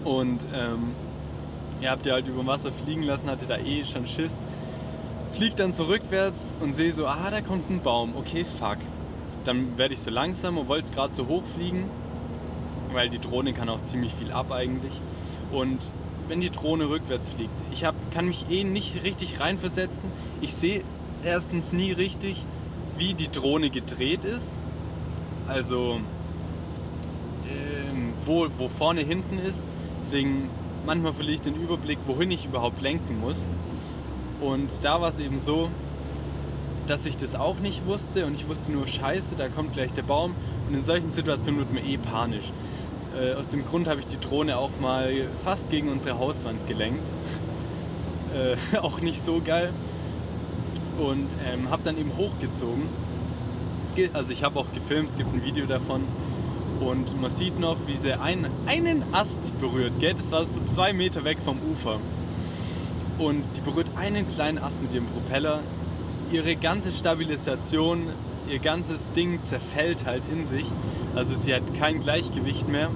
Und 0.03 0.39
ähm, 0.53 0.93
ihr 1.81 1.89
habt 1.89 2.05
ja 2.05 2.13
halt 2.13 2.27
über 2.27 2.45
Wasser 2.45 2.71
fliegen 2.71 3.03
lassen, 3.03 3.29
hatte 3.29 3.45
da 3.47 3.57
eh 3.57 3.83
schon 3.83 4.05
Schiss. 4.07 4.33
Fliegt 5.33 5.59
dann 5.59 5.71
so 5.71 5.85
rückwärts 5.85 6.55
und 6.59 6.73
sehe 6.73 6.91
so, 6.91 7.07
ah, 7.07 7.29
da 7.31 7.41
kommt 7.41 7.69
ein 7.69 7.81
Baum. 7.81 8.15
Okay, 8.15 8.45
fuck. 8.59 8.77
Dann 9.43 9.77
werde 9.77 9.93
ich 9.93 9.99
so 9.99 10.11
langsam 10.11 10.57
und 10.57 10.67
wollte 10.67 10.91
gerade 10.91 11.13
so 11.13 11.27
hoch 11.27 11.43
fliegen, 11.55 11.89
weil 12.91 13.09
die 13.09 13.19
Drohne 13.19 13.53
kann 13.53 13.69
auch 13.69 13.81
ziemlich 13.83 14.13
viel 14.13 14.31
ab 14.31 14.51
eigentlich. 14.51 15.01
Und 15.51 15.89
wenn 16.27 16.41
die 16.41 16.51
Drohne 16.51 16.89
rückwärts 16.89 17.29
fliegt, 17.29 17.53
ich 17.71 17.85
hab, 17.85 17.95
kann 18.11 18.27
mich 18.27 18.45
eh 18.49 18.63
nicht 18.63 19.03
richtig 19.03 19.39
reinversetzen. 19.39 20.11
Ich 20.41 20.53
sehe 20.53 20.83
erstens 21.23 21.71
nie 21.71 21.91
richtig, 21.91 22.45
wie 22.97 23.13
die 23.13 23.29
Drohne 23.29 23.69
gedreht 23.69 24.25
ist. 24.25 24.59
Also 25.47 25.99
ähm, 27.49 28.13
wo, 28.25 28.47
wo 28.57 28.67
vorne 28.67 29.01
hinten 29.01 29.37
ist. 29.37 29.67
Deswegen 30.01 30.49
manchmal 30.85 31.13
verliere 31.13 31.35
ich 31.35 31.41
den 31.41 31.55
Überblick, 31.55 31.99
wohin 32.05 32.31
ich 32.31 32.45
überhaupt 32.45 32.81
lenken 32.81 33.19
muss. 33.19 33.45
Und 34.39 34.83
da 34.83 35.01
war 35.01 35.09
es 35.09 35.19
eben 35.19 35.39
so, 35.39 35.69
dass 36.87 37.05
ich 37.05 37.17
das 37.17 37.35
auch 37.35 37.59
nicht 37.59 37.85
wusste 37.85 38.25
und 38.25 38.33
ich 38.33 38.47
wusste 38.47 38.71
nur, 38.71 38.87
scheiße, 38.87 39.35
da 39.35 39.49
kommt 39.49 39.73
gleich 39.73 39.93
der 39.93 40.01
Baum. 40.03 40.35
Und 40.67 40.73
in 40.73 40.83
solchen 40.83 41.11
Situationen 41.11 41.59
wird 41.59 41.71
mir 41.71 41.83
eh 41.83 41.97
panisch. 41.97 42.51
Äh, 43.15 43.33
aus 43.33 43.49
dem 43.49 43.65
Grund 43.65 43.87
habe 43.87 43.99
ich 43.99 44.07
die 44.07 44.19
Drohne 44.19 44.57
auch 44.57 44.71
mal 44.79 45.27
fast 45.43 45.69
gegen 45.69 45.89
unsere 45.89 46.17
Hauswand 46.17 46.65
gelenkt. 46.67 47.07
Äh, 48.33 48.77
auch 48.77 49.01
nicht 49.01 49.23
so 49.23 49.41
geil 49.43 49.73
und 50.99 51.27
ähm, 51.45 51.69
habe 51.69 51.83
dann 51.83 51.97
eben 51.97 52.15
hochgezogen. 52.15 52.83
Also 54.13 54.31
ich 54.31 54.43
habe 54.43 54.57
auch 54.57 54.71
gefilmt, 54.73 55.09
es 55.09 55.17
gibt 55.17 55.33
ein 55.33 55.43
Video 55.43 55.65
davon 55.65 56.03
und 56.81 57.19
man 57.21 57.29
sieht 57.29 57.59
noch, 57.59 57.77
wie 57.85 57.95
sie 57.95 58.19
ein, 58.19 58.49
einen 58.65 59.13
Ast 59.13 59.59
berührt. 59.59 59.99
Gell? 59.99 60.13
Das 60.13 60.31
war 60.31 60.45
so 60.45 60.59
zwei 60.65 60.93
Meter 60.93 61.23
weg 61.23 61.37
vom 61.43 61.59
Ufer. 61.71 61.99
Und 63.19 63.55
die 63.55 63.61
berührt 63.61 63.91
einen 63.95 64.27
kleinen 64.27 64.57
Ast 64.57 64.81
mit 64.81 64.93
ihrem 64.93 65.05
Propeller. 65.05 65.61
Ihre 66.31 66.55
ganze 66.55 66.91
Stabilisation, 66.91 68.07
ihr 68.49 68.59
ganzes 68.59 69.11
Ding 69.11 69.43
zerfällt 69.43 70.05
halt 70.05 70.23
in 70.31 70.47
sich. 70.47 70.65
Also 71.15 71.35
sie 71.35 71.53
hat 71.53 71.73
kein 71.75 71.99
Gleichgewicht 71.99 72.67
mehr. 72.67 72.89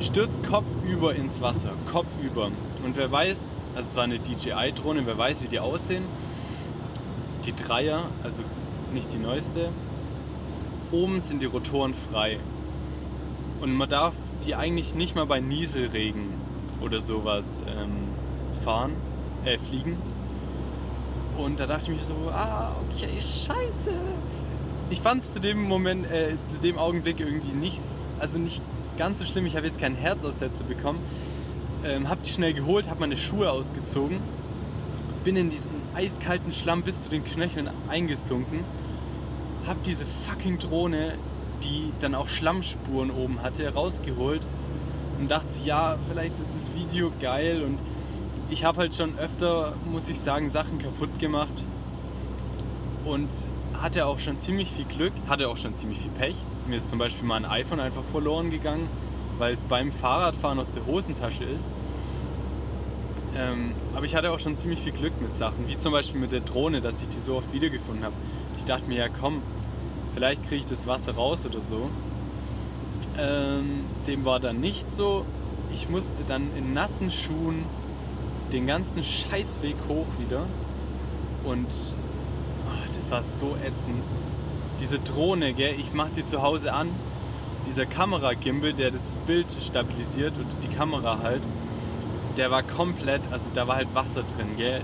Stürzt 0.00 0.44
kopfüber 0.44 1.14
ins 1.14 1.40
Wasser, 1.40 1.72
kopfüber. 1.90 2.50
Und 2.84 2.96
wer 2.96 3.10
weiß, 3.10 3.58
also 3.74 3.88
es 3.88 3.96
war 3.96 4.04
eine 4.04 4.18
DJI-Drohne, 4.18 5.06
wer 5.06 5.16
weiß, 5.16 5.42
wie 5.44 5.48
die 5.48 5.60
aussehen 5.60 6.04
die 7.46 7.54
Dreier, 7.54 8.06
also 8.22 8.42
nicht 8.92 9.12
die 9.12 9.18
neueste. 9.18 9.70
Oben 10.92 11.20
sind 11.20 11.42
die 11.42 11.46
Rotoren 11.46 11.94
frei. 11.94 12.38
Und 13.60 13.74
man 13.74 13.88
darf 13.88 14.14
die 14.44 14.54
eigentlich 14.54 14.94
nicht 14.94 15.14
mal 15.14 15.26
bei 15.26 15.40
Nieselregen 15.40 16.34
oder 16.80 17.00
sowas 17.00 17.60
ähm, 17.66 18.08
fahren, 18.64 18.92
äh, 19.44 19.58
fliegen. 19.58 19.96
Und 21.38 21.58
da 21.58 21.66
dachte 21.66 21.90
ich 21.90 21.98
mir 21.98 22.04
so, 22.04 22.14
ah, 22.30 22.76
okay, 22.88 23.20
scheiße. 23.20 23.90
Ich 24.90 25.00
fand 25.00 25.22
es 25.22 25.32
zu 25.32 25.40
dem 25.40 25.62
Moment, 25.64 26.06
äh, 26.10 26.36
zu 26.48 26.60
dem 26.60 26.78
Augenblick 26.78 27.20
irgendwie 27.20 27.52
nicht, 27.52 27.80
also 28.18 28.38
nicht 28.38 28.62
ganz 28.96 29.18
so 29.18 29.24
schlimm. 29.24 29.46
Ich 29.46 29.56
habe 29.56 29.66
jetzt 29.66 29.80
keinen 29.80 29.96
Herzaussetzer 29.96 30.64
bekommen. 30.64 31.00
Ähm, 31.84 32.08
hab 32.08 32.22
die 32.22 32.30
schnell 32.30 32.54
geholt, 32.54 32.88
habe 32.88 33.00
meine 33.00 33.16
Schuhe 33.16 33.50
ausgezogen, 33.50 34.20
bin 35.24 35.36
in 35.36 35.50
diesen 35.50 35.83
eiskalten 35.94 36.52
Schlamm 36.52 36.82
bis 36.82 37.04
zu 37.04 37.08
den 37.08 37.24
Knöcheln 37.24 37.70
eingesunken. 37.88 38.64
Hab 39.66 39.82
diese 39.84 40.04
fucking 40.26 40.58
Drohne, 40.58 41.14
die 41.62 41.92
dann 42.00 42.14
auch 42.14 42.28
Schlammspuren 42.28 43.10
oben 43.10 43.42
hatte, 43.42 43.72
rausgeholt. 43.72 44.46
und 45.18 45.30
dachte, 45.30 45.54
ja, 45.64 45.96
vielleicht 46.08 46.34
ist 46.38 46.52
das 46.54 46.74
Video 46.74 47.12
geil 47.20 47.62
und 47.62 47.78
ich 48.50 48.64
habe 48.64 48.78
halt 48.78 48.94
schon 48.94 49.16
öfter, 49.18 49.74
muss 49.90 50.08
ich 50.08 50.20
sagen, 50.20 50.48
Sachen 50.48 50.78
kaputt 50.78 51.18
gemacht 51.18 51.54
und 53.04 53.28
hatte 53.80 54.06
auch 54.06 54.18
schon 54.18 54.40
ziemlich 54.40 54.72
viel 54.72 54.84
Glück, 54.84 55.12
hatte 55.28 55.48
auch 55.48 55.56
schon 55.56 55.76
ziemlich 55.76 56.00
viel 56.00 56.10
Pech. 56.10 56.36
Mir 56.66 56.76
ist 56.76 56.90
zum 56.90 56.98
Beispiel 56.98 57.26
mal 57.26 57.36
ein 57.36 57.44
iPhone 57.44 57.80
einfach 57.80 58.04
verloren 58.04 58.50
gegangen, 58.50 58.88
weil 59.38 59.52
es 59.52 59.64
beim 59.64 59.92
Fahrradfahren 59.92 60.58
aus 60.58 60.72
der 60.72 60.84
Hosentasche 60.86 61.44
ist. 61.44 61.70
Ähm, 63.36 63.74
aber 63.94 64.06
ich 64.06 64.14
hatte 64.14 64.30
auch 64.30 64.38
schon 64.38 64.56
ziemlich 64.56 64.80
viel 64.80 64.92
Glück 64.92 65.20
mit 65.20 65.34
Sachen, 65.34 65.66
wie 65.66 65.76
zum 65.76 65.92
Beispiel 65.92 66.20
mit 66.20 66.32
der 66.32 66.40
Drohne, 66.40 66.80
dass 66.80 67.00
ich 67.02 67.08
die 67.08 67.18
so 67.18 67.36
oft 67.36 67.52
wiedergefunden 67.52 68.04
habe. 68.04 68.14
Ich 68.56 68.64
dachte 68.64 68.86
mir, 68.88 68.98
ja 68.98 69.08
komm, 69.08 69.42
vielleicht 70.14 70.44
kriege 70.44 70.56
ich 70.56 70.66
das 70.66 70.86
Wasser 70.86 71.14
raus 71.14 71.44
oder 71.44 71.60
so. 71.60 71.90
Ähm, 73.18 73.84
dem 74.06 74.24
war 74.24 74.40
dann 74.40 74.60
nicht 74.60 74.92
so. 74.92 75.24
Ich 75.72 75.88
musste 75.88 76.24
dann 76.24 76.54
in 76.56 76.72
nassen 76.72 77.10
Schuhen 77.10 77.64
den 78.52 78.66
ganzen 78.66 79.02
Scheißweg 79.02 79.76
hoch 79.88 80.06
wieder. 80.18 80.46
Und 81.44 81.68
oh, 82.66 82.92
das 82.94 83.10
war 83.10 83.22
so 83.22 83.56
ätzend. 83.64 84.04
Diese 84.80 84.98
Drohne, 84.98 85.54
gell, 85.54 85.74
ich 85.78 85.92
mach 85.92 86.10
die 86.10 86.24
zu 86.24 86.42
Hause 86.42 86.72
an. 86.72 86.90
Dieser 87.66 87.86
Kameragimbal, 87.86 88.74
der 88.74 88.90
das 88.90 89.16
Bild 89.26 89.46
stabilisiert 89.60 90.36
und 90.36 90.46
die 90.62 90.68
Kamera 90.68 91.18
halt, 91.22 91.42
der 92.36 92.50
war 92.50 92.62
komplett, 92.62 93.30
also 93.32 93.50
da 93.52 93.66
war 93.66 93.76
halt 93.76 93.94
Wasser 93.94 94.22
drin, 94.22 94.56
gell. 94.56 94.82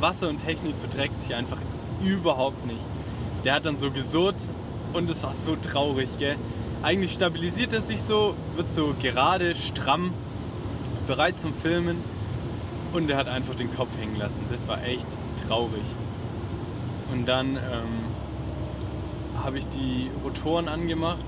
Wasser 0.00 0.28
und 0.28 0.38
Technik 0.38 0.76
verträgt 0.76 1.18
sich 1.18 1.34
einfach 1.34 1.58
überhaupt 2.02 2.66
nicht. 2.66 2.84
Der 3.44 3.54
hat 3.54 3.66
dann 3.66 3.76
so 3.76 3.90
gesurrt 3.90 4.48
und 4.92 5.08
es 5.10 5.22
war 5.22 5.34
so 5.34 5.56
traurig, 5.56 6.18
gell. 6.18 6.36
Eigentlich 6.82 7.12
stabilisiert 7.12 7.72
er 7.72 7.80
sich 7.80 8.02
so, 8.02 8.34
wird 8.56 8.70
so 8.70 8.94
gerade, 9.00 9.54
stramm, 9.54 10.12
bereit 11.06 11.38
zum 11.38 11.54
Filmen 11.54 11.98
und 12.92 13.10
er 13.10 13.16
hat 13.16 13.28
einfach 13.28 13.54
den 13.54 13.72
Kopf 13.74 13.96
hängen 13.96 14.16
lassen. 14.16 14.44
Das 14.50 14.68
war 14.68 14.82
echt 14.84 15.06
traurig. 15.46 15.94
Und 17.12 17.28
dann 17.28 17.56
ähm, 17.56 18.06
habe 19.42 19.58
ich 19.58 19.68
die 19.68 20.10
Rotoren 20.24 20.68
angemacht 20.68 21.24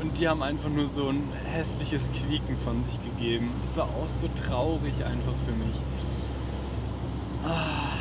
und 0.00 0.18
die 0.18 0.28
haben 0.28 0.42
einfach 0.42 0.68
nur 0.68 0.86
so 0.86 1.08
ein 1.08 1.32
hässliches 1.44 2.10
Quieken 2.12 2.56
von 2.58 2.82
sich 2.84 3.02
gegeben. 3.02 3.52
Das 3.62 3.76
war 3.76 3.86
auch 3.86 4.08
so 4.08 4.28
traurig 4.28 5.04
einfach 5.04 5.34
für 5.44 5.52
mich. 5.52 5.76
Ah, 7.44 7.96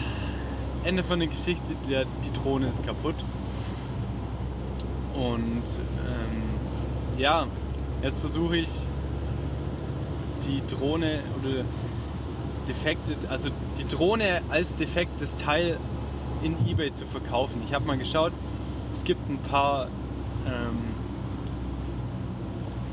Ende 0.83 1.03
von 1.03 1.19
der 1.19 1.27
Geschichte, 1.27 1.75
der, 1.87 2.05
die 2.25 2.31
Drohne 2.31 2.69
ist 2.69 2.83
kaputt. 2.85 3.15
Und 5.13 5.63
ähm, 6.05 6.43
ja, 7.17 7.47
jetzt 8.03 8.19
versuche 8.19 8.57
ich 8.57 8.69
die 10.45 10.61
Drohne 10.67 11.23
oder 11.41 11.65
defekte, 12.67 13.15
also 13.29 13.49
die 13.77 13.87
Drohne 13.87 14.41
als 14.49 14.75
defektes 14.75 15.35
Teil 15.35 15.79
in 16.43 16.55
eBay 16.67 16.93
zu 16.93 17.05
verkaufen. 17.07 17.61
Ich 17.65 17.73
habe 17.73 17.85
mal 17.85 17.97
geschaut, 17.97 18.33
es 18.93 19.03
gibt 19.03 19.27
ein 19.29 19.39
paar, 19.39 19.87
ähm, 20.45 20.96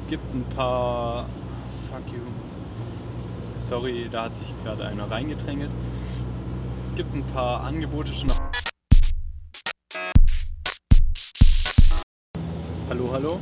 es 0.04 0.10
gibt 0.10 0.34
ein 0.34 0.44
paar, 0.54 1.26
fuck 1.90 2.06
you, 2.12 2.20
sorry, 3.56 4.06
da 4.10 4.24
hat 4.24 4.36
sich 4.36 4.52
gerade 4.62 4.84
einer 4.84 5.10
reingedrängelt. 5.10 5.70
Es 6.82 6.94
gibt 6.94 7.14
ein 7.14 7.24
paar 7.24 7.62
Angebote 7.62 8.12
schon. 8.12 8.28
Hallo, 12.90 13.12
hallo. 13.12 13.40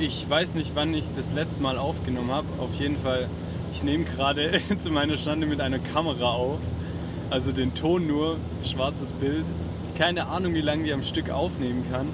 Ich 0.00 0.28
weiß 0.28 0.54
nicht, 0.54 0.72
wann 0.74 0.92
ich 0.92 1.08
das 1.12 1.32
letzte 1.32 1.62
Mal 1.62 1.78
aufgenommen 1.78 2.32
habe. 2.32 2.48
Auf 2.58 2.74
jeden 2.74 2.96
Fall, 2.96 3.30
ich 3.70 3.84
nehme 3.84 4.02
gerade 4.02 4.58
zu 4.78 4.90
meiner 4.90 5.16
Stande 5.16 5.46
mit 5.46 5.60
einer 5.60 5.78
Kamera 5.78 6.32
auf. 6.32 6.58
Also 7.30 7.52
den 7.52 7.74
Ton 7.74 8.08
nur, 8.08 8.38
schwarzes 8.64 9.12
Bild. 9.12 9.46
Keine 9.96 10.26
Ahnung, 10.26 10.54
wie 10.54 10.62
lange 10.62 10.82
die 10.82 10.92
am 10.92 11.04
Stück 11.04 11.30
aufnehmen 11.30 11.84
kann. 11.92 12.08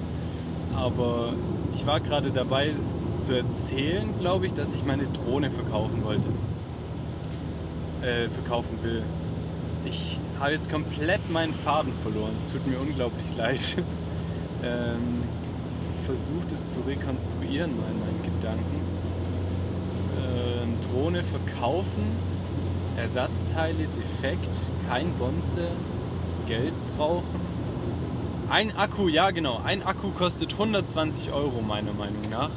Aber 0.75 1.33
ich 1.73 1.87
war 1.87 1.99
gerade 1.99 2.29
dabei 2.29 2.75
zu 3.19 3.35
erzählen, 3.35 4.17
glaube 4.17 4.47
ich, 4.47 4.53
dass 4.53 4.73
ich 4.73 4.83
meine 4.83 5.05
Drohne 5.07 5.51
verkaufen 5.51 6.03
wollte. 6.03 6.29
Äh, 8.01 8.29
verkaufen 8.29 8.81
will. 8.81 9.03
Ich 9.85 10.19
habe 10.39 10.51
jetzt 10.51 10.69
komplett 10.69 11.29
meinen 11.29 11.53
Faden 11.53 11.93
verloren. 12.01 12.33
Es 12.37 12.51
tut 12.51 12.65
mir 12.65 12.79
unglaublich 12.79 13.35
leid. 13.35 13.77
ähm, 14.63 15.23
versucht 16.05 16.51
es 16.51 16.65
zu 16.67 16.79
rekonstruieren 16.81 17.77
mal 17.77 17.91
in 17.91 17.99
meinen 17.99 18.23
Gedanken. 18.23 18.81
Ähm, 20.17 20.77
Drohne 20.89 21.23
verkaufen, 21.23 22.17
Ersatzteile 22.97 23.87
defekt, 23.87 24.49
kein 24.87 25.13
Bonze, 25.17 25.71
Geld 26.47 26.73
brauchen. 26.97 27.39
Ein 28.49 28.75
Akku, 28.75 29.07
ja 29.07 29.29
genau, 29.31 29.61
ein 29.63 29.83
Akku 29.83 30.09
kostet 30.11 30.53
120 30.53 31.31
Euro 31.31 31.61
meiner 31.61 31.93
Meinung 31.93 32.23
nach. 32.31 32.49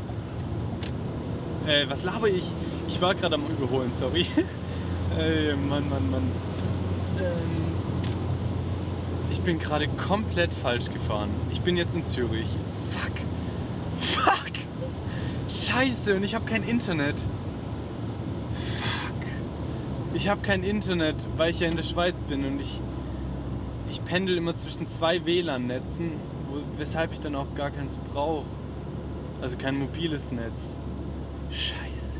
Äh, 1.66 1.88
was 1.88 2.02
laber 2.02 2.28
ich? 2.28 2.52
Ich 2.88 3.00
war 3.00 3.14
gerade 3.14 3.36
am 3.36 3.46
Überholen, 3.46 3.94
sorry. 3.94 4.26
Ey, 5.16 5.54
Mann, 5.68 5.88
Mann, 5.88 6.10
Mann. 6.10 6.32
Ähm, 7.18 7.76
ich 9.30 9.40
bin 9.42 9.58
gerade 9.58 9.86
komplett 9.88 10.52
falsch 10.54 10.90
gefahren. 10.90 11.30
Ich 11.52 11.60
bin 11.60 11.76
jetzt 11.76 11.94
in 11.94 12.04
Zürich. 12.06 12.48
Fuck. 12.90 13.12
Fuck! 13.98 14.52
Scheiße, 15.48 16.16
und 16.16 16.24
ich 16.24 16.34
habe 16.34 16.46
kein 16.46 16.64
Internet. 16.64 17.20
Fuck. 18.78 19.26
Ich 20.14 20.28
habe 20.28 20.42
kein 20.42 20.64
Internet, 20.64 21.26
weil 21.36 21.50
ich 21.50 21.60
ja 21.60 21.68
in 21.68 21.76
der 21.76 21.84
Schweiz 21.84 22.22
bin 22.24 22.44
und 22.44 22.60
ich, 22.60 22.80
ich 23.88 24.04
pendel 24.04 24.36
immer 24.36 24.56
zwischen 24.56 24.88
zwei 24.88 25.24
WLAN-Netzen, 25.24 26.12
weshalb 26.76 27.12
ich 27.12 27.20
dann 27.20 27.36
auch 27.36 27.54
gar 27.54 27.70
keins 27.70 27.96
brauche. 28.12 28.46
Also 29.40 29.56
kein 29.56 29.76
mobiles 29.76 30.30
Netz. 30.32 30.78
Scheiße. 31.52 32.18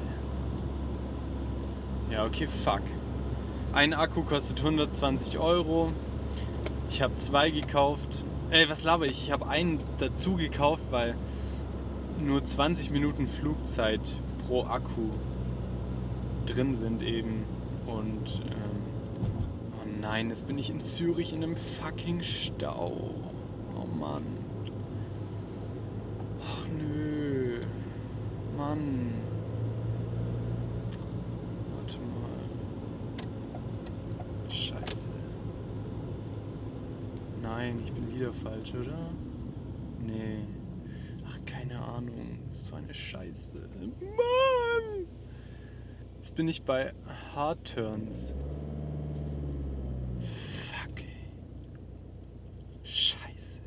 Ja, 2.10 2.26
okay, 2.26 2.46
fuck. 2.64 2.82
Ein 3.72 3.94
Akku 3.94 4.22
kostet 4.22 4.60
120 4.60 5.38
Euro. 5.38 5.92
Ich 6.90 7.00
habe 7.00 7.16
zwei 7.16 7.50
gekauft. 7.50 8.24
Ey, 8.50 8.68
was 8.68 8.84
laber 8.84 9.06
ich? 9.06 9.22
Ich 9.24 9.32
habe 9.32 9.48
einen 9.48 9.80
dazu 9.98 10.36
gekauft, 10.36 10.82
weil 10.90 11.16
nur 12.20 12.44
20 12.44 12.90
Minuten 12.90 13.26
Flugzeit 13.26 14.16
pro 14.46 14.64
Akku 14.64 15.08
drin 16.44 16.76
sind 16.76 17.02
eben. 17.02 17.44
Und 17.86 18.42
ähm, 18.44 18.82
oh 19.80 19.88
nein, 20.00 20.28
jetzt 20.28 20.46
bin 20.46 20.58
ich 20.58 20.68
in 20.68 20.84
Zürich 20.84 21.32
in 21.32 21.42
einem 21.42 21.56
fucking 21.56 22.20
Stau. 22.20 23.14
Oh 23.74 23.98
Mann. 23.98 24.24
Ach 26.44 26.66
nö. 26.68 27.21
Mann. 28.62 29.12
Warte 31.74 31.98
mal. 31.98 32.48
Scheiße. 34.48 35.10
Nein, 37.42 37.80
ich 37.82 37.92
bin 37.92 38.14
wieder 38.14 38.32
falsch, 38.32 38.72
oder? 38.74 39.10
Nee. 39.98 40.46
Ach, 41.26 41.38
keine 41.44 41.80
Ahnung. 41.80 42.38
Das 42.52 42.70
war 42.70 42.78
eine 42.78 42.94
Scheiße. 42.94 43.68
Mann! 44.00 45.06
Jetzt 46.18 46.36
bin 46.36 46.46
ich 46.46 46.62
bei 46.62 46.94
Hard 47.34 47.74
Turns. 47.74 48.36
Fuck, 50.70 51.00
ey. 51.00 51.30
Scheiße. 52.84 53.60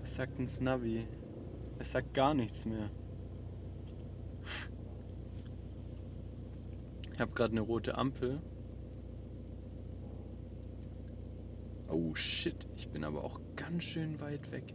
Was 0.00 0.14
sagt 0.16 0.40
ein 0.40 0.48
Navi? 0.58 1.06
Es 1.78 1.92
sagt 1.92 2.14
gar 2.14 2.34
nichts 2.34 2.64
mehr. 2.64 2.90
Ich 7.16 7.22
habe 7.22 7.32
gerade 7.32 7.52
eine 7.52 7.62
rote 7.62 7.96
Ampel. 7.96 8.42
Oh 11.88 12.14
shit, 12.14 12.68
ich 12.76 12.90
bin 12.90 13.04
aber 13.04 13.24
auch 13.24 13.40
ganz 13.56 13.84
schön 13.84 14.20
weit 14.20 14.52
weg. 14.52 14.74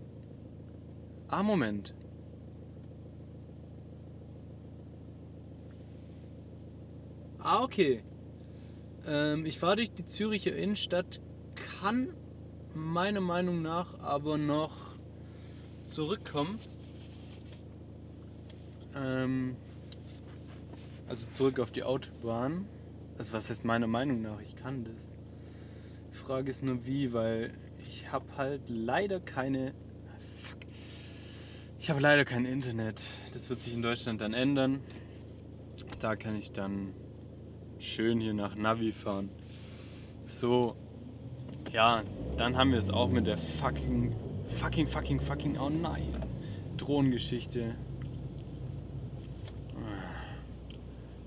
Ah, 1.28 1.44
Moment. 1.44 1.94
Ah, 7.38 7.62
okay. 7.62 8.04
Ähm, 9.06 9.46
ich 9.46 9.60
fahre 9.60 9.76
durch 9.76 9.94
die 9.94 10.08
Züricher 10.08 10.56
Innenstadt, 10.56 11.22
kann 11.80 12.08
meiner 12.74 13.22
Meinung 13.22 13.62
nach 13.62 14.00
aber 14.00 14.40
noch 14.40 14.96
zurückkommen. 15.86 16.58
Ähm, 18.96 19.58
also 21.12 21.26
zurück 21.32 21.60
auf 21.60 21.72
die 21.72 21.84
Autobahn. 21.84 22.66
Also 23.18 23.34
was 23.34 23.50
heißt 23.50 23.66
meiner 23.66 23.88
Meinung 23.88 24.22
nach? 24.22 24.40
Ich 24.40 24.56
kann 24.56 24.86
das. 24.86 24.94
Die 26.14 26.16
Frage 26.16 26.50
ist 26.50 26.64
nur 26.64 26.86
wie, 26.86 27.12
weil 27.12 27.54
ich 27.80 28.10
habe 28.10 28.26
halt 28.38 28.62
leider 28.70 29.20
keine 29.20 29.74
ich 31.80 31.90
habe 31.90 32.00
leider 32.00 32.24
kein 32.24 32.46
Internet. 32.46 33.04
Das 33.34 33.50
wird 33.50 33.60
sich 33.60 33.74
in 33.74 33.82
Deutschland 33.82 34.22
dann 34.22 34.34
ändern. 34.34 34.80
da 36.00 36.16
kann 36.16 36.38
ich 36.38 36.54
dann 36.54 36.94
schön 37.80 38.22
hier 38.22 38.34
nach 38.34 38.56
Navi 38.56 38.94
fahren. 38.94 39.30
So, 40.28 40.76
ja, 41.74 42.04
dann 42.38 42.56
haben 42.56 42.72
wir 42.72 42.80
es 42.80 42.90
auch 42.90 43.10
mit 43.10 43.28
der 43.28 43.38
fucking, 43.38 44.16
fucking, 44.60 44.88
fucking, 44.88 45.20
fucking, 45.20 45.58
oh 45.58 45.70
nein, 45.70 46.14
Drohnengeschichte. 46.78 47.76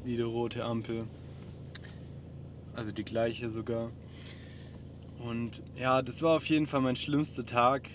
Wieder 0.04 0.26
rote 0.26 0.62
Ampel. 0.64 1.06
Also 2.74 2.92
die 2.92 3.04
gleiche 3.04 3.48
sogar. 3.48 3.90
Und 5.18 5.62
ja, 5.76 6.02
das 6.02 6.20
war 6.20 6.36
auf 6.36 6.44
jeden 6.44 6.66
Fall 6.66 6.82
mein 6.82 6.96
schlimmster 6.96 7.46
Tag, 7.46 7.88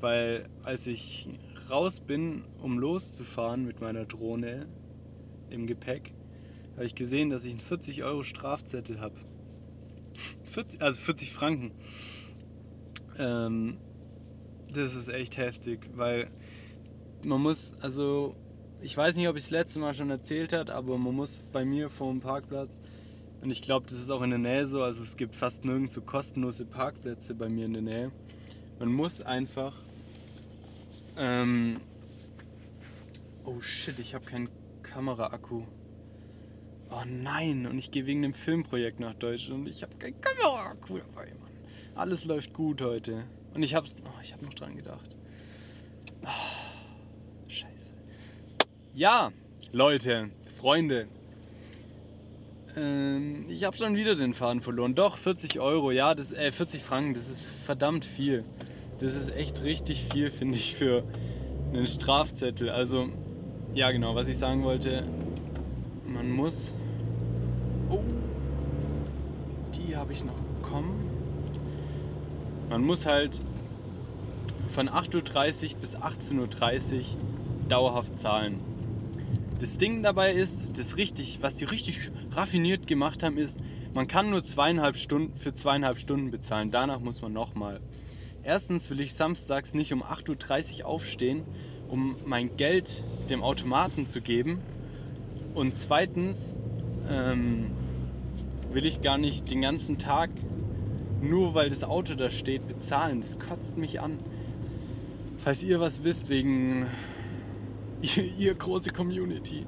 weil 0.00 0.48
als 0.62 0.86
ich 0.86 1.28
raus 1.68 1.98
bin, 1.98 2.44
um 2.62 2.78
loszufahren 2.78 3.64
mit 3.64 3.80
meiner 3.80 4.04
Drohne 4.04 4.66
im 5.50 5.66
Gepäck, 5.66 6.12
habe 6.74 6.84
ich 6.84 6.94
gesehen, 6.94 7.30
dass 7.30 7.44
ich 7.44 7.50
einen 7.50 7.60
40 7.60 8.04
Euro 8.04 8.22
Strafzettel 8.22 9.00
habe. 9.00 9.16
also 10.78 11.00
40 11.00 11.32
Franken. 11.32 11.72
Ähm, 13.18 13.78
das 14.72 14.94
ist 14.94 15.08
echt 15.08 15.36
heftig, 15.36 15.80
weil 15.96 16.30
man 17.24 17.40
muss, 17.40 17.74
also 17.80 18.36
ich 18.80 18.96
weiß 18.96 19.16
nicht, 19.16 19.28
ob 19.28 19.36
ich 19.36 19.44
es 19.44 19.50
letzte 19.50 19.78
Mal 19.78 19.94
schon 19.94 20.10
erzählt 20.10 20.52
habe, 20.52 20.74
aber 20.74 20.98
man 20.98 21.14
muss 21.14 21.38
bei 21.52 21.64
mir 21.64 21.90
vor 21.90 22.12
dem 22.12 22.20
Parkplatz 22.20 22.76
und 23.40 23.50
ich 23.50 23.62
glaube, 23.62 23.86
das 23.88 23.98
ist 23.98 24.10
auch 24.10 24.22
in 24.22 24.30
der 24.30 24.38
Nähe 24.38 24.66
so. 24.66 24.82
Also 24.82 25.02
es 25.02 25.16
gibt 25.16 25.36
fast 25.36 25.64
nirgends 25.64 25.94
so 25.94 26.00
kostenlose 26.00 26.64
Parkplätze 26.64 27.34
bei 27.34 27.48
mir 27.48 27.66
in 27.66 27.74
der 27.74 27.82
Nähe. 27.82 28.12
Man 28.78 28.92
muss 28.92 29.20
einfach. 29.20 29.74
Ähm 31.16 31.80
oh 33.44 33.60
shit, 33.60 33.98
ich 34.00 34.14
habe 34.14 34.24
keinen 34.24 34.48
Kameraakku. 34.82 35.62
Oh 36.90 37.02
nein, 37.06 37.66
und 37.66 37.78
ich 37.78 37.90
gehe 37.90 38.06
wegen 38.06 38.22
dem 38.22 38.34
Filmprojekt 38.34 39.00
nach 39.00 39.14
Deutschland 39.14 39.60
und 39.60 39.68
ich 39.68 39.82
habe 39.82 39.94
keinen 39.96 40.20
Kameraakku 40.20 40.98
dabei, 40.98 41.26
Mann. 41.40 41.52
Alles 41.94 42.24
läuft 42.24 42.52
gut 42.52 42.82
heute. 42.82 43.24
Und 43.54 43.62
ich 43.62 43.74
hab's. 43.74 43.96
Oh, 44.04 44.20
ich 44.22 44.32
habe 44.32 44.44
noch 44.44 44.54
dran 44.54 44.76
gedacht. 44.76 45.16
Oh. 46.24 46.65
Ja, 48.96 49.30
Leute, 49.72 50.30
Freunde, 50.58 51.06
ähm, 52.74 53.44
ich 53.50 53.64
habe 53.64 53.76
schon 53.76 53.94
wieder 53.94 54.14
den 54.14 54.32
Faden 54.32 54.62
verloren. 54.62 54.94
Doch, 54.94 55.18
40 55.18 55.60
Euro, 55.60 55.90
ja, 55.90 56.14
das, 56.14 56.32
äh, 56.32 56.50
40 56.50 56.82
Franken, 56.82 57.12
das 57.12 57.28
ist 57.28 57.44
verdammt 57.66 58.06
viel. 58.06 58.42
Das 58.98 59.14
ist 59.14 59.28
echt 59.28 59.62
richtig 59.62 60.06
viel, 60.10 60.30
finde 60.30 60.56
ich, 60.56 60.76
für 60.76 61.04
einen 61.74 61.86
Strafzettel. 61.86 62.70
Also, 62.70 63.10
ja, 63.74 63.90
genau, 63.90 64.14
was 64.14 64.28
ich 64.28 64.38
sagen 64.38 64.64
wollte, 64.64 65.04
man 66.06 66.30
muss. 66.30 66.72
Oh, 67.90 68.00
die 69.74 69.94
habe 69.94 70.14
ich 70.14 70.24
noch 70.24 70.40
bekommen. 70.62 71.04
Man 72.70 72.82
muss 72.82 73.04
halt 73.04 73.42
von 74.68 74.88
8.30 74.88 75.74
Uhr 75.74 75.80
bis 75.82 75.94
18.30 75.94 76.38
Uhr 76.38 76.48
dauerhaft 77.68 78.18
zahlen. 78.18 78.75
Das 79.58 79.78
Ding 79.78 80.02
dabei 80.02 80.34
ist, 80.34 80.78
das 80.78 80.98
richtig, 80.98 81.38
was 81.40 81.54
die 81.54 81.64
richtig 81.64 82.10
raffiniert 82.30 82.86
gemacht 82.86 83.22
haben, 83.22 83.38
ist, 83.38 83.58
man 83.94 84.06
kann 84.06 84.28
nur 84.28 84.44
zweieinhalb 84.44 84.98
Stunden 84.98 85.34
für 85.34 85.54
zweieinhalb 85.54 85.98
Stunden 85.98 86.30
bezahlen. 86.30 86.70
Danach 86.70 87.00
muss 87.00 87.22
man 87.22 87.32
nochmal. 87.32 87.80
Erstens 88.42 88.90
will 88.90 89.00
ich 89.00 89.14
samstags 89.14 89.72
nicht 89.72 89.94
um 89.94 90.02
8.30 90.02 90.80
Uhr 90.80 90.86
aufstehen, 90.86 91.44
um 91.88 92.16
mein 92.26 92.58
Geld 92.58 93.02
dem 93.30 93.42
Automaten 93.42 94.06
zu 94.06 94.20
geben. 94.20 94.60
Und 95.54 95.74
zweitens 95.74 96.54
ähm, 97.08 97.70
will 98.72 98.84
ich 98.84 99.00
gar 99.00 99.16
nicht 99.16 99.50
den 99.50 99.62
ganzen 99.62 99.96
Tag, 99.96 100.28
nur 101.22 101.54
weil 101.54 101.70
das 101.70 101.82
Auto 101.82 102.14
da 102.14 102.30
steht, 102.30 102.68
bezahlen. 102.68 103.22
Das 103.22 103.38
kotzt 103.38 103.78
mich 103.78 104.00
an. 104.00 104.18
Falls 105.38 105.64
ihr 105.64 105.80
was 105.80 106.04
wisst 106.04 106.28
wegen 106.28 106.88
ihr, 108.02 108.24
ihr 108.24 108.54
große 108.54 108.90
Community. 108.90 109.66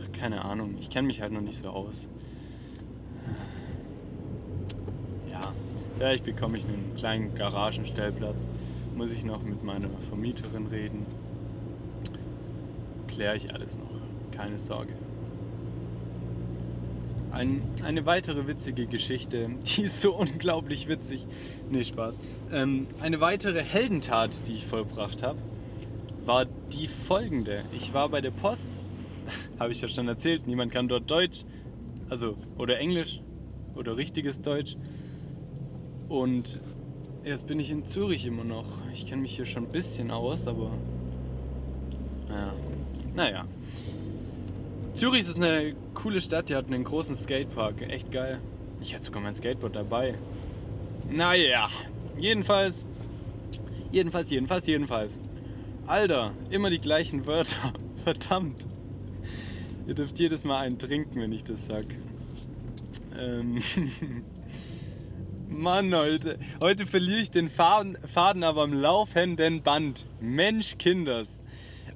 Ach, 0.00 0.12
keine 0.18 0.44
Ahnung, 0.44 0.76
ich 0.78 0.90
kenne 0.90 1.06
mich 1.06 1.20
halt 1.20 1.32
noch 1.32 1.40
nicht 1.40 1.58
so 1.58 1.68
aus. 1.68 2.08
Ja, 5.30 5.52
vielleicht 5.96 6.24
bekomme 6.24 6.56
ich 6.56 6.64
einen 6.64 6.94
kleinen 6.96 7.34
Garagenstellplatz. 7.34 8.48
Muss 8.96 9.12
ich 9.12 9.24
noch 9.24 9.42
mit 9.42 9.62
meiner 9.62 9.88
Vermieterin 10.08 10.66
reden. 10.66 11.06
Kläre 13.06 13.36
ich 13.36 13.52
alles 13.52 13.78
noch, 13.78 14.36
keine 14.36 14.58
Sorge. 14.58 14.92
Ein, 17.30 17.62
eine 17.84 18.06
weitere 18.06 18.46
witzige 18.46 18.86
Geschichte, 18.86 19.50
die 19.64 19.82
ist 19.82 20.00
so 20.00 20.14
unglaublich 20.14 20.88
witzig. 20.88 21.26
Nee, 21.70 21.84
Spaß. 21.84 22.18
Ähm, 22.50 22.86
eine 23.00 23.20
weitere 23.20 23.62
Heldentat, 23.62 24.48
die 24.48 24.54
ich 24.54 24.66
vollbracht 24.66 25.22
habe 25.22 25.38
war 26.28 26.44
die 26.44 26.86
folgende. 26.86 27.64
Ich 27.72 27.94
war 27.94 28.10
bei 28.10 28.20
der 28.20 28.30
Post, 28.30 28.68
habe 29.58 29.72
ich 29.72 29.80
ja 29.80 29.88
schon 29.88 30.06
erzählt, 30.06 30.46
niemand 30.46 30.70
kann 30.70 30.86
dort 30.86 31.10
Deutsch, 31.10 31.42
also 32.10 32.36
oder 32.58 32.78
Englisch 32.78 33.20
oder 33.74 33.96
richtiges 33.96 34.42
Deutsch. 34.42 34.76
Und 36.08 36.60
jetzt 37.24 37.46
bin 37.46 37.58
ich 37.58 37.70
in 37.70 37.86
Zürich 37.86 38.26
immer 38.26 38.44
noch. 38.44 38.66
Ich 38.92 39.06
kenne 39.06 39.22
mich 39.22 39.34
hier 39.36 39.46
schon 39.46 39.64
ein 39.64 39.72
bisschen 39.72 40.10
aus, 40.10 40.46
aber 40.46 40.70
naja. 42.28 42.54
naja. 43.14 43.44
Zürich 44.92 45.26
ist 45.26 45.36
eine 45.36 45.74
coole 45.94 46.20
Stadt, 46.20 46.50
die 46.50 46.56
hat 46.56 46.66
einen 46.66 46.84
großen 46.84 47.16
Skatepark, 47.16 47.80
echt 47.88 48.12
geil. 48.12 48.38
Ich 48.82 48.94
hatte 48.94 49.04
sogar 49.04 49.22
mein 49.22 49.34
Skateboard 49.34 49.74
dabei. 49.74 50.14
Naja, 51.10 51.70
jedenfalls, 52.18 52.84
jedenfalls, 53.90 54.28
jedenfalls, 54.28 54.66
jedenfalls. 54.66 55.18
Alter, 55.88 56.34
immer 56.50 56.68
die 56.68 56.80
gleichen 56.80 57.24
Wörter. 57.24 57.72
Verdammt. 58.04 58.66
Ihr 59.86 59.94
dürft 59.94 60.18
jedes 60.18 60.44
Mal 60.44 60.58
einen 60.58 60.78
trinken, 60.78 61.18
wenn 61.18 61.32
ich 61.32 61.44
das 61.44 61.64
sag. 61.64 61.86
Ähm. 63.18 63.62
Mann, 65.48 65.94
heute, 65.94 66.38
heute 66.60 66.84
verliere 66.84 67.20
ich 67.20 67.30
den 67.30 67.48
Faden, 67.48 67.96
Faden 68.06 68.44
aber 68.44 68.64
am 68.64 68.74
laufenden 68.74 69.62
Band. 69.62 70.04
Mensch, 70.20 70.76
Kinders. 70.76 71.40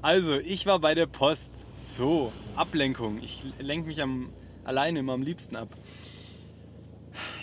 Also, 0.01 0.39
ich 0.39 0.65
war 0.65 0.79
bei 0.79 0.95
der 0.95 1.07
Post. 1.07 1.67
So, 1.77 2.33
Ablenkung. 2.57 3.19
Ich 3.23 3.45
lenke 3.59 3.89
mich 3.89 4.01
am, 4.01 4.33
alleine 4.65 5.01
immer 5.01 5.13
am 5.13 5.23
liebsten 5.23 5.55
ab. 5.55 5.77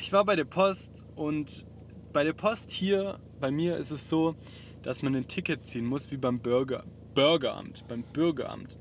Ich 0.01 0.11
war 0.11 0.25
bei 0.25 0.35
der 0.35 0.45
Post 0.45 1.05
und 1.15 1.67
bei 2.11 2.23
der 2.23 2.33
Post 2.33 2.71
hier, 2.71 3.19
bei 3.39 3.51
mir 3.51 3.77
ist 3.77 3.91
es 3.91 4.09
so, 4.09 4.35
dass 4.81 5.01
man 5.01 5.15
ein 5.15 5.27
Ticket 5.27 5.65
ziehen 5.65 5.85
muss 5.85 6.11
wie 6.11 6.17
beim 6.17 6.39
Bürger, 6.39 6.83
Bürgeramt, 7.15 7.83
beim 7.87 8.03
Bürgeramt. 8.03 8.77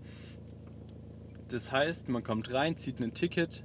Das 1.49 1.73
heißt, 1.73 2.09
man 2.09 2.23
kommt 2.23 2.53
rein, 2.53 2.77
zieht 2.77 3.01
ein 3.01 3.15
Ticket 3.15 3.65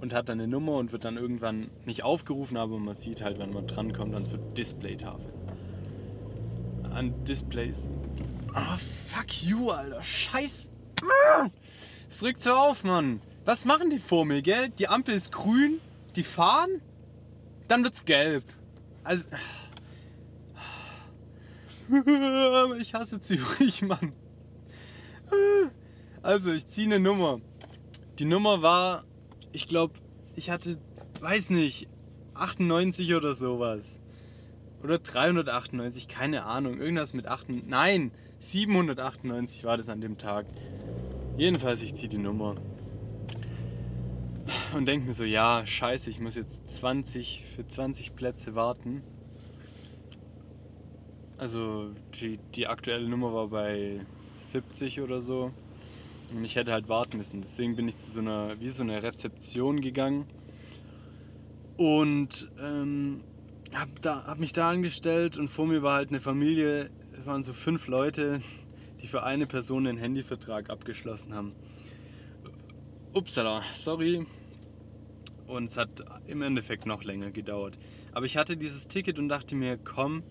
und 0.00 0.12
hat 0.12 0.28
dann 0.28 0.40
eine 0.40 0.48
Nummer 0.48 0.74
und 0.74 0.92
wird 0.92 1.04
dann 1.04 1.16
irgendwann 1.16 1.70
nicht 1.84 2.04
aufgerufen, 2.04 2.56
aber 2.56 2.78
man 2.78 2.94
sieht 2.94 3.22
halt, 3.22 3.38
wenn 3.38 3.52
man 3.52 3.66
drankommt, 3.66 4.14
dann 4.14 4.26
zur 4.26 4.38
Displaytafel. 4.38 5.32
An 6.90 7.24
Displays. 7.24 7.90
Ah, 8.54 8.74
oh, 8.74 8.78
fuck 9.06 9.42
you, 9.42 9.70
Alter. 9.70 10.02
Scheiß. 10.02 10.70
Es 12.08 12.18
drückt 12.18 12.40
so 12.40 12.52
auf, 12.52 12.84
Mann. 12.84 13.20
Was 13.44 13.64
machen 13.64 13.90
die 13.90 13.98
vor 13.98 14.24
mir, 14.24 14.42
gell? 14.42 14.70
Die 14.70 14.88
Ampel 14.88 15.14
ist 15.14 15.32
grün, 15.32 15.80
die 16.16 16.22
fahren, 16.22 16.80
dann 17.68 17.84
wird's 17.84 18.04
gelb. 18.04 18.44
Also. 19.04 19.24
ich 22.80 22.94
hasse 22.94 23.20
Zürich, 23.20 23.82
Mann. 23.82 24.12
Also, 26.22 26.52
ich 26.52 26.66
ziehe 26.66 26.86
eine 26.86 27.00
Nummer. 27.00 27.40
Die 28.18 28.24
Nummer 28.24 28.62
war, 28.62 29.04
ich 29.52 29.68
glaube, 29.68 29.94
ich 30.34 30.50
hatte, 30.50 30.78
weiß 31.20 31.50
nicht, 31.50 31.88
98 32.34 33.14
oder 33.14 33.34
sowas. 33.34 34.00
Oder 34.82 34.98
398, 34.98 36.08
keine 36.08 36.44
Ahnung. 36.44 36.80
Irgendwas 36.80 37.12
mit 37.12 37.26
8. 37.26 37.66
Nein, 37.66 38.12
798 38.38 39.64
war 39.64 39.76
das 39.76 39.88
an 39.88 40.00
dem 40.00 40.18
Tag. 40.18 40.46
Jedenfalls, 41.36 41.82
ich 41.82 41.94
ziehe 41.94 42.08
die 42.08 42.18
Nummer. 42.18 42.56
Und 44.74 44.86
denke 44.86 45.06
mir 45.06 45.14
so, 45.14 45.24
ja, 45.24 45.66
scheiße, 45.66 46.10
ich 46.10 46.20
muss 46.20 46.34
jetzt 46.34 46.68
20 46.68 47.44
für 47.54 47.66
20 47.66 48.14
Plätze 48.14 48.54
warten. 48.54 49.02
Also 51.38 51.90
die, 52.20 52.38
die 52.56 52.66
aktuelle 52.66 53.08
Nummer 53.08 53.32
war 53.32 53.46
bei 53.46 54.00
70 54.50 55.00
oder 55.00 55.20
so. 55.22 55.52
Und 56.34 56.44
ich 56.44 56.56
hätte 56.56 56.72
halt 56.72 56.88
warten 56.88 57.16
müssen. 57.18 57.40
Deswegen 57.40 57.76
bin 57.76 57.88
ich 57.88 57.96
zu 57.96 58.10
so 58.10 58.20
einer, 58.20 58.60
wie 58.60 58.68
so 58.70 58.82
einer 58.82 59.02
Rezeption 59.02 59.80
gegangen. 59.80 60.26
Und 61.76 62.50
ähm, 62.60 63.22
hab, 63.72 64.02
da, 64.02 64.24
hab 64.26 64.40
mich 64.40 64.52
da 64.52 64.68
angestellt 64.68 65.38
und 65.38 65.48
vor 65.48 65.66
mir 65.66 65.82
war 65.82 65.94
halt 65.94 66.08
eine 66.08 66.20
Familie, 66.20 66.90
es 67.16 67.24
waren 67.24 67.44
so 67.44 67.52
fünf 67.52 67.86
Leute, 67.86 68.40
die 69.00 69.06
für 69.06 69.22
eine 69.22 69.46
Person 69.46 69.86
einen 69.86 69.96
Handyvertrag 69.96 70.70
abgeschlossen 70.70 71.34
haben. 71.34 71.52
Upsala, 73.14 73.62
sorry. 73.76 74.26
Und 75.46 75.66
es 75.66 75.76
hat 75.76 76.04
im 76.26 76.42
Endeffekt 76.42 76.84
noch 76.84 77.04
länger 77.04 77.30
gedauert. 77.30 77.78
Aber 78.12 78.26
ich 78.26 78.36
hatte 78.36 78.56
dieses 78.56 78.88
Ticket 78.88 79.20
und 79.20 79.28
dachte 79.28 79.54
mir, 79.54 79.78
komm, 79.78 80.24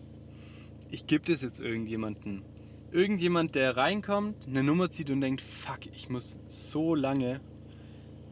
ich 0.90 1.08
gebe 1.08 1.26
das 1.26 1.42
jetzt 1.42 1.60
irgendjemanden. 1.60 2.44
Irgendjemand, 2.92 3.56
der 3.56 3.76
reinkommt, 3.76 4.48
eine 4.48 4.64
Nummer 4.64 4.90
zieht 4.90 5.10
und 5.10 5.22
denkt, 5.22 5.42
fuck, 5.42 5.86
ich 5.94 6.10
muss 6.10 6.38
so 6.48 6.96
lange 6.96 7.42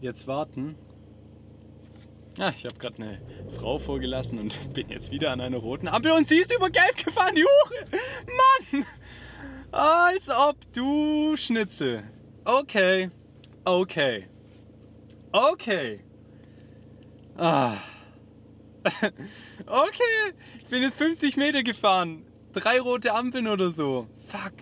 jetzt 0.02 0.28
warten. 0.28 0.76
Ja, 2.38 2.50
ich 2.50 2.66
habe 2.66 2.76
gerade 2.76 2.96
eine 3.02 3.22
Frau 3.58 3.80
vorgelassen 3.80 4.40
und 4.40 4.58
bin 4.74 4.90
jetzt 4.90 5.12
wieder 5.12 5.32
an 5.32 5.42
einer 5.42 5.58
roten 5.58 5.88
Ampel 5.88 6.12
und 6.12 6.28
sie 6.28 6.38
ist 6.38 6.54
über 6.54 6.70
Gelb 6.70 6.98
gefahren, 7.04 7.36
Hure! 7.36 8.02
Mann! 8.72 8.86
Als 9.72 10.30
ob 10.30 10.56
du 10.74 11.36
Schnitzel. 11.36 12.04
Okay. 12.46 13.10
Okay. 13.66 14.28
Okay. 15.32 16.00
Ah. 17.38 17.78
okay. 19.66 20.34
Ich 20.60 20.66
bin 20.68 20.84
jetzt 20.84 20.98
50 20.98 21.36
Meter 21.36 21.64
gefahren. 21.64 22.24
Drei 22.56 22.80
rote 22.80 23.14
Ampeln 23.14 23.48
oder 23.48 23.72
so. 23.72 24.08
Fuck. 24.28 24.54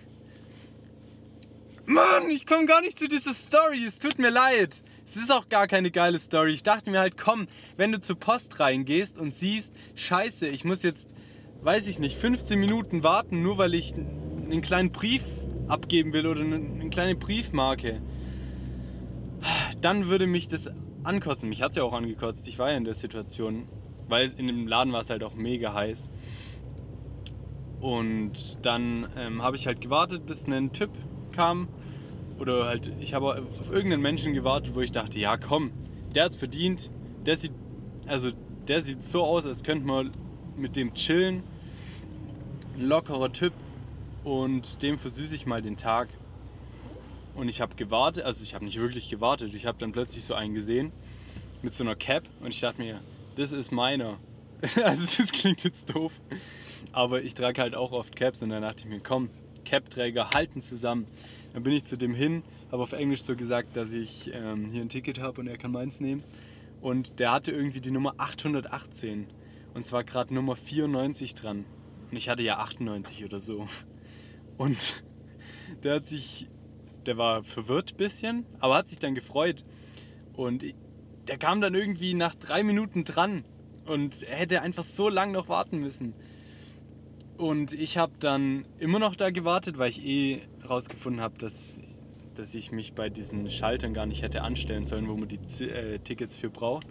Mann, 1.86 2.28
ich 2.28 2.44
komme 2.44 2.66
gar 2.66 2.80
nicht 2.80 2.98
zu 2.98 3.06
dieser 3.06 3.32
Story. 3.32 3.84
Es 3.86 4.00
tut 4.00 4.18
mir 4.18 4.30
leid. 4.30 4.82
Es 5.06 5.14
ist 5.14 5.30
auch 5.30 5.48
gar 5.48 5.68
keine 5.68 5.92
geile 5.92 6.18
Story. 6.18 6.52
Ich 6.52 6.64
dachte 6.64 6.90
mir 6.90 6.98
halt, 6.98 7.16
komm, 7.16 7.46
wenn 7.76 7.92
du 7.92 8.00
zur 8.00 8.18
Post 8.18 8.58
reingehst 8.58 9.16
und 9.16 9.32
siehst, 9.32 9.72
scheiße, 9.94 10.48
ich 10.48 10.64
muss 10.64 10.82
jetzt, 10.82 11.14
weiß 11.62 11.86
ich 11.86 12.00
nicht, 12.00 12.18
15 12.18 12.58
Minuten 12.58 13.04
warten, 13.04 13.42
nur 13.42 13.58
weil 13.58 13.74
ich 13.74 13.94
einen 13.94 14.60
kleinen 14.60 14.90
Brief 14.90 15.22
abgeben 15.68 16.12
will 16.12 16.26
oder 16.26 16.40
eine, 16.40 16.90
kleine 16.90 17.14
Briefmarke, 17.14 18.02
dann 19.80 20.08
würde 20.08 20.26
mich 20.26 20.48
das 20.48 20.68
ankotzen. 21.04 21.48
Mich 21.48 21.62
hat 21.62 21.70
es 21.70 21.76
ja 21.76 21.84
auch 21.84 21.92
angekotzt. 21.92 22.48
Ich 22.48 22.58
war 22.58 22.72
ja 22.72 22.76
in 22.76 22.84
der 22.84 22.94
Situation, 22.94 23.68
weil 24.08 24.32
in 24.36 24.48
dem 24.48 24.66
Laden 24.66 24.92
war 24.92 25.02
es 25.02 25.10
halt 25.10 25.22
auch 25.22 25.34
mega 25.34 25.74
heiß. 25.74 26.10
Und 27.84 28.56
dann 28.62 29.10
ähm, 29.14 29.42
habe 29.42 29.56
ich 29.56 29.66
halt 29.66 29.82
gewartet, 29.82 30.24
bis 30.24 30.46
ein 30.46 30.72
Typ 30.72 30.88
kam. 31.32 31.68
Oder 32.38 32.64
halt, 32.64 32.90
ich 32.98 33.12
habe 33.12 33.44
auf 33.60 33.70
irgendeinen 33.70 34.00
Menschen 34.00 34.32
gewartet, 34.32 34.74
wo 34.74 34.80
ich 34.80 34.90
dachte, 34.90 35.18
ja 35.18 35.36
komm, 35.36 35.70
der 36.14 36.24
hat's 36.24 36.36
verdient. 36.36 36.88
Der 37.26 37.36
sieht, 37.36 37.52
also 38.06 38.30
der 38.68 38.80
sieht 38.80 39.04
so 39.04 39.22
aus, 39.22 39.44
als 39.44 39.62
könnte 39.64 39.86
man 39.86 40.12
mit 40.56 40.76
dem 40.76 40.94
chillen. 40.94 41.42
Ein 42.74 42.86
lockerer 42.86 43.30
Typ. 43.30 43.52
Und 44.24 44.82
dem 44.82 44.98
versüße 44.98 45.34
ich 45.34 45.44
mal 45.44 45.60
den 45.60 45.76
Tag. 45.76 46.08
Und 47.34 47.50
ich 47.50 47.60
habe 47.60 47.74
gewartet, 47.74 48.24
also 48.24 48.42
ich 48.42 48.54
habe 48.54 48.64
nicht 48.64 48.78
wirklich 48.78 49.10
gewartet. 49.10 49.52
Ich 49.52 49.66
habe 49.66 49.76
dann 49.76 49.92
plötzlich 49.92 50.24
so 50.24 50.32
einen 50.32 50.54
gesehen 50.54 50.90
mit 51.60 51.74
so 51.74 51.84
einer 51.84 51.96
Cap 51.96 52.24
und 52.40 52.48
ich 52.48 52.60
dachte 52.60 52.80
mir, 52.80 53.02
das 53.36 53.52
ist 53.52 53.72
meiner. 53.72 54.16
also 54.82 55.02
das 55.02 55.32
klingt 55.32 55.64
jetzt 55.64 55.94
doof. 55.94 56.12
Aber 56.92 57.22
ich 57.22 57.34
trage 57.34 57.60
halt 57.60 57.74
auch 57.74 57.92
oft 57.92 58.14
Caps 58.14 58.42
und 58.42 58.50
dann 58.50 58.62
dachte 58.62 58.84
ich 58.84 58.88
mir, 58.88 59.00
komm, 59.00 59.30
Cap-Träger 59.64 60.30
halten 60.34 60.62
zusammen. 60.62 61.06
Dann 61.52 61.62
bin 61.62 61.72
ich 61.72 61.84
zu 61.84 61.96
dem 61.96 62.14
hin, 62.14 62.42
habe 62.70 62.82
auf 62.82 62.92
Englisch 62.92 63.22
so 63.22 63.36
gesagt, 63.36 63.76
dass 63.76 63.92
ich 63.92 64.30
ähm, 64.32 64.70
hier 64.70 64.82
ein 64.82 64.88
Ticket 64.88 65.20
habe 65.20 65.40
und 65.40 65.46
er 65.46 65.58
kann 65.58 65.72
meins 65.72 66.00
nehmen. 66.00 66.22
Und 66.80 67.18
der 67.18 67.32
hatte 67.32 67.50
irgendwie 67.50 67.80
die 67.80 67.90
Nummer 67.90 68.14
818. 68.18 69.26
Und 69.72 69.86
zwar 69.86 70.04
gerade 70.04 70.34
Nummer 70.34 70.56
94 70.56 71.34
dran. 71.34 71.64
Und 72.10 72.16
ich 72.16 72.28
hatte 72.28 72.42
ja 72.42 72.58
98 72.58 73.24
oder 73.24 73.40
so. 73.40 73.66
Und 74.58 75.02
der 75.82 75.96
hat 75.96 76.06
sich, 76.06 76.48
der 77.06 77.16
war 77.16 77.42
verwirrt 77.42 77.92
ein 77.92 77.96
bisschen, 77.96 78.46
aber 78.60 78.76
hat 78.76 78.88
sich 78.88 78.98
dann 78.98 79.14
gefreut. 79.14 79.64
Und 80.34 80.64
der 81.28 81.38
kam 81.38 81.60
dann 81.60 81.74
irgendwie 81.74 82.14
nach 82.14 82.34
drei 82.34 82.62
Minuten 82.62 83.04
dran 83.04 83.44
und 83.86 84.14
hätte 84.26 84.62
einfach 84.62 84.84
so 84.84 85.08
lange 85.08 85.32
noch 85.32 85.48
warten 85.48 85.78
müssen. 85.78 86.14
Und 87.36 87.72
ich 87.72 87.98
habe 87.98 88.12
dann 88.20 88.64
immer 88.78 88.98
noch 88.98 89.16
da 89.16 89.30
gewartet, 89.30 89.78
weil 89.78 89.90
ich 89.90 90.04
eh 90.04 90.42
rausgefunden 90.68 91.20
habe, 91.20 91.36
dass, 91.38 91.78
dass 92.36 92.54
ich 92.54 92.70
mich 92.70 92.94
bei 92.94 93.10
diesen 93.10 93.50
Schaltern 93.50 93.92
gar 93.92 94.06
nicht 94.06 94.22
hätte 94.22 94.42
anstellen 94.42 94.84
sollen, 94.84 95.08
wo 95.08 95.16
man 95.16 95.28
die 95.28 95.64
äh, 95.64 95.98
Tickets 95.98 96.36
für 96.36 96.50
braucht. 96.50 96.86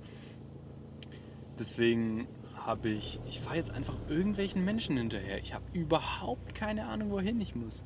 Deswegen 1.57 2.27
habe 2.65 2.89
ich, 2.89 3.19
ich 3.25 3.39
fahre 3.39 3.57
jetzt 3.57 3.73
einfach 3.73 3.95
irgendwelchen 4.09 4.65
Menschen 4.65 4.97
hinterher. 4.97 5.39
Ich 5.39 5.53
habe 5.53 5.63
überhaupt 5.73 6.55
keine 6.55 6.87
Ahnung, 6.87 7.11
wohin 7.11 7.39
ich 7.39 7.55
muss. 7.55 7.81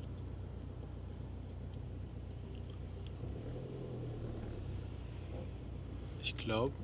Ich 6.22 6.36
glaube. 6.36 6.74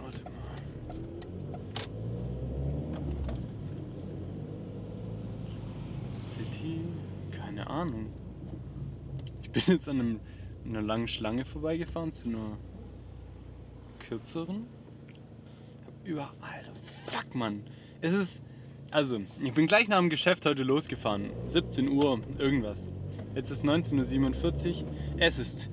Warte 0.00 0.22
mal. 0.24 0.58
City? 6.52 6.80
Keine 7.36 7.68
Ahnung. 7.68 8.12
Ich 9.42 9.50
bin 9.50 9.62
jetzt 9.66 9.88
an 9.88 10.00
einem, 10.00 10.20
einer 10.64 10.82
langen 10.82 11.08
Schlange 11.08 11.44
vorbeigefahren 11.44 12.12
zu 12.12 12.28
einer 12.28 12.58
kürzeren 13.98 14.66
über. 16.04 16.32
Alter, 16.40 16.72
fuck, 17.06 17.34
Mann. 17.34 17.64
Es 18.00 18.12
ist. 18.12 18.42
Also, 18.90 19.20
ich 19.42 19.52
bin 19.52 19.66
gleich 19.66 19.88
nach 19.88 19.98
dem 19.98 20.08
Geschäft 20.08 20.46
heute 20.46 20.62
losgefahren. 20.62 21.30
17 21.46 21.88
Uhr, 21.88 22.20
irgendwas. 22.38 22.90
Jetzt 23.34 23.50
ist 23.50 23.62
19.47 23.62 24.82
Uhr. 24.82 24.90
Es 25.18 25.38
ist 25.38 25.68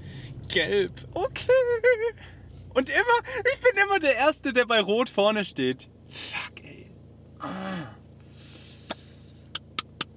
gelb. 0.49 0.91
Okay. 1.13 1.51
Und 2.73 2.89
immer, 2.89 3.53
ich 3.53 3.61
bin 3.61 3.81
immer 3.81 3.99
der 3.99 4.17
Erste, 4.17 4.51
der 4.51 4.65
bei 4.65 4.81
Rot 4.81 5.07
vorne 5.07 5.45
steht. 5.45 5.87
Fuck, 6.09 6.61
ey. 6.61 6.91
Ah. 7.39 7.94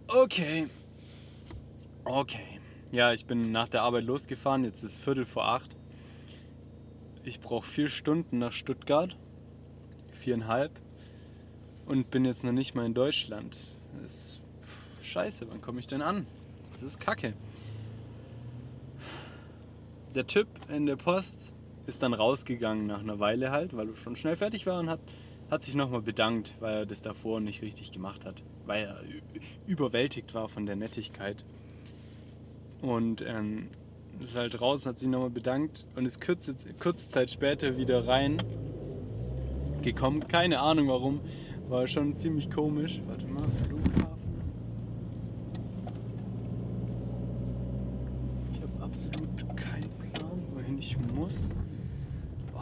Okay. 0.09 0.69
Okay. 2.05 2.61
Ja, 2.93 3.13
ich 3.13 3.27
bin 3.27 3.53
nach 3.53 3.69
der 3.69 3.83
Arbeit 3.83 4.05
losgefahren. 4.05 4.65
Jetzt 4.65 4.83
ist 4.83 5.01
Viertel 5.01 5.27
vor 5.27 5.47
acht. 5.47 5.77
Ich 7.25 7.41
brauche 7.41 7.67
vier 7.67 7.91
Stunden 7.91 8.39
nach 8.39 8.53
Stuttgart 8.53 9.15
viereinhalb 10.13 10.73
und 11.87 12.11
bin 12.11 12.25
jetzt 12.25 12.43
noch 12.43 12.53
nicht 12.53 12.75
mal 12.75 12.87
in 12.87 12.95
Deutschland. 12.95 13.59
Das 14.03 14.13
ist 14.13 14.41
scheiße, 15.03 15.47
wann 15.49 15.61
komme 15.61 15.81
ich 15.81 15.87
denn 15.87 16.03
an? 16.03 16.27
Das 16.73 16.83
ist 16.83 17.01
kacke. 17.01 17.35
Der 20.15 20.27
Typ 20.27 20.49
in 20.69 20.87
der 20.87 20.97
Post 20.97 21.53
ist 21.87 22.03
dann 22.03 22.15
rausgegangen 22.15 22.87
nach 22.87 23.01
einer 23.01 23.21
Weile 23.21 23.51
halt, 23.51 23.77
weil 23.77 23.91
er 23.91 23.97
schon 23.97 24.17
schnell 24.17 24.37
fertig 24.37 24.67
war 24.67 24.81
und 24.81 24.89
hat, 24.89 25.01
hat 25.51 25.63
sich 25.63 25.75
nochmal 25.75 26.03
bedankt, 26.03 26.53
weil 26.61 26.75
er 26.75 26.87
das 26.87 27.01
davor 27.03 27.41
nicht 27.41 27.63
richtig 27.63 27.93
gemacht 27.93 28.25
hat. 28.25 28.43
Weil 28.67 28.85
er 28.85 29.01
überwältigt 29.67 30.35
war 30.35 30.49
von 30.49 30.67
der 30.67 30.77
Nettigkeit. 30.77 31.45
Und 32.83 33.23
ähm, 33.23 33.69
ist 34.21 34.35
halt 34.35 34.61
raus, 34.61 34.87
hat 34.87 34.99
sich 34.99 35.09
nochmal 35.09 35.31
bedankt 35.31 35.87
und 35.97 36.05
ist 36.05 36.21
kurze, 36.21 36.55
kurze 36.81 37.09
Zeit 37.09 37.31
später 37.31 37.77
wieder 37.77 38.07
rein 38.07 38.39
gekommen. 39.83 40.27
Keine 40.27 40.61
Ahnung 40.61 40.89
warum. 40.89 41.21
War 41.69 41.87
schon 41.87 42.17
ziemlich 42.17 42.51
komisch. 42.51 43.01
Warte 43.07 43.27
mal, 43.27 43.45
Flughafen. 43.67 44.19
Ich 48.53 48.63
habe 48.63 48.83
absolut 48.83 49.57
keinen 49.57 49.91
Plan, 50.13 50.43
wohin 50.55 50.79
ich 50.79 50.97
muss. 51.15 51.39
Oh, 52.55 52.61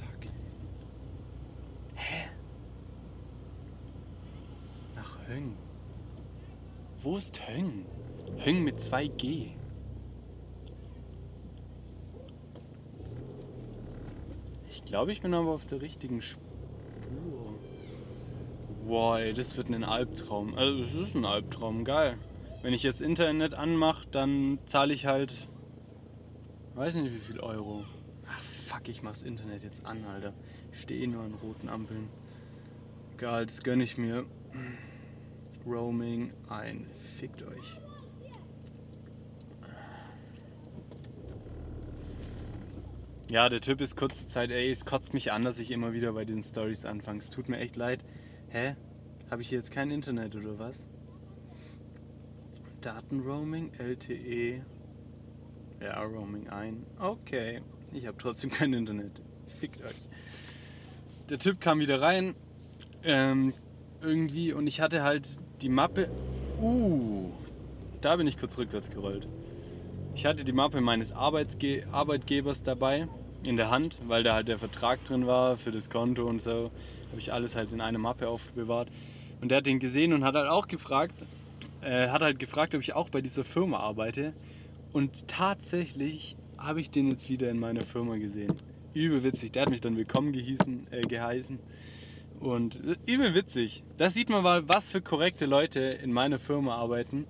fuck. 0.00 0.30
Hä? 1.94 2.28
Nach 4.96 5.17
Höng. 5.28 5.56
Wo 7.02 7.18
ist 7.18 7.38
Höng? 7.46 7.84
Höng 8.38 8.64
mit 8.64 8.80
2G. 8.80 9.50
Ich 14.70 14.84
glaube, 14.86 15.12
ich 15.12 15.20
bin 15.20 15.34
aber 15.34 15.50
auf 15.50 15.66
der 15.66 15.82
richtigen 15.82 16.22
Spur. 16.22 16.40
Boah, 18.86 19.18
ey, 19.18 19.34
das 19.34 19.54
wird 19.58 19.68
ein 19.68 19.84
Albtraum. 19.84 20.54
Also, 20.56 20.84
es 20.84 20.94
ist 20.94 21.14
ein 21.14 21.26
Albtraum, 21.26 21.84
geil. 21.84 22.16
Wenn 22.62 22.72
ich 22.72 22.82
jetzt 22.82 23.02
Internet 23.02 23.52
anmache, 23.52 24.08
dann 24.10 24.58
zahle 24.64 24.94
ich 24.94 25.04
halt. 25.04 25.46
Weiß 26.74 26.94
nicht 26.94 27.12
wie 27.12 27.20
viel 27.20 27.40
Euro. 27.40 27.84
Ach, 28.26 28.42
fuck, 28.66 28.88
ich 28.88 29.02
mach's 29.02 29.22
Internet 29.22 29.62
jetzt 29.62 29.84
an, 29.84 30.06
Alter. 30.06 30.32
Ich 30.72 30.80
stehe 30.80 31.02
eh 31.02 31.06
nur 31.06 31.22
an 31.22 31.34
roten 31.34 31.68
Ampeln. 31.68 32.08
Egal, 33.12 33.44
das 33.44 33.62
gönne 33.62 33.84
ich 33.84 33.98
mir. 33.98 34.24
Roaming 35.68 36.32
ein. 36.48 36.86
Fickt 37.18 37.42
euch. 37.42 37.78
Ja, 43.30 43.50
der 43.50 43.60
Typ 43.60 43.82
ist 43.82 43.94
kurze 43.94 44.26
Zeit, 44.26 44.50
ey, 44.50 44.70
es 44.70 44.86
kotzt 44.86 45.12
mich 45.12 45.32
an, 45.32 45.44
dass 45.44 45.58
ich 45.58 45.70
immer 45.70 45.92
wieder 45.92 46.12
bei 46.14 46.24
den 46.24 46.42
Stories 46.42 46.86
anfange. 46.86 47.18
Es 47.18 47.28
tut 47.28 47.50
mir 47.50 47.58
echt 47.58 47.76
leid. 47.76 48.02
Hä? 48.48 48.74
Habe 49.30 49.42
ich 49.42 49.50
jetzt 49.50 49.70
kein 49.70 49.90
Internet 49.90 50.34
oder 50.34 50.58
was? 50.58 50.86
Datenroaming, 52.80 53.72
LTE, 53.76 54.62
Ja, 55.80 56.02
Roaming 56.02 56.48
ein. 56.48 56.86
Okay. 56.98 57.60
Ich 57.92 58.06
habe 58.06 58.16
trotzdem 58.16 58.50
kein 58.50 58.72
Internet. 58.72 59.20
Fickt 59.60 59.82
euch. 59.82 60.08
Der 61.28 61.38
Typ 61.38 61.60
kam 61.60 61.80
wieder 61.80 62.00
rein. 62.00 62.34
Ähm, 63.02 63.52
irgendwie. 64.00 64.52
Und 64.54 64.66
ich 64.66 64.80
hatte 64.80 65.02
halt 65.02 65.38
die 65.62 65.68
Mappe. 65.68 66.08
Uh. 66.60 67.30
Da 68.00 68.16
bin 68.16 68.26
ich 68.26 68.38
kurz 68.38 68.56
rückwärts 68.58 68.90
gerollt. 68.90 69.26
Ich 70.14 70.24
hatte 70.24 70.44
die 70.44 70.52
Mappe 70.52 70.80
meines 70.80 71.12
Arbeitsge 71.12 71.84
Arbeitgebers 71.90 72.62
dabei 72.62 73.08
in 73.46 73.56
der 73.56 73.70
Hand, 73.70 73.98
weil 74.06 74.22
da 74.22 74.34
halt 74.34 74.48
der 74.48 74.58
Vertrag 74.58 75.04
drin 75.04 75.26
war 75.26 75.56
für 75.56 75.70
das 75.70 75.90
Konto 75.90 76.24
und 76.24 76.42
so. 76.42 76.70
Habe 77.10 77.18
ich 77.18 77.32
alles 77.32 77.56
halt 77.56 77.72
in 77.72 77.80
eine 77.80 77.98
Mappe 77.98 78.28
aufbewahrt. 78.28 78.88
Und 79.40 79.50
der 79.50 79.58
hat 79.58 79.66
den 79.66 79.78
gesehen 79.78 80.12
und 80.12 80.24
hat 80.24 80.34
halt 80.34 80.48
auch 80.48 80.68
gefragt, 80.68 81.24
äh, 81.80 82.08
hat 82.08 82.22
halt 82.22 82.38
gefragt, 82.38 82.74
ob 82.74 82.80
ich 82.80 82.94
auch 82.94 83.08
bei 83.08 83.20
dieser 83.20 83.44
Firma 83.44 83.78
arbeite. 83.78 84.32
Und 84.92 85.28
tatsächlich 85.28 86.36
habe 86.56 86.80
ich 86.80 86.90
den 86.90 87.08
jetzt 87.08 87.28
wieder 87.28 87.48
in 87.50 87.58
meiner 87.58 87.82
Firma 87.82 88.16
gesehen. 88.16 88.54
Übel 88.94 89.22
witzig. 89.22 89.52
Der 89.52 89.62
hat 89.62 89.70
mich 89.70 89.80
dann 89.80 89.96
willkommen 89.96 90.32
gehießen, 90.32 90.88
äh, 90.90 91.02
geheißen. 91.02 91.58
Und 92.40 92.76
äh, 92.84 92.96
übel 93.06 93.34
witzig. 93.34 93.82
Da 93.96 94.10
sieht 94.10 94.28
man 94.28 94.42
mal, 94.42 94.68
was 94.68 94.90
für 94.90 95.00
korrekte 95.00 95.46
Leute 95.46 95.80
in 95.80 96.12
meiner 96.12 96.38
Firma 96.38 96.76
arbeiten. 96.76 97.26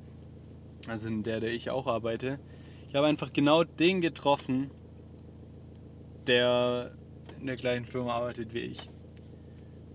Also 0.86 1.08
in 1.08 1.22
der, 1.22 1.40
der 1.40 1.52
ich 1.52 1.70
auch 1.70 1.86
arbeite. 1.86 2.38
Ich 2.88 2.94
habe 2.94 3.06
einfach 3.06 3.32
genau 3.32 3.64
den 3.64 4.00
getroffen, 4.00 4.70
der 6.26 6.94
in 7.40 7.46
der 7.46 7.56
gleichen 7.56 7.84
Firma 7.84 8.14
arbeitet 8.14 8.54
wie 8.54 8.60
ich. 8.60 8.90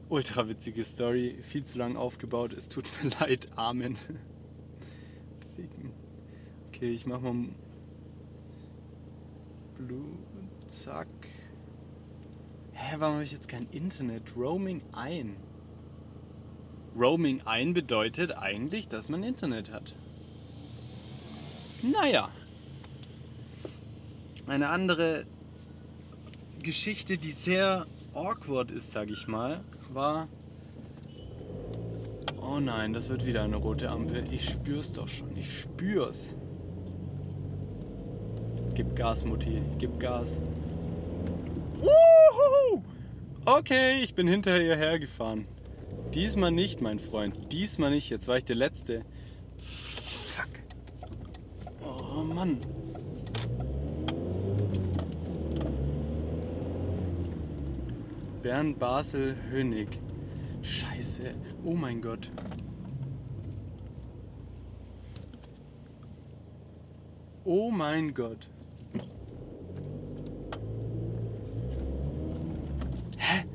Ultra 0.09 0.47
witzige 0.47 0.83
Story, 0.83 1.37
viel 1.41 1.63
zu 1.65 1.77
lang 1.77 1.95
aufgebaut. 1.95 2.53
Es 2.53 2.69
tut 2.69 2.85
mir 3.01 3.09
leid, 3.19 3.47
Amen. 3.55 3.97
Okay, 6.67 6.91
ich 6.91 7.05
mach 7.05 7.21
mal 7.21 7.49
Blue, 9.77 10.17
zack. 10.69 11.07
Hä, 12.73 12.95
warum 12.99 13.15
habe 13.15 13.23
ich 13.23 13.31
jetzt 13.31 13.47
kein 13.47 13.67
Internet? 13.71 14.23
Roaming 14.35 14.81
ein. 14.91 15.35
Roaming 16.97 17.41
ein 17.45 17.73
bedeutet 17.73 18.37
eigentlich, 18.37 18.87
dass 18.87 19.09
man 19.09 19.23
Internet 19.23 19.71
hat. 19.71 19.95
Naja. 21.81 22.29
Eine 24.47 24.69
andere 24.69 25.25
Geschichte, 26.61 27.17
die 27.17 27.31
sehr 27.31 27.87
awkward 28.13 28.71
ist, 28.71 28.91
sag 28.91 29.09
ich 29.09 29.27
mal, 29.27 29.61
war. 29.91 30.27
Oh 32.41 32.59
nein, 32.59 32.93
das 32.93 33.09
wird 33.09 33.25
wieder 33.25 33.43
eine 33.43 33.55
rote 33.55 33.89
Ampel. 33.89 34.25
Ich 34.31 34.49
spür's 34.49 34.93
doch 34.93 35.07
schon. 35.07 35.35
Ich 35.37 35.61
spür's. 35.61 36.35
Gib 38.75 38.95
Gas, 38.95 39.23
Mutti. 39.23 39.61
Gib 39.77 39.99
Gas. 39.99 40.39
Okay, 43.45 44.01
ich 44.01 44.15
bin 44.15 44.25
hinter 44.25 44.61
ihr 44.61 44.77
hergefahren. 44.77 45.45
Diesmal 46.13 46.51
nicht, 46.51 46.79
mein 46.79 46.99
Freund. 46.99 47.51
Diesmal 47.51 47.91
nicht. 47.91 48.09
Jetzt 48.09 48.27
war 48.29 48.37
ich 48.37 48.45
der 48.45 48.55
Letzte. 48.55 49.03
Fuck. 50.29 50.47
Oh 51.81 52.23
Mann. 52.23 52.59
Bern, 58.41 58.77
Basel, 58.77 59.35
Hönig. 59.49 59.89
Scheiße. 60.61 61.33
Oh 61.65 61.73
mein 61.73 62.01
Gott. 62.01 62.29
Oh 67.43 67.69
mein 67.69 68.13
Gott. 68.13 68.47
Hä? 73.17 73.45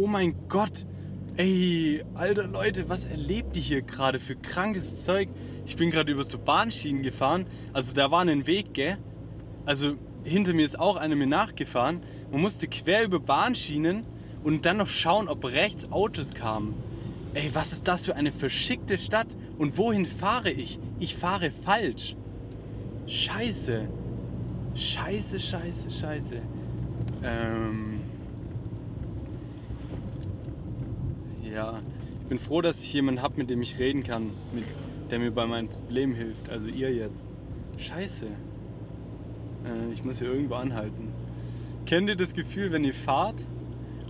Oh 0.00 0.06
mein 0.06 0.34
Gott. 0.48 0.86
Ey, 1.36 2.02
alter 2.14 2.46
Leute, 2.46 2.88
was 2.88 3.04
erlebt 3.04 3.54
ihr 3.54 3.60
hier 3.60 3.82
gerade 3.82 4.18
für 4.18 4.34
krankes 4.34 5.04
Zeug? 5.04 5.28
Ich 5.66 5.76
bin 5.76 5.90
gerade 5.90 6.10
über 6.10 6.24
so 6.24 6.38
Bahnschienen 6.38 7.02
gefahren. 7.02 7.44
Also 7.74 7.94
da 7.94 8.10
war 8.10 8.22
ein 8.22 8.46
Weg, 8.46 8.72
gell? 8.72 8.96
Also 9.66 9.96
hinter 10.24 10.54
mir 10.54 10.64
ist 10.64 10.80
auch 10.80 10.96
einer 10.96 11.16
mir 11.16 11.26
nachgefahren. 11.26 12.00
Man 12.32 12.40
musste 12.40 12.66
quer 12.66 13.04
über 13.04 13.20
Bahnschienen 13.20 14.06
und 14.42 14.64
dann 14.64 14.78
noch 14.78 14.86
schauen, 14.86 15.28
ob 15.28 15.44
rechts 15.44 15.92
Autos 15.92 16.32
kamen. 16.32 16.72
Ey, 17.34 17.50
was 17.52 17.72
ist 17.72 17.86
das 17.86 18.06
für 18.06 18.16
eine 18.16 18.32
verschickte 18.32 18.96
Stadt? 18.96 19.28
Und 19.58 19.76
wohin 19.76 20.06
fahre 20.06 20.50
ich? 20.50 20.78
Ich 20.98 21.14
fahre 21.14 21.50
falsch. 21.50 22.16
Scheiße. 23.06 23.86
Scheiße, 24.74 25.38
scheiße, 25.38 25.90
scheiße. 25.90 26.36
Ähm. 27.22 27.89
Ja, 31.52 31.80
ich 32.22 32.28
bin 32.28 32.38
froh, 32.38 32.60
dass 32.60 32.80
ich 32.80 32.92
jemanden 32.92 33.22
habe, 33.22 33.36
mit 33.36 33.50
dem 33.50 33.60
ich 33.62 33.78
reden 33.78 34.02
kann, 34.02 34.30
mit, 34.52 34.64
der 35.10 35.18
mir 35.18 35.30
bei 35.30 35.46
meinen 35.46 35.68
Problemen 35.68 36.14
hilft. 36.14 36.48
Also 36.48 36.68
ihr 36.68 36.94
jetzt. 36.94 37.26
Scheiße. 37.76 38.26
Äh, 38.26 39.92
ich 39.92 40.04
muss 40.04 40.18
hier 40.18 40.28
irgendwo 40.28 40.54
anhalten. 40.54 41.08
Kennt 41.86 42.08
ihr 42.08 42.16
das 42.16 42.34
Gefühl, 42.34 42.72
wenn 42.72 42.84
ihr 42.84 42.94
fahrt 42.94 43.44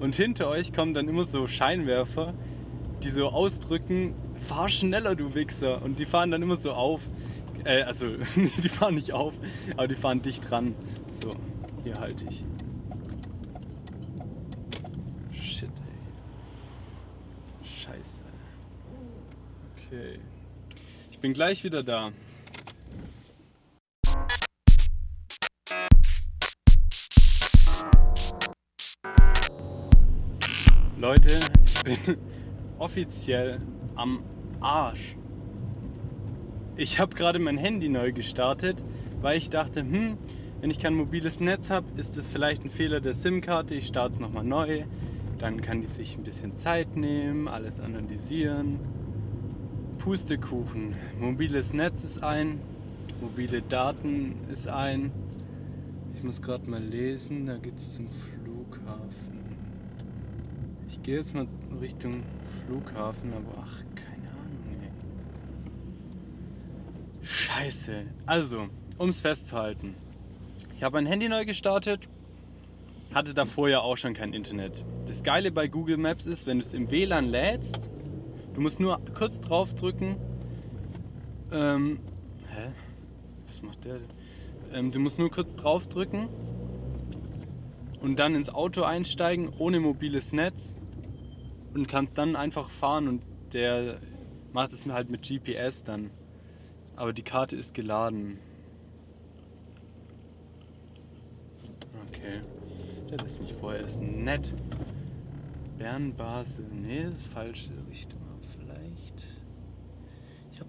und 0.00 0.14
hinter 0.14 0.48
euch 0.48 0.72
kommen 0.72 0.94
dann 0.94 1.08
immer 1.08 1.24
so 1.24 1.46
Scheinwerfer, 1.46 2.34
die 3.02 3.10
so 3.10 3.28
ausdrücken, 3.28 4.14
fahr 4.46 4.68
schneller, 4.68 5.14
du 5.14 5.34
Wichser. 5.34 5.82
Und 5.82 5.98
die 5.98 6.06
fahren 6.06 6.30
dann 6.30 6.42
immer 6.42 6.56
so 6.56 6.72
auf. 6.72 7.02
Äh, 7.64 7.82
also, 7.82 8.06
die 8.62 8.68
fahren 8.68 8.94
nicht 8.94 9.12
auf, 9.12 9.34
aber 9.76 9.88
die 9.88 9.94
fahren 9.94 10.22
dicht 10.22 10.50
dran. 10.50 10.74
So, 11.08 11.36
hier 11.84 11.98
halte 11.98 12.24
ich. 12.24 12.44
Shit, 15.32 15.68
ey. 15.68 15.98
Scheiße. 17.66 18.22
Okay. 19.90 20.20
Ich 21.10 21.18
bin 21.18 21.32
gleich 21.32 21.64
wieder 21.64 21.82
da. 21.82 22.12
Leute, 30.96 31.40
ich 31.64 31.82
bin 31.82 32.18
offiziell 32.78 33.60
am 33.96 34.22
Arsch. 34.60 35.16
Ich 36.76 37.00
habe 37.00 37.16
gerade 37.16 37.40
mein 37.40 37.58
Handy 37.58 37.88
neu 37.88 38.12
gestartet, 38.12 38.80
weil 39.20 39.38
ich 39.38 39.50
dachte, 39.50 39.80
hm, 39.80 40.16
wenn 40.60 40.70
ich 40.70 40.78
kein 40.78 40.94
mobiles 40.94 41.40
Netz 41.40 41.68
habe, 41.68 41.88
ist 41.96 42.16
das 42.16 42.28
vielleicht 42.28 42.64
ein 42.64 42.70
Fehler 42.70 43.00
der 43.00 43.14
SIM-Karte. 43.14 43.74
Ich 43.74 43.88
starte 43.88 44.14
es 44.14 44.20
nochmal 44.20 44.44
neu. 44.44 44.84
Dann 45.40 45.60
kann 45.60 45.80
die 45.80 45.88
sich 45.88 46.16
ein 46.16 46.22
bisschen 46.22 46.54
Zeit 46.54 46.94
nehmen, 46.94 47.48
alles 47.48 47.80
analysieren. 47.80 48.78
Pustekuchen. 50.00 50.94
Mobiles 51.18 51.74
Netz 51.74 52.04
ist 52.04 52.24
ein, 52.24 52.58
mobile 53.20 53.60
Daten 53.60 54.34
ist 54.50 54.66
ein. 54.66 55.12
Ich 56.16 56.22
muss 56.22 56.40
gerade 56.40 56.68
mal 56.68 56.82
lesen, 56.82 57.46
da 57.46 57.58
geht 57.58 57.76
es 57.78 57.96
zum 57.96 58.08
Flughafen. 58.08 59.40
Ich 60.88 61.02
gehe 61.02 61.18
jetzt 61.18 61.34
mal 61.34 61.46
Richtung 61.80 62.22
Flughafen, 62.64 63.32
aber 63.34 63.62
ach, 63.62 63.78
keine 63.94 64.28
Ahnung, 64.30 64.64
ey. 67.20 67.26
Scheiße. 67.26 68.06
Also, 68.24 68.68
um 68.96 69.10
es 69.10 69.20
festzuhalten. 69.20 69.94
Ich 70.76 70.82
habe 70.82 70.94
mein 70.94 71.04
Handy 71.06 71.28
neu 71.28 71.44
gestartet, 71.44 72.08
hatte 73.12 73.34
davor 73.34 73.68
ja 73.68 73.80
auch 73.80 73.98
schon 73.98 74.14
kein 74.14 74.32
Internet. 74.32 74.82
Das 75.06 75.22
Geile 75.22 75.50
bei 75.52 75.68
Google 75.68 75.98
Maps 75.98 76.26
ist, 76.26 76.46
wenn 76.46 76.58
du 76.58 76.64
es 76.64 76.72
im 76.72 76.90
WLAN 76.90 77.28
lädst, 77.28 77.90
du 78.54 78.60
musst 78.60 78.80
nur 78.80 79.00
kurz 79.16 79.40
draufdrücken. 79.40 80.16
Ähm, 81.52 82.00
hä? 82.48 82.72
Was 83.48 83.62
macht 83.62 83.84
der? 83.84 84.00
Ähm, 84.72 84.92
du 84.92 85.00
musst 85.00 85.18
nur 85.18 85.30
kurz 85.30 85.54
draufdrücken 85.56 86.28
und 88.00 88.18
dann 88.18 88.34
ins 88.34 88.48
Auto 88.48 88.82
einsteigen 88.82 89.50
ohne 89.58 89.80
mobiles 89.80 90.32
Netz 90.32 90.76
und 91.74 91.88
kannst 91.88 92.18
dann 92.18 92.36
einfach 92.36 92.70
fahren 92.70 93.08
und 93.08 93.22
der 93.52 93.98
macht 94.52 94.72
es 94.72 94.86
halt 94.86 95.10
mit 95.10 95.22
GPS 95.22 95.84
dann. 95.84 96.10
Aber 96.96 97.12
die 97.12 97.22
Karte 97.22 97.56
ist 97.56 97.74
geladen. 97.74 98.38
Okay. 102.08 102.40
Der 103.10 103.18
lässt 103.18 103.40
mich 103.40 103.54
vorher 103.54 103.84
essen. 103.84 104.24
Nett. 104.24 104.52
Bern, 105.78 106.14
Basel. 106.14 106.64
Nee, 106.70 107.04
das 107.04 107.14
ist 107.14 107.26
falsche 107.28 107.70
Richtung. 107.90 108.19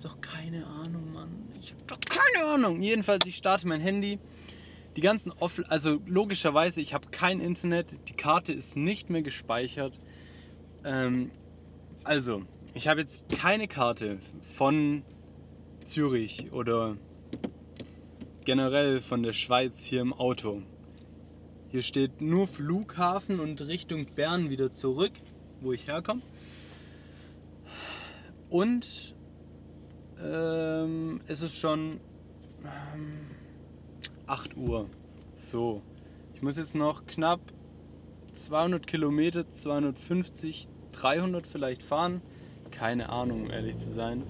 Habe 0.01 0.15
doch 0.15 0.21
keine 0.21 0.65
Ahnung, 0.65 1.13
Mann. 1.13 1.29
Ich 1.61 1.73
habe 1.73 1.83
doch 1.85 1.99
keine 1.99 2.43
Ahnung. 2.45 2.81
Jedenfalls, 2.81 3.23
ich 3.27 3.35
starte 3.35 3.67
mein 3.67 3.81
Handy. 3.81 4.17
Die 4.95 5.01
ganzen 5.01 5.31
Off 5.31 5.61
also 5.67 6.01
logischerweise, 6.07 6.81
ich 6.81 6.95
habe 6.95 7.09
kein 7.11 7.39
Internet. 7.39 7.99
Die 8.09 8.13
Karte 8.13 8.51
ist 8.51 8.75
nicht 8.75 9.11
mehr 9.11 9.21
gespeichert. 9.21 9.99
Ähm, 10.83 11.29
also, 12.03 12.41
ich 12.73 12.87
habe 12.87 13.01
jetzt 13.01 13.29
keine 13.29 13.67
Karte 13.67 14.17
von 14.55 15.03
Zürich 15.85 16.51
oder 16.51 16.97
generell 18.43 19.01
von 19.01 19.21
der 19.21 19.33
Schweiz 19.33 19.83
hier 19.83 20.01
im 20.01 20.13
Auto. 20.13 20.63
Hier 21.69 21.83
steht 21.83 22.21
nur 22.21 22.47
Flughafen 22.47 23.39
und 23.39 23.61
Richtung 23.61 24.07
Bern 24.15 24.49
wieder 24.49 24.73
zurück, 24.73 25.13
wo 25.59 25.73
ich 25.73 25.85
herkomme. 25.85 26.23
Und 28.49 29.13
ähm, 30.23 31.21
es 31.27 31.41
ist 31.41 31.55
schon 31.55 31.99
ähm, 32.63 33.27
8 34.27 34.55
Uhr. 34.55 34.87
So, 35.35 35.81
ich 36.33 36.41
muss 36.41 36.57
jetzt 36.57 36.75
noch 36.75 37.05
knapp 37.05 37.39
200 38.33 38.85
Kilometer, 38.87 39.49
250, 39.49 40.67
300 40.93 41.45
vielleicht 41.47 41.83
fahren. 41.83 42.21
Keine 42.71 43.09
Ahnung, 43.09 43.43
um 43.43 43.51
ehrlich 43.51 43.77
zu 43.77 43.89
sein. 43.89 44.23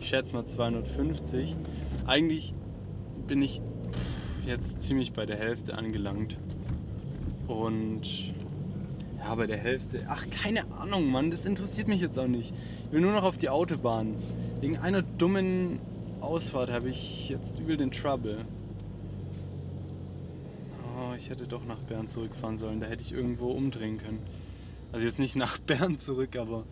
Ich 0.00 0.08
schätze 0.08 0.32
mal 0.32 0.46
250. 0.46 1.56
Eigentlich 2.06 2.54
bin 3.26 3.42
ich 3.42 3.60
jetzt 4.46 4.82
ziemlich 4.82 5.12
bei 5.12 5.26
der 5.26 5.36
Hälfte 5.36 5.76
angelangt. 5.76 6.38
Und 7.48 8.32
ja, 9.18 9.34
bei 9.34 9.46
der 9.46 9.58
Hälfte. 9.58 10.06
Ach, 10.08 10.24
keine 10.30 10.70
Ahnung, 10.72 11.10
Mann, 11.10 11.30
das 11.30 11.44
interessiert 11.44 11.88
mich 11.88 12.00
jetzt 12.00 12.18
auch 12.18 12.28
nicht. 12.28 12.54
Ich 12.86 12.92
will 12.92 13.00
nur 13.00 13.12
noch 13.12 13.24
auf 13.24 13.36
die 13.36 13.48
Autobahn. 13.48 14.14
Wegen 14.60 14.76
einer 14.78 15.02
dummen 15.02 15.78
Ausfahrt 16.20 16.70
habe 16.70 16.90
ich 16.90 17.28
jetzt 17.28 17.58
übel 17.60 17.76
den 17.76 17.92
Trouble. 17.92 18.44
Oh, 20.96 21.14
ich 21.16 21.30
hätte 21.30 21.46
doch 21.46 21.64
nach 21.64 21.78
Bern 21.78 22.08
zurückfahren 22.08 22.58
sollen. 22.58 22.80
Da 22.80 22.86
hätte 22.86 23.02
ich 23.02 23.12
irgendwo 23.12 23.52
umdrehen 23.52 23.98
können. 23.98 24.18
Also 24.90 25.06
jetzt 25.06 25.20
nicht 25.20 25.36
nach 25.36 25.58
Bern 25.66 26.00
zurück, 26.00 26.34
aber 26.36 26.64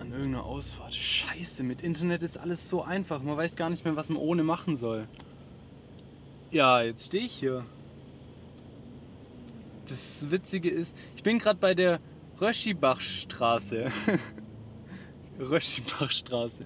an 0.00 0.10
irgendeiner 0.10 0.44
Ausfahrt. 0.44 0.94
Scheiße, 0.94 1.62
mit 1.62 1.82
Internet 1.82 2.22
ist 2.22 2.38
alles 2.38 2.66
so 2.66 2.82
einfach. 2.82 3.22
Man 3.22 3.36
weiß 3.36 3.54
gar 3.56 3.68
nicht 3.68 3.84
mehr, 3.84 3.94
was 3.94 4.08
man 4.08 4.18
ohne 4.18 4.42
machen 4.42 4.76
soll. 4.76 5.06
Ja, 6.50 6.80
jetzt 6.80 7.06
stehe 7.06 7.26
ich 7.26 7.32
hier. 7.32 7.66
Das 9.86 10.30
Witzige 10.30 10.70
ist, 10.70 10.96
ich 11.14 11.22
bin 11.22 11.38
gerade 11.38 11.58
bei 11.58 11.74
der 11.74 12.00
Röschibachstraße. 12.40 13.90
Röschibachstraße. 15.38 16.64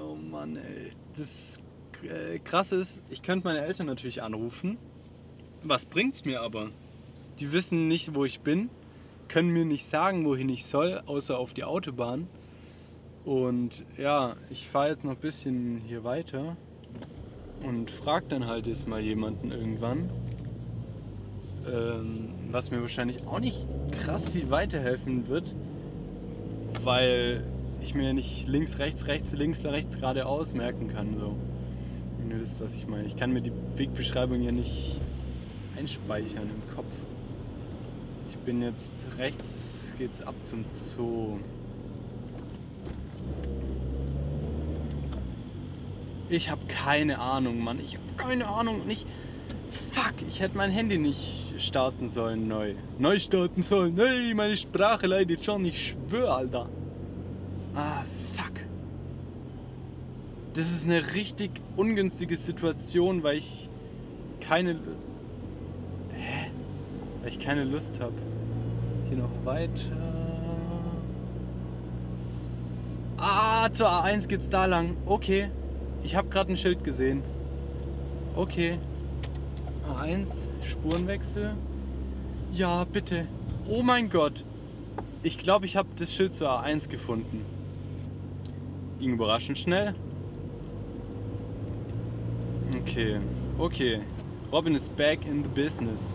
Oh 0.00 0.14
Mann, 0.14 0.56
ey. 0.56 0.92
Das 1.16 1.60
äh, 2.02 2.38
Krasse 2.38 2.76
ist, 2.76 3.04
ich 3.10 3.22
könnte 3.22 3.46
meine 3.46 3.60
Eltern 3.60 3.86
natürlich 3.86 4.22
anrufen. 4.22 4.78
Was 5.62 5.86
bringt's 5.86 6.24
mir 6.24 6.40
aber? 6.40 6.70
Die 7.38 7.52
wissen 7.52 7.88
nicht, 7.88 8.14
wo 8.14 8.24
ich 8.24 8.40
bin, 8.40 8.70
können 9.28 9.50
mir 9.50 9.64
nicht 9.64 9.86
sagen, 9.86 10.24
wohin 10.24 10.48
ich 10.48 10.66
soll, 10.66 11.02
außer 11.06 11.38
auf 11.38 11.54
die 11.54 11.64
Autobahn. 11.64 12.28
Und 13.24 13.84
ja, 13.96 14.36
ich 14.50 14.68
fahre 14.68 14.90
jetzt 14.90 15.04
noch 15.04 15.12
ein 15.12 15.20
bisschen 15.20 15.78
hier 15.86 16.04
weiter 16.04 16.56
und 17.62 17.90
frage 17.90 18.26
dann 18.28 18.46
halt 18.46 18.66
jetzt 18.66 18.86
mal 18.86 19.00
jemanden 19.00 19.50
irgendwann. 19.50 20.10
Ähm, 21.66 22.28
was 22.50 22.70
mir 22.70 22.82
wahrscheinlich 22.82 23.26
auch 23.26 23.40
nicht 23.40 23.66
krass 23.90 24.28
viel 24.28 24.50
weiterhelfen 24.50 25.28
wird, 25.28 25.54
weil 26.82 27.46
ich 27.80 27.94
mir 27.94 28.12
nicht 28.14 28.48
links, 28.48 28.78
rechts, 28.78 29.06
rechts, 29.06 29.32
links, 29.32 29.64
rechts 29.64 29.96
geradeaus 29.96 30.54
merken 30.54 30.88
kann. 30.88 31.14
So. 31.14 31.36
Wenn 32.18 32.30
ihr 32.30 32.40
wisst, 32.40 32.60
was 32.60 32.74
ich 32.74 32.86
meine. 32.86 33.04
Ich 33.04 33.16
kann 33.16 33.32
mir 33.32 33.42
die 33.42 33.52
Wegbeschreibung 33.76 34.42
ja 34.42 34.52
nicht 34.52 35.00
einspeichern 35.76 36.50
im 36.50 36.74
Kopf. 36.74 36.92
Ich 38.30 38.36
bin 38.38 38.62
jetzt 38.62 39.06
rechts, 39.18 39.92
geht's 39.98 40.22
ab 40.22 40.34
zum 40.42 40.64
Zoo. 40.72 41.38
Ich 46.28 46.50
habe 46.50 46.64
keine 46.66 47.18
Ahnung, 47.18 47.60
Mann. 47.60 47.78
Ich 47.80 47.96
habe 47.96 48.14
keine 48.16 48.48
Ahnung. 48.48 48.86
Nicht. 48.86 49.06
Fuck, 49.94 50.26
ich 50.28 50.40
hätte 50.40 50.56
mein 50.56 50.72
Handy 50.72 50.98
nicht 50.98 51.54
starten 51.56 52.08
sollen 52.08 52.48
neu. 52.48 52.74
Neu 52.98 53.16
starten 53.20 53.62
sollen. 53.62 53.96
Hey, 53.96 54.34
meine 54.34 54.56
Sprache 54.56 55.06
leidet 55.06 55.44
schon. 55.44 55.64
Ich 55.64 55.94
schwöre, 56.08 56.34
Alter. 56.34 56.68
Ah, 57.76 58.02
fuck. 58.34 58.54
Das 60.54 60.72
ist 60.72 60.84
eine 60.84 61.14
richtig 61.14 61.52
ungünstige 61.76 62.36
Situation, 62.36 63.22
weil 63.22 63.36
ich 63.36 63.70
keine. 64.40 64.80
Hä? 66.12 66.50
Weil 67.20 67.28
ich 67.28 67.38
keine 67.38 67.62
Lust 67.62 68.00
habe. 68.00 68.14
Hier 69.08 69.18
noch 69.18 69.44
weiter. 69.44 69.70
Ah, 73.16 73.70
zur 73.70 73.88
A1 73.88 74.26
geht's 74.26 74.48
da 74.48 74.64
lang. 74.64 74.96
Okay. 75.06 75.50
Ich 76.02 76.16
habe 76.16 76.28
gerade 76.30 76.52
ein 76.52 76.56
Schild 76.56 76.82
gesehen. 76.82 77.22
Okay. 78.34 78.80
A1, 79.90 80.46
Spurenwechsel. 80.62 81.54
Ja, 82.52 82.84
bitte. 82.84 83.26
Oh 83.68 83.82
mein 83.82 84.10
Gott. 84.10 84.44
Ich 85.22 85.38
glaube, 85.38 85.66
ich 85.66 85.76
habe 85.76 85.88
das 85.96 86.12
Schild 86.12 86.36
zur 86.36 86.50
A1 86.50 86.88
gefunden. 86.88 87.44
Ging 88.98 89.14
überraschend 89.14 89.58
schnell. 89.58 89.94
Okay, 92.80 93.18
okay. 93.58 94.00
Robin 94.52 94.74
ist 94.74 94.94
back 94.96 95.26
in 95.26 95.42
the 95.42 95.48
business. 95.48 96.14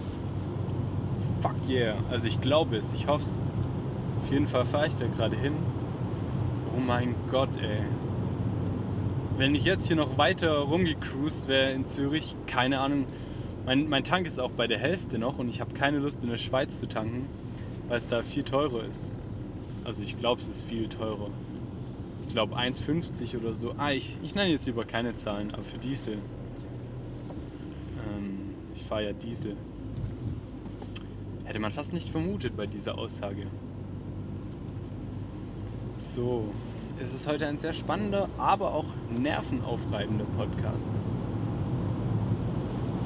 Fuck 1.42 1.56
yeah. 1.68 1.96
Also 2.10 2.28
ich 2.28 2.40
glaube 2.42 2.78
es, 2.78 2.92
ich 2.94 3.08
hoffe 3.08 3.26
es. 3.26 3.38
Auf 4.24 4.32
jeden 4.32 4.48
Fall 4.48 4.66
fahre 4.66 4.88
ich 4.88 4.96
da 4.96 5.08
gerade 5.08 5.36
hin. 5.36 5.54
Oh 6.76 6.80
mein 6.80 7.16
Gott, 7.32 7.58
ey. 7.58 7.84
Wenn 9.38 9.56
ich 9.56 9.64
jetzt 9.64 9.88
hier 9.88 9.96
noch 9.96 10.18
weiter 10.18 10.60
rumgecruised 10.60 11.48
wäre 11.48 11.72
in 11.72 11.88
Zürich, 11.88 12.36
keine 12.46 12.80
Ahnung. 12.80 13.06
Mein, 13.70 13.88
mein 13.88 14.04
Tank 14.04 14.26
ist 14.26 14.40
auch 14.40 14.50
bei 14.50 14.66
der 14.66 14.80
Hälfte 14.80 15.20
noch 15.20 15.38
und 15.38 15.48
ich 15.48 15.62
habe 15.62 15.76
keine 15.76 16.00
Lust 16.00 16.24
in 16.24 16.30
der 16.32 16.38
Schweiz 16.38 16.80
zu 16.80 16.88
tanken, 16.88 17.28
weil 17.88 17.98
es 17.98 18.08
da 18.08 18.24
viel 18.24 18.42
teurer 18.42 18.84
ist. 18.86 19.12
Also 19.84 20.02
ich 20.02 20.18
glaube, 20.18 20.42
es 20.42 20.48
ist 20.48 20.64
viel 20.64 20.90
teurer. 20.90 21.30
Ich 22.26 22.34
glaube 22.34 22.58
1,50 22.58 23.38
oder 23.38 23.54
so. 23.54 23.76
Ah, 23.78 23.92
ich, 23.92 24.18
ich 24.24 24.34
nenne 24.34 24.50
jetzt 24.50 24.66
lieber 24.66 24.86
keine 24.86 25.16
Zahlen, 25.18 25.52
aber 25.52 25.62
für 25.62 25.78
Diesel. 25.78 26.18
Ähm, 28.08 28.56
ich 28.74 28.82
fahre 28.86 29.06
ja 29.06 29.14
Diesel. 29.14 29.56
Hätte 31.46 31.60
man 31.60 31.72
fast 31.72 31.94
nicht 31.94 32.10
vermutet 32.10 32.58
bei 32.58 32.66
dieser 32.66 32.98
Aussage. 32.98 33.46
So, 35.96 36.46
es 37.00 37.14
ist 37.14 37.28
heute 37.28 37.46
ein 37.46 37.60
sehr 37.60 37.74
spannender, 37.74 38.30
aber 38.40 38.74
auch 38.74 38.88
nervenaufreibender 39.16 40.26
Podcast. 40.26 40.90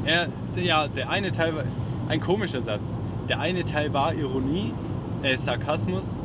Er, 0.05 0.27
ja, 0.55 0.87
der 0.87 1.09
eine 1.09 1.31
Teil 1.31 1.55
war 1.55 1.63
ein 2.09 2.19
komischer 2.19 2.61
Satz. 2.61 2.99
Der 3.29 3.39
eine 3.39 3.63
Teil 3.63 3.93
war 3.93 4.13
Ironie, 4.13 4.73
äh, 5.21 5.37
Sarkasmus, 5.37 6.19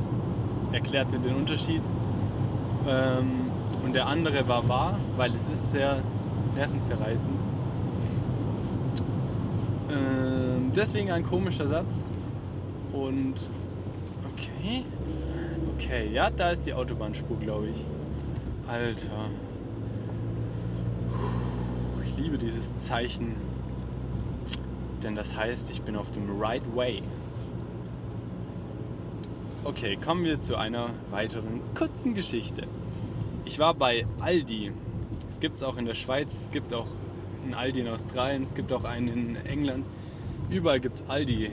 erklärt 0.72 1.10
mir 1.10 1.20
den 1.20 1.36
Unterschied. 1.36 1.82
Ähm, 2.86 3.50
und 3.84 3.94
der 3.94 4.06
andere 4.06 4.48
war 4.48 4.68
wahr, 4.68 4.98
weil 5.16 5.34
es 5.34 5.46
ist 5.46 5.70
sehr 5.70 6.02
nervenzerreißend. 6.56 7.40
Ähm, 9.90 10.72
deswegen 10.74 11.10
ein 11.12 11.24
komischer 11.24 11.68
Satz. 11.68 12.10
Und 12.92 13.34
okay. 14.34 14.84
Okay, 15.76 16.10
ja, 16.12 16.30
da 16.30 16.50
ist 16.50 16.66
die 16.66 16.74
Autobahnspur, 16.74 17.38
glaube 17.38 17.68
ich. 17.68 17.84
Alter. 18.66 19.30
Ich 22.06 22.16
liebe 22.18 22.36
dieses 22.36 22.76
Zeichen. 22.78 23.36
Denn 25.02 25.14
das 25.14 25.36
heißt, 25.36 25.70
ich 25.70 25.82
bin 25.82 25.96
auf 25.96 26.10
dem 26.10 26.40
right 26.40 26.62
way. 26.74 27.02
Okay, 29.64 29.96
kommen 29.96 30.24
wir 30.24 30.40
zu 30.40 30.56
einer 30.56 30.90
weiteren 31.10 31.60
kurzen 31.74 32.14
Geschichte. 32.14 32.66
Ich 33.44 33.58
war 33.58 33.74
bei 33.74 34.06
Aldi. 34.20 34.72
Es 35.30 35.40
gibt 35.40 35.56
es 35.56 35.62
auch 35.62 35.76
in 35.76 35.84
der 35.84 35.94
Schweiz, 35.94 36.32
es 36.32 36.50
gibt 36.50 36.72
auch 36.72 36.86
einen 37.44 37.54
Aldi 37.54 37.80
in 37.80 37.88
Australien, 37.88 38.42
es 38.42 38.54
gibt 38.54 38.72
auch 38.72 38.84
einen 38.84 39.08
in 39.08 39.36
England. 39.46 39.84
Überall 40.50 40.80
gibt 40.80 40.96
es 40.96 41.08
Aldi. 41.08 41.50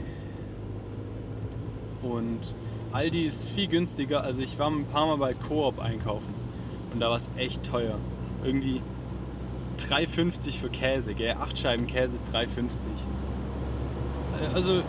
Und 2.01 2.39
Aldi 2.91 3.25
ist 3.25 3.49
viel 3.49 3.67
günstiger. 3.67 4.23
Also 4.23 4.41
ich 4.41 4.57
war 4.57 4.71
ein 4.71 4.85
paar 4.85 5.07
Mal 5.07 5.17
bei 5.17 5.33
Coop 5.33 5.79
einkaufen 5.79 6.33
und 6.93 6.99
da 6.99 7.09
war 7.09 7.17
es 7.17 7.29
echt 7.35 7.63
teuer. 7.63 7.97
Irgendwie 8.43 8.81
3,50 9.77 10.59
für 10.59 10.69
Käse, 10.69 11.13
gell? 11.13 11.35
8 11.39 11.59
Scheiben 11.59 11.87
Käse, 11.87 12.17
3,50. 12.31 12.47
Also, 14.53 14.81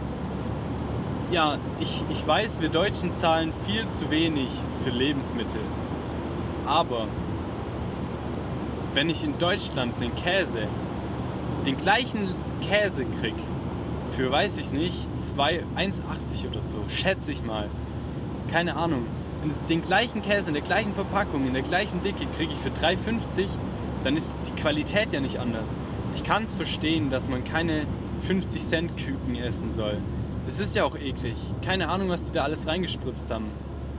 ja, 1.30 1.58
ich, 1.80 2.04
ich 2.08 2.26
weiß, 2.26 2.60
wir 2.60 2.68
Deutschen 2.68 3.14
zahlen 3.14 3.52
viel 3.64 3.88
zu 3.90 4.10
wenig 4.10 4.50
für 4.84 4.90
Lebensmittel. 4.90 5.60
Aber 6.64 7.08
wenn 8.94 9.10
ich 9.10 9.24
in 9.24 9.36
Deutschland 9.38 9.94
einen 10.00 10.14
Käse, 10.14 10.68
den 11.64 11.76
gleichen 11.76 12.34
Käse 12.60 13.04
krieg, 13.20 13.34
für 14.10 14.30
weiß 14.30 14.56
ich 14.58 14.72
nicht, 14.72 15.08
1,80 15.36 16.48
oder 16.48 16.60
so, 16.60 16.78
schätze 16.88 17.32
ich 17.32 17.44
mal. 17.44 17.68
Keine 18.50 18.76
Ahnung. 18.76 19.06
Den 19.68 19.82
gleichen 19.82 20.22
Käse 20.22 20.48
in 20.48 20.54
der 20.54 20.62
gleichen 20.62 20.94
Verpackung, 20.94 21.46
in 21.46 21.52
der 21.52 21.62
gleichen 21.62 22.02
Dicke 22.02 22.26
kriege 22.36 22.52
ich 22.52 22.58
für 22.60 22.70
3,50, 22.70 23.48
dann 24.02 24.16
ist 24.16 24.28
die 24.46 24.52
Qualität 24.60 25.12
ja 25.12 25.20
nicht 25.20 25.38
anders. 25.38 25.68
Ich 26.14 26.24
kann 26.24 26.44
es 26.44 26.52
verstehen, 26.52 27.10
dass 27.10 27.28
man 27.28 27.44
keine 27.44 27.86
50 28.26 28.62
Cent 28.66 28.96
Küken 28.96 29.36
essen 29.36 29.72
soll. 29.72 29.98
Das 30.46 30.60
ist 30.60 30.74
ja 30.74 30.84
auch 30.84 30.96
eklig. 30.96 31.36
Keine 31.62 31.88
Ahnung, 31.88 32.08
was 32.08 32.22
die 32.24 32.32
da 32.32 32.42
alles 32.42 32.66
reingespritzt 32.66 33.30
haben. 33.30 33.46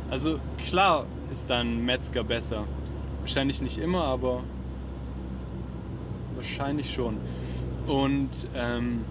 Also 0.10 0.40
klar 0.58 1.06
ist 1.32 1.50
dann 1.50 1.86
Metzger 1.86 2.24
besser. 2.24 2.66
Wahrscheinlich 3.22 3.62
nicht 3.62 3.78
immer, 3.78 4.04
aber 4.04 4.44
wahrscheinlich 6.36 6.94
schon. 6.94 7.18
Und 7.88 8.30
ähm, 8.56 9.06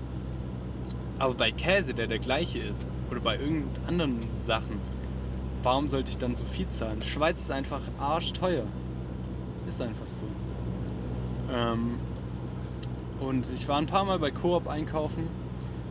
aber 1.18 1.34
bei 1.34 1.50
Käse, 1.50 1.94
der 1.94 2.06
der 2.06 2.18
gleiche 2.18 2.58
ist, 2.58 2.88
oder 3.10 3.20
bei 3.20 3.36
irgendeinen 3.38 3.86
anderen 3.86 4.20
Sachen, 4.36 4.80
warum 5.62 5.88
sollte 5.88 6.10
ich 6.10 6.18
dann 6.18 6.34
so 6.34 6.44
viel 6.44 6.68
zahlen? 6.70 7.00
Schweiz 7.02 7.42
ist 7.42 7.50
einfach 7.50 7.80
arschteuer. 7.98 8.64
Ist 9.66 9.80
einfach 9.80 10.06
so. 10.06 10.20
Ähm, 11.52 11.98
und 13.20 13.46
ich 13.54 13.66
war 13.68 13.78
ein 13.78 13.86
paar 13.86 14.04
Mal 14.04 14.18
bei 14.18 14.30
Coop 14.30 14.68
einkaufen 14.68 15.28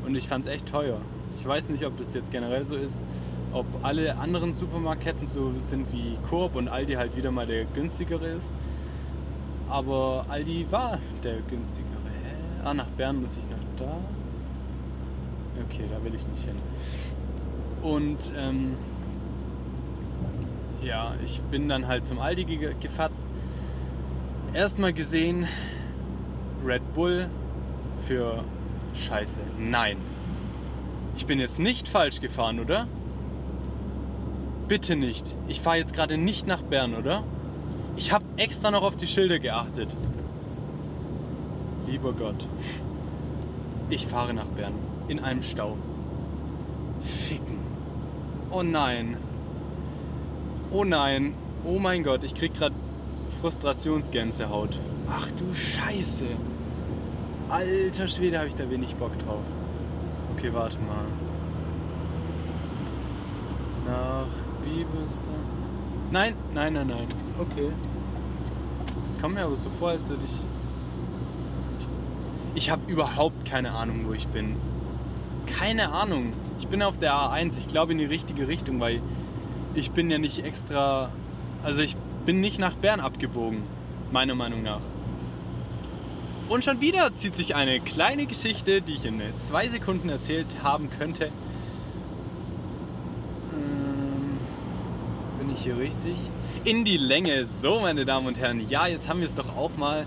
und 0.06 0.16
ich 0.16 0.28
fand 0.28 0.46
es 0.46 0.52
echt 0.52 0.68
teuer. 0.68 1.00
Ich 1.36 1.46
weiß 1.46 1.70
nicht, 1.70 1.86
ob 1.86 1.98
das 1.98 2.14
jetzt 2.14 2.32
generell 2.32 2.64
so 2.64 2.76
ist, 2.76 3.04
ob 3.52 3.66
alle 3.84 4.18
anderen 4.18 4.54
Supermarktketten 4.54 5.26
so 5.26 5.54
sind 5.60 5.92
wie 5.92 6.18
Coop 6.30 6.56
und 6.56 6.68
Aldi 6.68 6.94
halt 6.94 7.16
wieder 7.16 7.32
mal 7.32 7.48
der 7.48 7.66
günstigere 7.66 8.28
ist. 8.28 8.54
Aber 9.70 10.26
Aldi 10.30 10.68
war 10.70 11.00
der 11.24 11.38
günstigere. 11.38 11.92
Hä? 12.24 12.36
Ah, 12.64 12.74
nach 12.74 12.88
Bern 12.90 13.22
muss 13.22 13.36
ich 13.36 13.44
noch 13.50 13.58
da. 13.78 13.98
Okay, 15.64 15.86
da 15.90 16.04
will 16.04 16.14
ich 16.14 16.28
nicht 16.28 16.44
hin. 16.44 16.58
Und 17.82 18.32
ähm, 18.38 18.76
ja, 20.84 21.16
ich 21.24 21.42
bin 21.52 21.68
dann 21.70 21.88
halt 21.88 22.06
zum 22.06 22.20
Aldi 22.20 22.46
ge 22.46 22.76
gefatzt. 22.80 23.28
Erstmal 24.54 24.94
gesehen, 24.94 25.48
Red 26.66 26.94
Bull 26.96 27.28
für 28.08 28.44
Scheiße. 28.96 29.40
Nein. 29.60 29.98
Ich 31.16 31.26
bin 31.26 31.40
jetzt 31.40 31.60
nicht 31.60 31.88
falsch 31.88 32.20
gefahren, 32.20 32.60
oder? 32.60 32.88
Bitte 34.68 34.96
nicht. 34.96 35.26
Ich 35.48 35.62
fahre 35.62 35.78
jetzt 35.78 35.94
gerade 35.94 36.18
nicht 36.18 36.48
nach 36.48 36.64
Bern, 36.64 36.96
oder? 36.96 37.24
Ich 37.98 38.12
habe 38.12 38.26
extra 38.38 38.72
noch 38.72 38.84
auf 38.84 38.96
die 38.96 39.08
Schilder 39.08 39.40
geachtet. 39.40 39.96
Lieber 41.88 42.14
Gott. 42.14 42.48
Ich 43.90 44.08
fahre 44.08 44.34
nach 44.34 44.48
Bern. 44.48 44.74
In 45.08 45.20
einem 45.20 45.44
Stau. 45.44 45.78
Ficken. 47.28 47.60
Oh 48.50 48.64
nein. 48.64 49.18
Oh 50.72 50.84
nein. 50.84 51.36
Oh 51.64 51.78
mein 51.78 52.04
Gott, 52.04 52.24
ich 52.24 52.34
krieg 52.34 52.56
gerade 52.56 52.76
Frustrationsgänsehaut. 53.40 54.80
Ach 55.08 55.32
du 55.32 55.54
Scheiße. 55.54 56.26
Alter 57.50 58.08
Schwede, 58.08 58.40
habe 58.40 58.48
ich 58.48 58.56
da 58.56 58.70
wenig 58.70 58.96
Bock 58.96 59.18
drauf. 59.20 59.44
Okay, 60.36 60.52
warte 60.52 60.78
mal. 60.80 61.06
Nach 63.86 64.28
Bibelster. 64.64 65.22
Nein, 66.12 66.36
nein, 66.54 66.74
nein, 66.74 66.88
nein. 66.88 67.08
Okay. 67.40 67.72
Das 69.06 69.22
kommt 69.22 69.36
mir 69.36 69.44
aber 69.44 69.56
so 69.58 69.70
vor, 69.70 69.90
als 69.90 70.10
würde 70.10 70.26
ich. 70.26 70.46
Ich 72.56 72.70
habe 72.70 72.82
überhaupt 72.92 73.46
keine 73.46 73.74
Ahnung, 73.74 74.06
wo 74.08 74.14
ich 74.14 74.28
bin. 74.28 74.56
Keine 75.46 75.92
Ahnung. 75.92 76.34
Ich 76.58 76.68
bin 76.68 76.82
auf 76.82 76.98
der 76.98 77.14
A1. 77.14 77.58
Ich 77.60 77.68
glaube 77.68 77.92
in 77.92 78.00
die 78.00 78.06
richtige 78.06 78.48
Richtung, 78.48 78.80
weil 78.80 79.02
ich 79.76 79.92
bin 79.92 80.10
ja 80.10 80.18
nicht 80.18 80.44
extra. 80.44 81.10
Also 81.64 81.82
ich 81.84 81.96
bin 82.26 82.40
nicht 82.40 82.60
nach 82.60 82.76
Bern 82.76 83.00
abgebogen, 83.00 83.64
meiner 84.12 84.34
Meinung 84.34 84.64
nach. 84.64 84.82
Und 86.48 86.64
schon 86.64 86.80
wieder 86.80 87.16
zieht 87.18 87.36
sich 87.36 87.56
eine 87.56 87.80
kleine 87.80 88.28
Geschichte, 88.28 88.82
die 88.82 88.94
ich 88.94 89.06
in 89.06 89.20
zwei 89.40 89.68
Sekunden 89.68 90.10
erzählt 90.10 90.48
haben 90.62 90.92
könnte. 90.92 91.32
Ähm, 93.52 94.38
bin 95.40 95.50
ich 95.50 95.62
hier 95.62 95.78
richtig? 95.78 96.18
In 96.64 96.86
die 96.86 96.98
Länge. 96.98 97.48
So, 97.48 97.80
meine 97.80 98.06
Damen 98.06 98.28
und 98.28 98.38
Herren. 98.38 98.68
Ja, 98.70 98.86
jetzt 98.86 99.10
haben 99.10 99.22
wir 99.22 99.28
es 99.28 99.34
doch 99.34 99.56
auch 99.56 99.76
mal. 99.76 100.06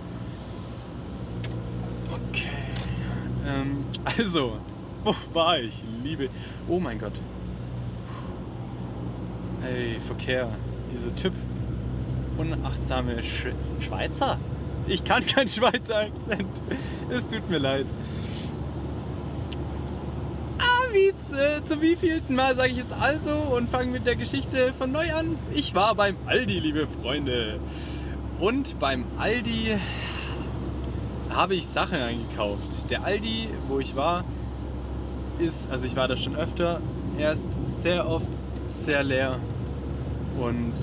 Okay. 2.09 2.47
Ähm, 3.45 3.85
also, 4.05 4.59
wo 5.03 5.15
war 5.33 5.59
ich? 5.59 5.83
Liebe. 6.05 6.29
Oh 6.69 6.79
mein 6.79 7.01
Gott. 7.01 7.19
Ey, 9.65 9.99
Verkehr. 9.99 10.51
Dieser 10.93 11.15
Typ. 11.17 11.33
Unachtsame 12.37 13.21
Sch 13.25 13.49
Schweizer. 13.81 14.39
Ich 14.89 15.05
kann 15.05 15.25
keinen 15.27 15.49
Schweizer 15.49 15.99
Akzent. 15.99 16.63
Es 17.11 17.29
tut 17.29 17.49
mir 17.51 17.59
leid. 17.59 17.87
Ah, 20.59 20.93
wie 20.93 21.09
äh, 21.09 21.65
zum 21.67 21.83
wievielten 21.83 22.35
Mal 22.35 22.57
sage 22.57 22.71
ich 22.71 22.79
jetzt 22.79 22.95
also 22.99 23.33
und 23.33 23.71
fange 23.71 23.91
mit 23.91 24.07
der 24.07 24.17
Geschichte 24.17 24.73
von 24.79 24.91
neu 24.91 25.13
an. 25.13 25.39
Ich 25.53 25.75
war 25.75 25.95
beim 25.95 26.17
Aldi, 26.27 26.59
liebe 26.59 26.87
Freunde. 26.87 27.61
Und 28.41 28.79
beim 28.79 29.05
Aldi 29.19 29.79
habe 31.29 31.55
ich 31.55 31.67
Sachen 31.67 31.99
eingekauft. 31.99 32.91
Der 32.91 33.05
Aldi, 33.05 33.49
wo 33.69 33.81
ich 33.81 33.95
war, 33.95 34.25
ist, 35.39 35.71
also 35.71 35.85
ich 35.85 35.97
war 35.97 36.09
da 36.09 36.17
schon 36.17 36.35
öfter, 36.35 36.81
er 37.19 37.33
ist 37.33 37.49
sehr 37.67 38.09
oft 38.09 38.29
sehr 38.67 39.03
leer. 39.03 39.39
Und 40.41 40.75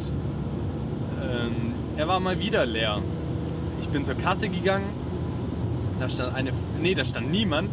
ähm, 1.22 1.74
er 1.98 2.08
war 2.08 2.20
mal 2.20 2.40
wieder 2.40 2.66
leer 2.66 3.02
ich 3.80 3.90
bin 3.90 4.06
zur 4.06 4.16
Kasse 4.16 4.50
gegangen, 4.50 4.90
da 6.00 6.10
stand 6.10 6.36
eine, 6.36 6.52
nee, 6.80 6.94
da 6.94 7.06
stand 7.06 7.32
niemand. 7.32 7.70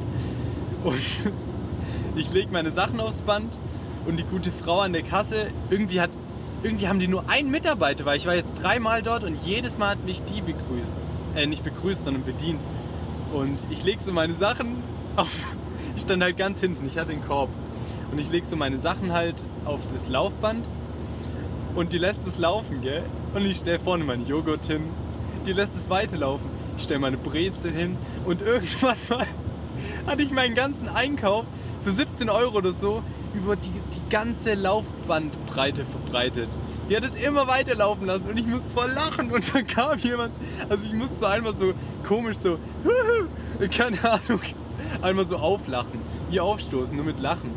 Und 0.84 0.96
ich 2.16 2.32
lege 2.32 2.50
meine 2.52 2.70
Sachen 2.70 3.00
aufs 3.00 3.22
Band 3.22 3.56
und 4.06 4.18
die 4.18 4.24
gute 4.24 4.52
Frau 4.52 4.80
an 4.80 4.92
der 4.92 5.02
Kasse, 5.02 5.48
irgendwie 5.70 6.00
hat, 6.00 6.10
irgendwie 6.62 6.88
haben 6.88 6.98
die 6.98 7.08
nur 7.08 7.28
einen 7.28 7.50
Mitarbeiter, 7.50 8.04
weil 8.04 8.16
ich 8.16 8.26
war 8.26 8.34
jetzt 8.34 8.54
dreimal 8.60 9.02
dort 9.02 9.24
und 9.24 9.36
jedes 9.44 9.78
Mal 9.78 9.90
hat 9.90 10.04
mich 10.04 10.22
die 10.24 10.40
begrüßt, 10.40 10.96
äh, 11.34 11.46
nicht 11.46 11.64
begrüßt, 11.64 12.04
sondern 12.04 12.24
bedient. 12.24 12.64
Und 13.32 13.58
ich 13.70 13.82
lege 13.82 14.00
so 14.02 14.12
meine 14.12 14.34
Sachen 14.34 14.82
auf, 15.16 15.28
ich 15.96 16.02
stand 16.02 16.22
halt 16.22 16.36
ganz 16.36 16.60
hinten, 16.60 16.86
ich 16.86 16.98
hatte 16.98 17.12
den 17.12 17.24
Korb. 17.24 17.50
Und 18.10 18.18
ich 18.18 18.30
lege 18.30 18.44
so 18.44 18.56
meine 18.56 18.76
Sachen 18.76 19.12
halt 19.12 19.42
auf 19.64 19.80
das 19.90 20.08
Laufband. 20.08 20.66
Und 21.74 21.94
die 21.94 21.98
lässt 21.98 22.26
es 22.26 22.36
laufen, 22.36 22.82
gell? 22.82 23.04
Und 23.32 23.46
ich 23.46 23.56
stelle 23.56 23.78
vorne 23.78 24.04
meinen 24.04 24.26
Joghurt 24.26 24.66
hin 24.66 24.82
die 25.46 25.52
lässt 25.52 25.76
es 25.76 25.90
weiterlaufen. 25.90 26.46
Ich 26.76 26.84
stelle 26.84 27.00
meine 27.00 27.16
Brezel 27.18 27.72
hin 27.72 27.96
und 28.24 28.42
irgendwann 28.42 28.96
mal 29.08 29.26
hatte 30.06 30.22
ich 30.22 30.30
meinen 30.30 30.54
ganzen 30.54 30.88
Einkauf 30.88 31.44
für 31.82 31.92
17 31.92 32.28
Euro 32.28 32.58
oder 32.58 32.72
so 32.72 33.02
über 33.34 33.56
die, 33.56 33.70
die 33.70 34.10
ganze 34.10 34.54
Laufbandbreite 34.54 35.84
verbreitet. 35.86 36.48
Die 36.88 36.96
hat 36.96 37.04
es 37.04 37.14
immer 37.14 37.46
weiterlaufen 37.48 38.06
lassen 38.06 38.28
und 38.28 38.36
ich 38.36 38.46
musste 38.46 38.68
voll 38.70 38.90
lachen 38.90 39.30
und 39.30 39.54
dann 39.54 39.66
kam 39.66 39.98
jemand, 39.98 40.32
also 40.68 40.84
ich 40.84 40.92
musste 40.92 41.26
einmal 41.26 41.54
so 41.54 41.72
komisch 42.06 42.36
so, 42.36 42.58
keine 43.76 43.98
Ahnung, 44.04 44.40
einmal 45.00 45.24
so 45.24 45.36
auflachen, 45.36 46.00
wie 46.30 46.40
aufstoßen, 46.40 46.94
nur 46.94 47.06
mit 47.06 47.20
Lachen. 47.20 47.50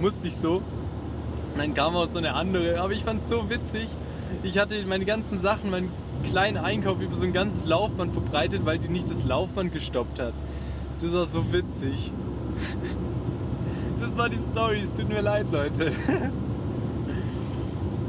Musste 0.00 0.28
ich 0.28 0.36
so. 0.36 0.62
Und 1.52 1.58
dann 1.58 1.74
kam 1.74 1.96
auch 1.96 2.06
so 2.06 2.18
eine 2.18 2.34
andere, 2.34 2.80
aber 2.80 2.92
ich 2.92 3.04
fand 3.04 3.22
es 3.22 3.28
so 3.28 3.50
witzig. 3.50 3.88
Ich 4.44 4.58
hatte 4.58 4.82
meine 4.86 5.04
ganzen 5.04 5.42
Sachen, 5.42 5.70
mein 5.70 5.90
kleinen 6.22 6.56
Einkauf 6.56 7.00
über 7.00 7.16
so 7.16 7.24
ein 7.24 7.32
ganzes 7.32 7.64
Laufband 7.64 8.12
verbreitet, 8.12 8.64
weil 8.64 8.78
die 8.78 8.88
nicht 8.88 9.10
das 9.10 9.24
Laufband 9.24 9.72
gestoppt 9.72 10.20
hat. 10.20 10.34
Das 11.00 11.12
war 11.12 11.26
so 11.26 11.52
witzig. 11.52 12.12
Das 13.98 14.16
war 14.16 14.30
die 14.30 14.38
Story, 14.38 14.80
es 14.80 14.94
tut 14.94 15.10
mir 15.10 15.20
leid, 15.20 15.52
Leute. 15.52 15.92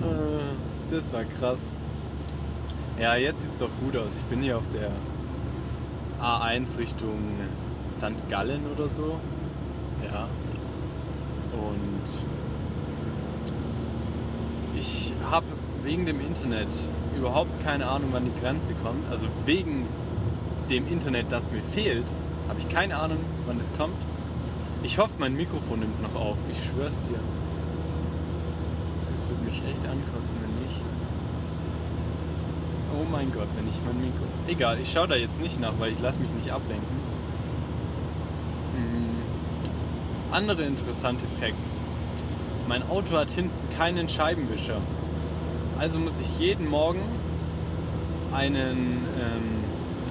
Ah, 0.01 0.55
das 0.89 1.12
war 1.12 1.26
krass. 1.26 1.62
Ja, 2.97 3.18
jetzt 3.18 3.41
sieht 3.41 3.51
es 3.51 3.57
doch 3.57 3.70
gut 3.84 3.97
aus. 3.97 4.12
Ich 4.16 4.24
bin 4.24 4.41
hier 4.41 4.57
auf 4.57 4.68
der 4.70 4.89
A1 6.22 6.78
Richtung 6.78 7.36
St. 7.89 8.14
Gallen 8.30 8.62
oder 8.72 8.88
so. 8.88 9.20
Ja. 10.01 10.30
Und 11.51 12.03
ich 14.78 15.14
habe 15.30 15.47
wegen 15.84 16.05
dem 16.05 16.22
Internet 16.22 16.70
überhaupt 17.16 17.64
keine 17.64 17.88
Ahnung, 17.88 18.09
wann 18.12 18.26
die 18.26 18.39
Grenze 18.39 18.74
kommt. 18.76 19.09
Also 19.09 19.28
wegen 19.45 19.88
dem 20.70 20.88
Internet, 20.88 21.32
das 21.32 21.49
mir 21.51 21.62
fehlt, 21.72 22.05
habe 22.47 22.59
ich 22.59 22.70
keine 22.70 22.97
Ahnung, 22.97 23.20
wann 23.45 23.59
es 23.59 23.72
kommt. 23.78 23.97
Ich 24.84 24.97
hoffe, 24.97 25.14
mein 25.20 25.36
Mikrofon 25.36 25.80
nimmt 25.80 26.01
noch 26.01 26.16
auf. 26.16 26.38
Ich 26.49 26.57
schwör's 26.64 26.97
dir. 27.07 27.20
Es 29.16 29.30
wird 29.30 29.43
mich 29.43 29.62
echt 29.68 29.86
ankotzen, 29.86 30.38
wenn 30.41 30.66
nicht. 30.66 30.82
Oh 32.99 33.05
mein 33.09 33.32
Gott, 33.32 33.47
wenn 33.55 33.68
ich 33.68 33.80
mein 33.86 34.01
Mikro. 34.01 34.24
Egal, 34.47 34.80
ich 34.80 34.91
schaue 34.91 35.07
da 35.07 35.16
jetzt 35.16 35.39
nicht 35.39 35.59
nach, 35.59 35.74
weil 35.80 35.91
ich 35.91 35.99
lasse 35.99 36.20
mich 36.20 36.32
nicht 36.32 36.51
ablenken. 36.51 36.97
Hm. 38.76 40.34
Andere 40.34 40.64
interessante 40.64 41.26
Facts. 41.39 41.80
Mein 42.68 42.84
Auto 42.89 43.16
hat 43.18 43.30
hinten 43.32 43.70
keinen 43.76 44.09
Scheibenwischer. 44.09 44.82
Also 45.82 45.97
muss 45.97 46.19
ich 46.19 46.38
jeden 46.38 46.69
Morgen 46.69 47.01
einen, 48.32 49.03
ähm, 49.19 49.63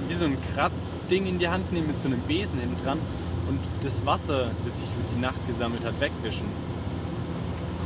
wie 0.09 0.15
so 0.15 0.25
ein 0.25 0.37
Kratzding 0.53 1.25
in 1.25 1.39
die 1.39 1.47
Hand 1.47 1.71
nehmen 1.71 1.87
mit 1.87 1.97
so 2.01 2.09
einem 2.09 2.19
Besen 2.23 2.59
hinten 2.59 2.75
dran 2.83 2.99
und 3.47 3.57
das 3.81 4.05
Wasser, 4.05 4.51
das 4.65 4.77
sich 4.77 4.89
über 4.89 5.07
die 5.15 5.21
Nacht 5.21 5.47
gesammelt 5.47 5.85
hat, 5.85 5.97
wegwischen. 6.01 6.47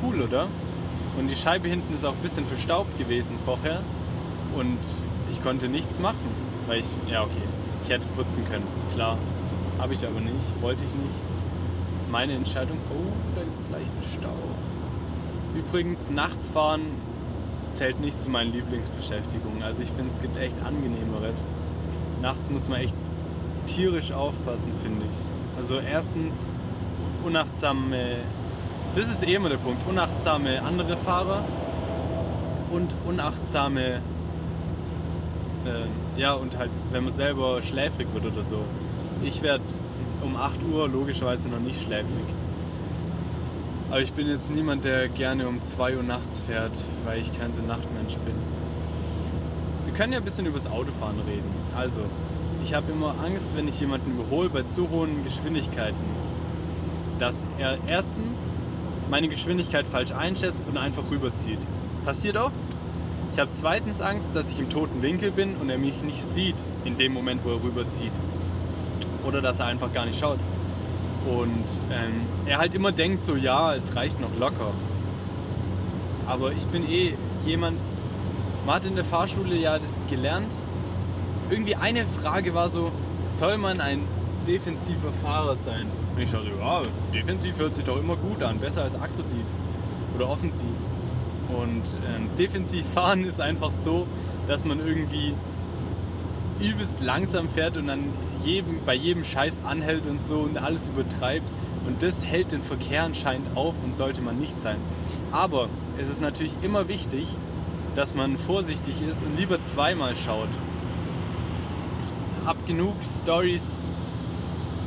Cool, 0.01 0.19
oder? 0.19 0.47
Und 1.15 1.29
die 1.29 1.35
Scheibe 1.35 1.67
hinten 1.67 1.93
ist 1.93 2.03
auch 2.03 2.13
ein 2.13 2.21
bisschen 2.23 2.45
verstaubt 2.45 2.97
gewesen 2.97 3.37
vorher 3.45 3.83
und 4.57 4.79
ich 5.29 5.39
konnte 5.43 5.69
nichts 5.69 5.99
machen, 5.99 6.27
weil 6.65 6.79
ich, 6.79 6.87
ja 7.07 7.21
okay, 7.21 7.43
ich 7.83 7.89
hätte 7.91 8.07
putzen 8.15 8.45
können, 8.45 8.65
klar. 8.95 9.19
Habe 9.77 9.93
ich 9.93 10.03
aber 10.03 10.21
nicht, 10.21 10.59
wollte 10.59 10.85
ich 10.85 10.91
nicht. 10.95 11.21
Meine 12.09 12.33
Entscheidung, 12.33 12.79
oh, 12.89 13.13
da 13.35 13.43
gibt 13.43 13.61
es 13.61 13.69
leichten 13.69 14.01
Stau. 14.17 14.33
Übrigens, 15.53 16.09
nachts 16.09 16.49
fahren 16.49 17.04
zählt 17.75 17.99
nicht 17.99 18.19
zu 18.21 18.29
meinen 18.29 18.51
Lieblingsbeschäftigungen. 18.51 19.61
Also 19.61 19.83
ich 19.83 19.89
finde, 19.91 20.11
es 20.11 20.21
gibt 20.21 20.37
echt 20.37 20.59
angenehmeres. 20.63 21.45
Nachts 22.21 22.49
muss 22.49 22.67
man 22.67 22.79
echt 22.79 22.95
tierisch 23.67 24.11
aufpassen, 24.11 24.71
finde 24.81 25.05
ich. 25.05 25.15
Also 25.57 25.79
erstens 25.79 26.53
unachtsame, 27.23 28.17
das 28.95 29.09
ist 29.09 29.27
eh 29.27 29.35
immer 29.35 29.49
der 29.49 29.57
Punkt, 29.57 29.85
unachtsame 29.87 30.61
andere 30.61 30.95
Fahrer 30.97 31.43
und 32.71 32.95
unachtsame, 33.05 34.01
äh, 35.65 36.19
ja 36.19 36.33
und 36.33 36.57
halt, 36.57 36.71
wenn 36.91 37.03
man 37.03 37.13
selber 37.13 37.61
schläfrig 37.61 38.07
wird 38.13 38.25
oder 38.25 38.43
so. 38.43 38.63
Ich 39.21 39.41
werde 39.41 39.63
um 40.21 40.35
8 40.35 40.61
Uhr 40.63 40.87
logischerweise 40.87 41.49
noch 41.49 41.59
nicht 41.59 41.81
schläfrig. 41.81 42.25
Aber 43.89 44.01
ich 44.01 44.13
bin 44.13 44.27
jetzt 44.27 44.49
niemand, 44.49 44.83
der 44.83 45.07
gerne 45.09 45.47
um 45.47 45.61
2 45.61 45.97
Uhr 45.97 46.03
nachts 46.03 46.39
fährt, 46.41 46.77
weil 47.05 47.21
ich 47.21 47.31
kein 47.37 47.53
so 47.53 47.61
Nachtmensch 47.61 48.15
bin. 48.17 48.35
Wir 49.85 49.93
können 49.93 50.11
ja 50.11 50.19
ein 50.19 50.25
bisschen 50.25 50.47
über 50.47 50.57
das 50.57 50.67
Autofahren 50.67 51.19
reden. 51.19 51.49
Also, 51.75 51.99
ich 52.63 52.73
habe 52.73 52.91
immer 52.91 53.15
Angst, 53.23 53.55
wenn 53.55 53.67
ich 53.67 53.79
jemanden 53.79 54.11
überhole 54.11 54.49
bei 54.49 54.63
zu 54.63 54.89
hohen 54.89 55.23
Geschwindigkeiten, 55.23 56.03
dass 57.19 57.45
er 57.59 57.77
erstens 57.87 58.55
meine 59.09 59.29
Geschwindigkeit 59.29 59.85
falsch 59.85 60.11
einschätzt 60.11 60.67
und 60.67 60.77
einfach 60.77 61.09
rüberzieht. 61.11 61.59
Passiert 62.03 62.37
oft. 62.37 62.55
Ich 63.33 63.39
habe 63.39 63.51
zweitens 63.53 64.01
Angst, 64.01 64.35
dass 64.35 64.51
ich 64.51 64.59
im 64.59 64.69
toten 64.69 65.01
Winkel 65.03 65.29
bin 65.29 65.57
und 65.57 65.69
er 65.69 65.77
mich 65.77 66.01
nicht 66.01 66.23
sieht 66.23 66.55
in 66.85 66.97
dem 66.97 67.13
Moment, 67.13 67.45
wo 67.45 67.51
er 67.51 67.63
rüberzieht. 67.63 68.13
Oder 69.25 69.41
dass 69.41 69.59
er 69.59 69.67
einfach 69.67 69.93
gar 69.93 70.05
nicht 70.05 70.19
schaut. 70.19 70.39
Und 71.25 71.65
ähm, 71.91 72.27
er 72.45 72.59
halt 72.59 72.73
immer 72.75 72.91
denkt 72.91 73.23
so, 73.23 73.35
ja, 73.35 73.73
es 73.73 73.95
reicht 73.95 74.19
noch 74.19 74.35
locker. 74.37 74.73
Aber 76.27 76.51
ich 76.51 76.67
bin 76.67 76.87
eh 76.89 77.15
jemand, 77.45 77.79
man 78.65 78.75
hat 78.75 78.85
in 78.85 78.95
der 78.95 79.05
Fahrschule 79.05 79.55
ja 79.55 79.79
gelernt, 80.09 80.53
irgendwie 81.49 81.75
eine 81.75 82.05
Frage 82.05 82.53
war 82.53 82.69
so, 82.69 82.91
soll 83.25 83.57
man 83.57 83.79
ein 83.79 84.01
defensiver 84.47 85.11
Fahrer 85.23 85.55
sein? 85.57 85.87
Und 86.15 86.21
ich 86.21 86.31
dachte, 86.31 86.47
ja, 86.59 86.81
defensiv 87.13 87.57
hört 87.59 87.75
sich 87.75 87.83
doch 87.83 87.97
immer 87.97 88.15
gut 88.15 88.41
an, 88.41 88.59
besser 88.59 88.83
als 88.83 88.95
aggressiv 88.95 89.45
oder 90.15 90.29
offensiv. 90.29 90.65
Und 91.49 91.83
ähm, 92.07 92.29
defensiv 92.37 92.85
fahren 92.93 93.23
ist 93.23 93.41
einfach 93.41 93.71
so, 93.71 94.07
dass 94.47 94.63
man 94.63 94.79
irgendwie 94.79 95.33
übelst 96.59 96.99
langsam 97.01 97.49
fährt 97.49 97.77
und 97.77 97.87
dann 97.87 98.09
jedem, 98.43 98.83
bei 98.85 98.95
jedem 98.95 99.23
Scheiß 99.23 99.61
anhält 99.63 100.07
und 100.07 100.19
so 100.19 100.39
und 100.39 100.57
alles 100.57 100.87
übertreibt. 100.87 101.47
Und 101.85 102.01
das 102.01 102.25
hält 102.25 102.51
den 102.51 102.61
Verkehr 102.61 103.03
anscheinend 103.03 103.55
auf 103.55 103.75
und 103.83 103.95
sollte 103.95 104.21
man 104.21 104.39
nicht 104.39 104.59
sein. 104.59 104.77
Aber 105.31 105.69
es 105.97 106.09
ist 106.09 106.21
natürlich 106.21 106.55
immer 106.61 106.87
wichtig, 106.87 107.27
dass 107.93 108.15
man 108.15 108.37
vorsichtig 108.37 109.01
ist 109.01 109.21
und 109.23 109.37
lieber 109.37 109.61
zweimal 109.61 110.15
schaut. 110.15 110.49
Ich 111.99 112.45
habe 112.47 112.59
genug 112.65 112.95
Stories 113.03 113.79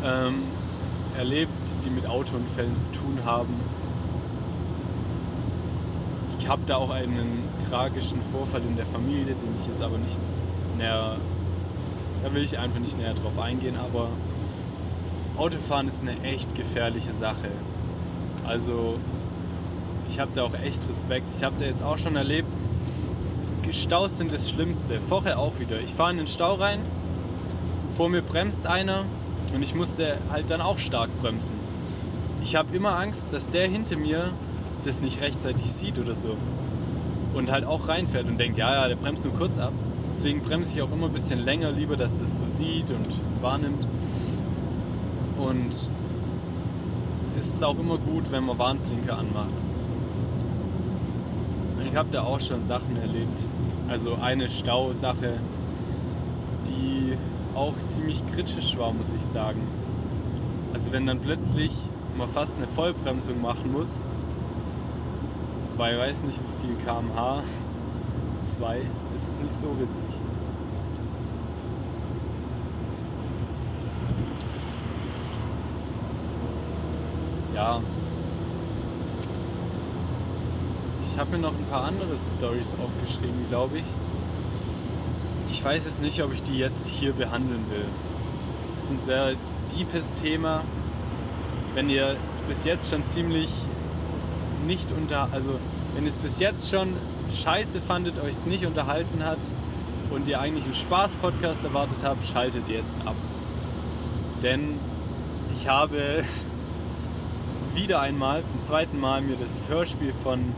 ähm, 0.04 0.44
erlebt, 1.16 1.52
die 1.84 1.90
mit 1.90 2.06
Autounfällen 2.06 2.76
zu 2.76 2.86
tun 2.92 3.20
haben. 3.24 3.54
Ich 6.38 6.48
habe 6.48 6.62
da 6.66 6.76
auch 6.76 6.90
einen 6.90 7.44
tragischen 7.68 8.22
Vorfall 8.32 8.62
in 8.62 8.76
der 8.76 8.86
Familie, 8.86 9.34
den 9.34 9.56
ich 9.58 9.66
jetzt 9.66 9.82
aber 9.82 9.98
nicht 9.98 10.20
näher 10.76 11.16
da 12.22 12.32
will 12.32 12.42
ich 12.42 12.58
einfach 12.58 12.80
nicht 12.80 12.98
näher 12.98 13.14
drauf 13.14 13.38
eingehen, 13.38 13.76
aber 13.76 14.08
Autofahren 15.36 15.88
ist 15.88 16.02
eine 16.02 16.20
echt 16.22 16.54
gefährliche 16.54 17.14
Sache. 17.14 17.50
Also 18.46 18.98
ich 20.08 20.18
habe 20.18 20.30
da 20.34 20.42
auch 20.42 20.54
echt 20.54 20.88
Respekt. 20.88 21.30
Ich 21.34 21.42
habe 21.44 21.56
da 21.58 21.64
jetzt 21.64 21.82
auch 21.82 21.98
schon 21.98 22.16
erlebt, 22.16 22.48
Staus 23.72 24.16
sind 24.16 24.32
das 24.32 24.48
Schlimmste. 24.50 25.00
Vorher 25.08 25.38
auch 25.38 25.58
wieder. 25.58 25.80
Ich 25.80 25.94
fahre 25.94 26.12
in 26.12 26.16
den 26.16 26.26
Stau 26.26 26.54
rein, 26.54 26.80
vor 27.96 28.08
mir 28.08 28.22
bremst 28.22 28.66
einer 28.66 29.04
und 29.54 29.62
ich 29.62 29.74
musste 29.74 30.18
halt 30.30 30.50
dann 30.50 30.60
auch 30.60 30.78
stark 30.78 31.10
bremsen. 31.20 31.54
Ich 32.42 32.56
habe 32.56 32.74
immer 32.74 32.98
Angst, 32.98 33.26
dass 33.30 33.48
der 33.48 33.68
hinter 33.68 33.96
mir 33.96 34.32
das 34.84 35.00
nicht 35.00 35.20
rechtzeitig 35.20 35.72
sieht 35.72 35.98
oder 35.98 36.14
so. 36.14 36.36
Und 37.34 37.50
halt 37.50 37.64
auch 37.64 37.88
reinfährt 37.88 38.26
und 38.26 38.38
denkt, 38.38 38.58
ja, 38.58 38.72
ja, 38.74 38.88
der 38.88 38.96
bremst 38.96 39.24
nur 39.24 39.34
kurz 39.34 39.58
ab. 39.58 39.72
Deswegen 40.18 40.42
bremse 40.42 40.74
ich 40.74 40.82
auch 40.82 40.90
immer 40.90 41.06
ein 41.06 41.12
bisschen 41.12 41.38
länger, 41.38 41.70
lieber, 41.70 41.96
dass 41.96 42.18
es 42.18 42.40
so 42.40 42.46
sieht 42.48 42.90
und 42.90 43.06
wahrnimmt. 43.40 43.86
Und 45.38 45.70
es 47.38 47.46
ist 47.46 47.62
auch 47.62 47.78
immer 47.78 47.98
gut, 47.98 48.28
wenn 48.32 48.44
man 48.44 48.58
Warnblinker 48.58 49.16
anmacht. 49.16 49.54
Ich 51.88 51.94
habe 51.94 52.08
da 52.10 52.24
auch 52.24 52.40
schon 52.40 52.64
Sachen 52.64 52.96
erlebt. 52.96 53.44
Also 53.86 54.16
eine 54.16 54.48
Stausache, 54.48 55.38
die 56.66 57.16
auch 57.54 57.74
ziemlich 57.86 58.20
kritisch 58.34 58.76
war, 58.76 58.92
muss 58.92 59.12
ich 59.12 59.22
sagen. 59.22 59.62
Also 60.72 60.90
wenn 60.90 61.06
dann 61.06 61.20
plötzlich 61.20 61.72
man 62.16 62.28
fast 62.28 62.56
eine 62.56 62.66
Vollbremsung 62.66 63.40
machen 63.40 63.70
muss, 63.70 64.02
bei 65.76 65.96
weiß 65.96 66.24
nicht 66.24 66.40
wie 66.40 66.66
viel 66.66 66.76
kmh, 66.84 67.44
2 68.56 68.78
ist 69.14 69.28
es 69.28 69.38
nicht 69.40 69.54
so 69.54 69.66
witzig. 69.78 70.04
Ja. 77.54 77.80
Ich 81.02 81.18
habe 81.18 81.32
mir 81.32 81.38
noch 81.38 81.54
ein 81.54 81.66
paar 81.66 81.84
andere 81.84 82.16
Stories 82.36 82.74
aufgeschrieben, 82.74 83.48
glaube 83.48 83.78
ich. 83.78 83.86
Ich 85.50 85.64
weiß 85.64 85.84
jetzt 85.84 86.00
nicht, 86.00 86.22
ob 86.22 86.32
ich 86.32 86.42
die 86.42 86.58
jetzt 86.58 86.86
hier 86.86 87.12
behandeln 87.12 87.68
will. 87.70 87.86
Es 88.62 88.74
ist 88.74 88.90
ein 88.90 89.00
sehr 89.00 89.34
deepes 89.76 90.14
Thema. 90.14 90.62
Wenn 91.74 91.90
ihr 91.90 92.16
es 92.30 92.40
bis 92.42 92.64
jetzt 92.64 92.90
schon 92.90 93.06
ziemlich 93.08 93.50
nicht 94.66 94.92
unter, 94.92 95.28
also 95.32 95.58
wenn 95.94 96.04
ihr 96.04 96.10
es 96.10 96.18
bis 96.18 96.38
jetzt 96.38 96.70
schon 96.70 96.94
scheiße 97.30 97.80
fandet, 97.80 98.18
euch 98.18 98.30
es 98.30 98.46
nicht 98.46 98.66
unterhalten 98.66 99.24
hat 99.24 99.38
und 100.10 100.28
ihr 100.28 100.40
eigentlich 100.40 100.64
einen 100.64 100.74
Spaß-Podcast 100.74 101.64
erwartet 101.64 102.02
habt, 102.02 102.24
schaltet 102.24 102.68
jetzt 102.68 102.94
ab. 103.04 103.16
Denn 104.42 104.78
ich 105.54 105.68
habe 105.68 106.24
wieder 107.74 108.00
einmal, 108.00 108.44
zum 108.44 108.60
zweiten 108.60 108.98
Mal, 108.98 109.20
mir 109.22 109.36
das 109.36 109.68
Hörspiel 109.68 110.12
von 110.12 110.54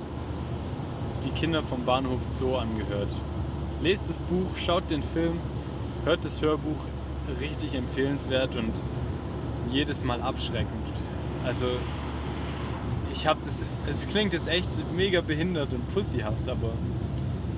Die 1.24 1.30
Kinder 1.30 1.62
vom 1.62 1.84
Bahnhof 1.84 2.20
Zoo 2.30 2.56
angehört. 2.56 3.12
Lest 3.82 4.08
das 4.08 4.20
Buch, 4.20 4.56
schaut 4.56 4.90
den 4.90 5.02
Film, 5.02 5.40
hört 6.04 6.24
das 6.24 6.40
Hörbuch, 6.40 6.78
richtig 7.40 7.74
empfehlenswert 7.74 8.56
und 8.56 8.72
jedes 9.70 10.04
Mal 10.04 10.20
abschreckend. 10.20 10.92
Also 11.44 11.66
ich 13.12 13.26
habe 13.26 13.40
das, 13.44 13.54
es 13.88 14.06
klingt 14.08 14.32
jetzt 14.32 14.48
echt 14.48 14.70
mega 14.94 15.20
behindert 15.20 15.72
und 15.72 15.88
pussyhaft, 15.92 16.48
aber 16.48 16.72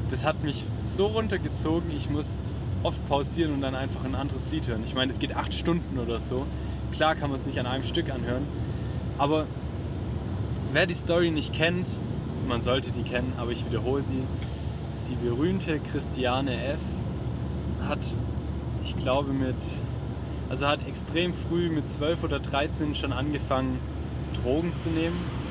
das 0.09 0.25
hat 0.25 0.43
mich 0.43 0.65
so 0.85 1.07
runtergezogen, 1.07 1.91
ich 1.97 2.11
muss 2.11 2.59
oft 2.83 3.05
pausieren 3.07 3.55
und 3.55 3.61
dann 3.61 3.75
einfach 3.75 4.05
ein 4.05 4.15
anderes 4.15 4.51
Lied 4.51 4.67
hören. 4.69 4.83
Ich 4.85 4.95
meine, 4.95 5.13
es 5.13 5.19
geht 5.19 5.37
acht 5.37 5.55
Stunden 5.55 5.99
oder 5.99 6.19
so. 6.19 6.47
Klar 6.91 7.15
kann 7.15 7.31
man 7.31 7.39
es 7.39 7.47
nicht 7.47 7.59
an 7.59 7.67
einem 7.67 7.85
Stück 7.85 8.11
anhören, 8.11 8.47
aber 9.19 9.47
wer 10.73 10.87
die 10.87 10.95
Story 10.95 11.31
nicht 11.31 11.53
kennt, 11.55 11.91
man 12.49 12.61
sollte 12.61 12.91
die 12.91 13.03
kennen, 13.03 13.35
aber 13.37 13.53
ich 13.53 13.65
wiederhole 13.65 14.03
sie. 14.03 14.23
Die 15.09 15.15
berühmte 15.15 15.79
Christiane 15.79 16.57
F. 16.65 16.81
hat, 17.87 18.15
ich 18.83 18.97
glaube, 18.97 19.33
mit, 19.33 19.57
also 20.49 20.67
hat 20.67 20.87
extrem 20.87 21.35
früh 21.35 21.71
mit 21.71 21.91
12 21.91 22.25
oder 22.25 22.41
13 22.41 22.95
schon 22.95 23.13
angefangen, 23.13 23.79
Drogen 24.43 24.75
zu 24.77 24.89
nehmen 24.89 25.42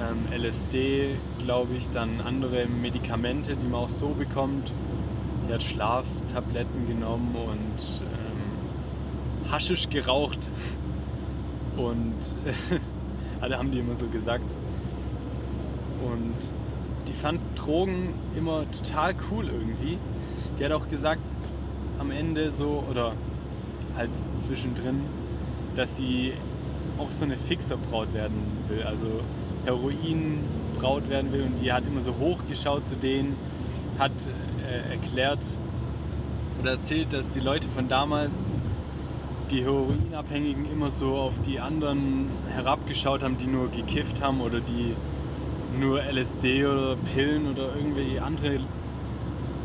ähm, 0.00 0.26
LSD, 0.32 1.16
glaube 1.38 1.74
ich, 1.74 1.90
dann 1.90 2.20
andere 2.20 2.66
Medikamente, 2.66 3.56
die 3.56 3.66
man 3.66 3.80
auch 3.80 3.88
so 3.88 4.08
bekommt. 4.08 4.72
Die 5.48 5.52
hat 5.52 5.62
Schlaftabletten 5.62 6.86
genommen 6.86 7.34
und 7.34 8.02
ähm, 8.02 9.50
Haschisch 9.50 9.88
geraucht. 9.88 10.48
Und 11.76 12.14
alle 13.40 13.56
haben 13.56 13.70
die 13.70 13.78
immer 13.78 13.96
so 13.96 14.06
gesagt. 14.08 14.44
Und 16.04 16.34
die 17.06 17.12
fand 17.12 17.40
Drogen 17.54 18.14
immer 18.36 18.70
total 18.70 19.14
cool 19.30 19.46
irgendwie. 19.46 19.98
Die 20.58 20.64
hat 20.64 20.72
auch 20.72 20.88
gesagt, 20.88 21.22
am 21.98 22.10
Ende 22.10 22.50
so 22.50 22.84
oder 22.90 23.12
halt 23.96 24.10
zwischendrin, 24.38 25.02
dass 25.74 25.96
sie 25.96 26.32
auch 26.98 27.10
so 27.12 27.24
eine 27.24 27.36
Fixerbraut 27.36 28.12
werden 28.12 28.42
will, 28.68 28.82
also 28.82 29.20
Heroinbraut 29.64 31.08
werden 31.08 31.32
will 31.32 31.42
und 31.42 31.60
die 31.60 31.72
hat 31.72 31.86
immer 31.86 32.00
so 32.00 32.14
hochgeschaut 32.16 32.86
zu 32.86 32.96
denen, 32.96 33.36
hat 33.98 34.12
äh, 34.66 34.92
erklärt 34.92 35.44
oder 36.60 36.72
erzählt, 36.72 37.12
dass 37.12 37.28
die 37.30 37.40
Leute 37.40 37.68
von 37.68 37.88
damals 37.88 38.44
die 39.50 39.62
Heroinabhängigen 39.64 40.70
immer 40.70 40.90
so 40.90 41.16
auf 41.16 41.38
die 41.40 41.58
anderen 41.58 42.28
herabgeschaut 42.48 43.22
haben, 43.22 43.36
die 43.36 43.48
nur 43.48 43.68
gekifft 43.68 44.22
haben 44.22 44.40
oder 44.40 44.60
die 44.60 44.94
nur 45.78 46.02
LSD 46.02 46.66
oder 46.66 46.96
Pillen 47.14 47.50
oder 47.50 47.74
irgendwie 47.74 48.18
andere 48.20 48.56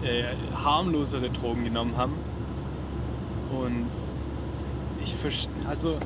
äh, 0.04 0.36
harmlosere 0.56 1.30
Drogen 1.30 1.64
genommen 1.64 1.98
haben. 1.98 2.14
Und 3.52 3.89
ich 5.04 5.14
verstehe, 5.16 5.54
also 5.68 5.98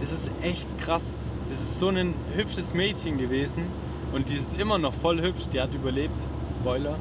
es 0.00 0.12
ist 0.12 0.30
echt 0.42 0.78
krass. 0.78 1.20
Das 1.48 1.58
ist 1.58 1.78
so 1.78 1.88
ein 1.88 2.14
hübsches 2.34 2.74
Mädchen 2.74 3.18
gewesen 3.18 3.64
und 4.12 4.30
die 4.30 4.36
ist 4.36 4.58
immer 4.58 4.78
noch 4.78 4.94
voll 4.94 5.20
hübsch, 5.20 5.48
die 5.52 5.60
hat 5.60 5.74
überlebt, 5.74 6.20
Spoiler. 6.48 6.98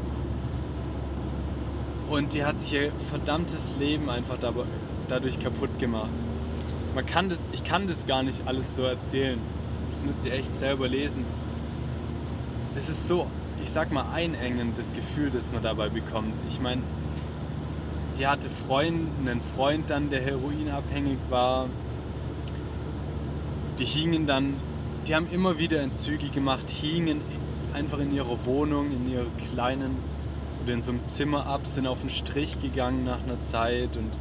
Und 2.09 2.33
die 2.33 2.43
hat 2.43 2.59
sich 2.59 2.73
ihr 2.73 2.91
verdammtes 3.09 3.73
Leben 3.79 4.09
einfach 4.09 4.37
dadurch 5.07 5.39
kaputt 5.39 5.79
gemacht. 5.79 6.13
Man 6.93 7.05
kann 7.05 7.29
das, 7.29 7.39
ich 7.53 7.63
kann 7.63 7.87
das 7.87 8.05
gar 8.05 8.21
nicht 8.21 8.45
alles 8.47 8.75
so 8.75 8.83
erzählen. 8.83 9.39
Das 9.89 10.01
müsst 10.01 10.25
ihr 10.25 10.33
echt 10.33 10.53
selber 10.55 10.87
lesen. 10.87 11.25
Das, 12.75 12.89
ist 12.89 13.07
so, 13.07 13.27
ich 13.63 13.69
sag 13.69 13.91
mal, 13.91 14.05
einengend, 14.13 14.77
das 14.77 14.91
Gefühl, 14.93 15.29
das 15.29 15.51
man 15.51 15.63
dabei 15.63 15.89
bekommt. 15.89 16.33
Ich 16.49 16.59
meine, 16.59 16.81
die 18.17 18.27
hatte 18.27 18.49
Freund, 18.49 19.09
einen 19.19 19.41
Freund 19.55 19.89
dann, 19.89 20.09
der 20.09 20.21
heroinabhängig 20.21 21.17
war. 21.29 21.69
Die 23.79 23.85
hingen 23.85 24.25
dann, 24.25 24.55
die 25.07 25.15
haben 25.15 25.29
immer 25.31 25.57
wieder 25.57 25.81
Entzüge 25.81 26.29
gemacht, 26.29 26.69
hingen 26.69 27.21
einfach 27.73 27.99
in 27.99 28.13
ihrer 28.13 28.45
Wohnung, 28.45 28.91
in 28.91 29.09
ihrer 29.09 29.29
kleinen 29.49 29.97
oder 30.63 30.73
in 30.73 30.81
so 30.81 30.91
einem 30.91 31.05
Zimmer 31.05 31.45
ab, 31.45 31.65
sind 31.65 31.87
auf 31.87 32.01
den 32.01 32.09
Strich 32.09 32.59
gegangen 32.59 33.05
nach 33.05 33.23
einer 33.23 33.41
Zeit 33.41 33.97
und 33.97 34.11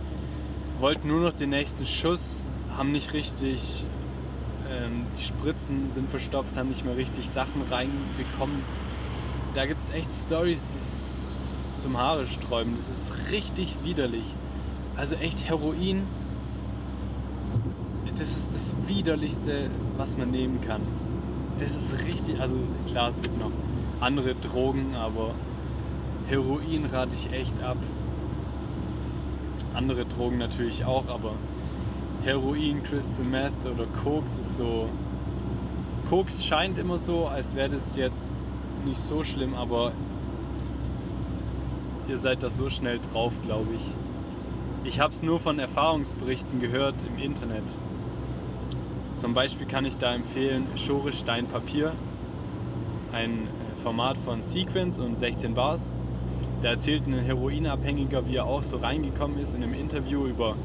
wollten 0.79 1.09
nur 1.09 1.21
noch 1.21 1.33
den 1.33 1.51
nächsten 1.51 1.85
Schuss, 1.85 2.47
haben 2.77 2.93
nicht 2.93 3.13
richtig 3.13 3.85
ähm, 4.71 5.03
die 5.17 5.23
Spritzen 5.23 5.91
sind 5.91 6.09
verstopft, 6.11 6.57
haben 6.57 6.69
nicht 6.69 6.85
mehr 6.85 6.97
richtig 6.97 7.29
Sachen 7.29 7.63
reinbekommen. 7.63 8.63
Da 9.55 9.67
gibt 9.67 9.83
es 9.83 9.91
echt 9.91 10.13
Stories, 10.13 10.65
die 10.65 10.77
ist 10.77 11.25
zum 11.77 11.99
Haare 11.99 12.27
sträuben. 12.27 12.77
Das 12.77 12.89
ist 12.89 13.13
richtig 13.31 13.77
widerlich. 13.83 14.35
Also 14.97 15.17
echt 15.17 15.49
Heroin, 15.49 16.07
das 18.19 18.37
ist 18.37 18.53
das 18.55 18.77
widerlichste, 18.87 19.71
was 19.97 20.17
man 20.17 20.31
nehmen 20.31 20.61
kann. 20.61 20.83
Das 21.59 21.77
ist 21.77 22.05
richtig, 22.05 22.41
also 22.41 22.59
klar, 22.87 23.11
es 23.11 23.21
gibt 23.21 23.39
noch 23.39 23.53
andere 24.01 24.35
Drogen, 24.35 24.95
aber 24.95 25.35
Heroin 26.27 26.87
rate 26.87 27.15
ich 27.15 27.33
echt 27.33 27.63
ab. 27.63 27.77
Andere 29.75 30.07
Drogen 30.07 30.39
natürlich 30.39 30.85
auch, 30.85 31.07
aber 31.09 31.35
Heroin, 32.23 32.83
Crystal 32.83 33.25
Meth 33.25 33.53
oder 33.65 33.87
Koks 34.03 34.39
ist 34.39 34.57
so. 34.57 34.89
Koks 36.09 36.45
scheint 36.45 36.79
immer 36.79 36.99
so, 36.99 37.27
als 37.27 37.55
wäre 37.55 37.71
das 37.71 37.97
jetzt 37.97 38.31
nicht 38.85 39.01
so 39.01 39.23
schlimm, 39.23 39.55
aber 39.55 39.93
ihr 42.09 42.19
seid 42.19 42.43
da 42.43 42.51
so 42.51 42.69
schnell 42.69 42.99
drauf, 42.99 43.33
glaube 43.43 43.75
ich. 43.75 43.95
Ich 44.83 44.99
habe 44.99 45.13
es 45.13 45.23
nur 45.23 45.39
von 45.41 45.59
Erfahrungsberichten 45.59 46.61
gehört 46.61 46.97
im 47.05 47.19
Internet. 47.19 47.77
Zum 49.21 49.35
Beispiel 49.35 49.67
kann 49.67 49.85
ich 49.85 49.99
da 49.99 50.15
empfehlen 50.15 50.67
Schore 50.77 51.13
Stein 51.13 51.47
Papier, 51.47 51.93
ein 53.13 53.49
äh, 53.49 53.83
Format 53.83 54.17
von 54.17 54.41
Sequence 54.43 54.99
und 54.99 55.19
16 55.19 55.53
Bars. 55.53 55.93
Da 56.63 56.71
erzählt 56.71 57.07
ein 57.07 57.13
Heroinabhängiger, 57.13 58.27
wie 58.27 58.37
er 58.37 58.47
auch 58.47 58.63
so 58.63 58.79
reingekommen 58.79 59.39
ist 59.39 59.55
in 59.55 59.63
einem 59.63 59.75
Interview 59.75 60.25
über 60.25 60.57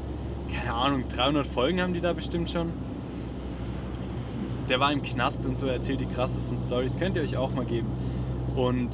keine 0.50 0.72
Ahnung, 0.72 1.04
300 1.06 1.46
Folgen 1.46 1.82
haben 1.82 1.92
die 1.92 2.00
da 2.00 2.14
bestimmt 2.14 2.48
schon. 2.48 2.72
Der 4.70 4.80
war 4.80 4.90
im 4.90 5.02
Knast 5.02 5.44
und 5.44 5.58
so, 5.58 5.66
erzählt 5.66 6.00
die 6.00 6.06
krassesten 6.06 6.56
Stories. 6.56 6.96
Könnt 6.96 7.16
ihr 7.16 7.22
euch 7.22 7.36
auch 7.36 7.52
mal 7.52 7.66
geben. 7.66 7.88
Und 8.54 8.90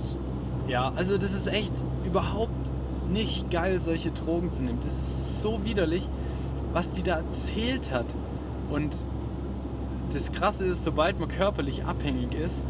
ja, 0.66 0.90
also 0.96 1.18
das 1.18 1.34
ist 1.34 1.46
echt 1.46 1.72
überhaupt 2.04 2.50
nicht 3.08 3.48
geil, 3.52 3.78
solche 3.78 4.10
Drogen 4.10 4.50
zu 4.50 4.60
nehmen. 4.60 4.80
Das 4.82 4.98
ist 4.98 5.40
so 5.40 5.64
widerlich, 5.64 6.08
was 6.72 6.90
die 6.90 7.04
da 7.04 7.18
erzählt 7.18 7.92
hat. 7.92 8.12
Und 8.68 9.04
das 10.12 10.32
Krasse 10.32 10.66
ist, 10.66 10.84
sobald 10.84 11.18
man 11.18 11.28
körperlich 11.28 11.84
abhängig 11.84 12.34
ist, 12.34 12.66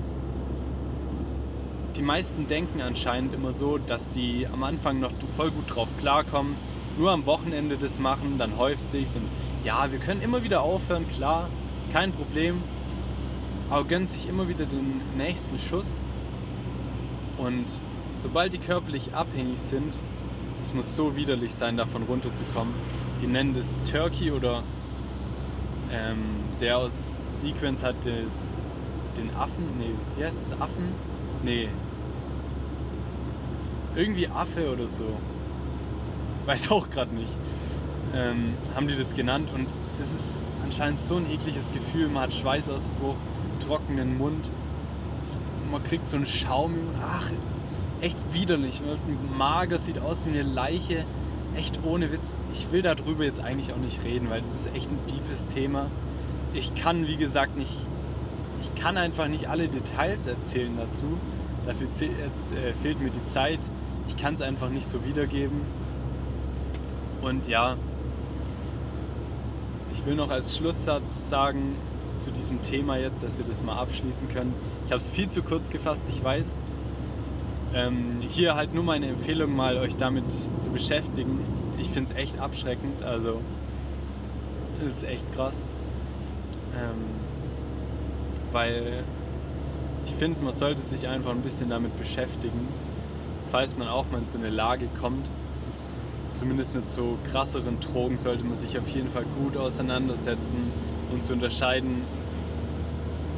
die 1.96 2.02
meisten 2.02 2.46
denken 2.46 2.80
anscheinend 2.80 3.34
immer 3.34 3.52
so, 3.52 3.78
dass 3.78 4.10
die 4.10 4.46
am 4.46 4.62
Anfang 4.62 5.00
noch 5.00 5.12
voll 5.36 5.50
gut 5.50 5.74
drauf 5.74 5.88
klarkommen, 5.98 6.56
nur 6.98 7.10
am 7.10 7.26
Wochenende 7.26 7.76
das 7.76 7.98
machen, 7.98 8.38
dann 8.38 8.56
häuft 8.56 8.90
sich's 8.90 9.14
und 9.14 9.28
ja, 9.64 9.90
wir 9.90 9.98
können 9.98 10.22
immer 10.22 10.42
wieder 10.42 10.62
aufhören, 10.62 11.08
klar, 11.08 11.48
kein 11.92 12.12
Problem, 12.12 12.62
aber 13.68 13.84
gönnen 13.84 14.06
sich 14.06 14.28
immer 14.28 14.48
wieder 14.48 14.64
den 14.64 15.00
nächsten 15.16 15.58
Schuss 15.58 16.02
und 17.38 17.66
sobald 18.16 18.52
die 18.52 18.58
körperlich 18.58 19.14
abhängig 19.14 19.58
sind, 19.58 19.96
es 20.60 20.72
muss 20.72 20.94
so 20.94 21.16
widerlich 21.16 21.54
sein, 21.54 21.76
davon 21.76 22.04
runterzukommen. 22.04 22.74
Die 23.20 23.26
nennen 23.26 23.52
das 23.52 23.76
Turkey 23.90 24.30
oder 24.30 24.62
ähm, 25.92 26.40
der 26.60 26.78
aus 26.78 27.12
Sequence 27.40 27.82
hat 27.82 27.96
das, 28.04 28.58
den 29.16 29.34
Affen, 29.34 29.78
nee, 29.78 29.94
wie 30.16 30.24
heißt 30.24 30.40
das, 30.42 30.60
Affen? 30.60 30.94
Nee, 31.42 31.68
irgendwie 33.94 34.28
Affe 34.28 34.72
oder 34.72 34.88
so 34.88 35.04
weiß 36.46 36.70
auch 36.70 36.88
gerade 36.90 37.14
nicht, 37.14 37.36
ähm, 38.14 38.54
haben 38.74 38.88
die 38.88 38.96
das 38.96 39.14
genannt. 39.14 39.50
Und 39.54 39.76
das 39.98 40.12
ist 40.12 40.38
anscheinend 40.62 41.00
so 41.00 41.16
ein 41.16 41.30
ekliges 41.30 41.70
Gefühl. 41.72 42.08
Man 42.08 42.24
hat 42.24 42.34
Schweißausbruch, 42.34 43.16
trockenen 43.64 44.18
Mund, 44.18 44.50
man 45.70 45.82
kriegt 45.84 46.08
so 46.08 46.16
einen 46.16 46.26
Schaum. 46.26 46.74
Ach, 47.00 47.30
echt 48.00 48.18
widerlich. 48.32 48.82
Man 48.84 48.98
mager, 49.36 49.78
sieht 49.78 49.98
aus 49.98 50.26
wie 50.26 50.30
eine 50.30 50.42
Leiche. 50.42 51.04
Echt 51.56 51.78
ohne 51.84 52.10
Witz. 52.10 52.26
Ich 52.52 52.72
will 52.72 52.82
darüber 52.82 53.24
jetzt 53.24 53.40
eigentlich 53.40 53.72
auch 53.72 53.78
nicht 53.78 54.02
reden, 54.04 54.30
weil 54.30 54.40
das 54.40 54.54
ist 54.54 54.74
echt 54.74 54.90
ein 54.90 54.98
deepes 55.06 55.46
Thema. 55.48 55.90
Ich 56.54 56.74
kann, 56.74 57.06
wie 57.06 57.16
gesagt, 57.16 57.56
nicht. 57.56 57.86
Ich 58.60 58.74
kann 58.74 58.96
einfach 58.96 59.28
nicht 59.28 59.48
alle 59.48 59.68
Details 59.68 60.26
erzählen 60.26 60.76
dazu. 60.76 61.18
Dafür 61.66 61.88
äh, 61.88 62.72
fehlt 62.74 63.00
mir 63.00 63.10
die 63.10 63.26
Zeit. 63.28 63.60
Ich 64.08 64.16
kann 64.16 64.34
es 64.34 64.40
einfach 64.40 64.70
nicht 64.70 64.86
so 64.86 65.04
wiedergeben. 65.04 65.60
Und 67.20 67.46
ja, 67.48 67.76
ich 69.92 70.04
will 70.06 70.14
noch 70.14 70.30
als 70.30 70.56
Schlusssatz 70.56 71.28
sagen 71.28 71.76
zu 72.18 72.30
diesem 72.30 72.62
Thema 72.62 72.96
jetzt, 72.96 73.22
dass 73.22 73.38
wir 73.38 73.44
das 73.44 73.62
mal 73.62 73.76
abschließen 73.76 74.28
können. 74.28 74.54
Ich 74.86 74.92
habe 74.92 75.00
es 75.00 75.08
viel 75.08 75.28
zu 75.28 75.42
kurz 75.42 75.70
gefasst, 75.70 76.02
ich 76.08 76.22
weiß. 76.22 76.58
Ähm, 77.74 78.20
hier 78.28 78.54
halt 78.54 78.74
nur 78.74 78.84
meine 78.84 79.08
Empfehlung, 79.08 79.54
mal 79.54 79.78
euch 79.78 79.96
damit 79.96 80.30
zu 80.30 80.70
beschäftigen. 80.70 81.40
Ich 81.78 81.88
finde 81.90 82.12
es 82.12 82.16
echt 82.16 82.38
abschreckend, 82.38 83.02
also 83.02 83.40
ist 84.86 85.04
echt 85.04 85.30
krass. 85.32 85.62
Ähm, 86.74 87.04
weil 88.50 89.04
ich 90.04 90.14
finde, 90.14 90.42
man 90.42 90.52
sollte 90.52 90.82
sich 90.82 91.08
einfach 91.08 91.30
ein 91.30 91.42
bisschen 91.42 91.70
damit 91.70 91.96
beschäftigen, 91.98 92.68
falls 93.50 93.76
man 93.76 93.88
auch 93.88 94.10
mal 94.10 94.18
in 94.18 94.26
so 94.26 94.38
eine 94.38 94.50
Lage 94.50 94.88
kommt 95.00 95.30
zumindest 96.34 96.74
mit 96.74 96.88
so 96.88 97.18
krasseren 97.30 97.78
Drogen 97.80 98.16
sollte 98.16 98.44
man 98.44 98.56
sich 98.56 98.78
auf 98.78 98.88
jeden 98.88 99.08
Fall 99.10 99.24
gut 99.38 99.56
auseinandersetzen, 99.56 100.72
um 101.12 101.22
zu 101.22 101.34
unterscheiden, 101.34 102.02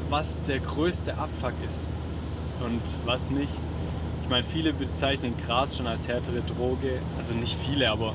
was 0.08 0.40
der 0.42 0.60
größte 0.60 1.16
Abfuck 1.16 1.54
ist 1.66 1.86
und 2.64 2.80
was 3.04 3.30
nicht. 3.30 3.60
Ich 4.24 4.30
meine, 4.30 4.42
viele 4.42 4.72
bezeichnen 4.72 5.36
Gras 5.36 5.76
schon 5.76 5.86
als 5.86 6.08
härtere 6.08 6.40
Droge, 6.40 7.02
also 7.14 7.36
nicht 7.36 7.58
viele, 7.58 7.90
aber 7.90 8.14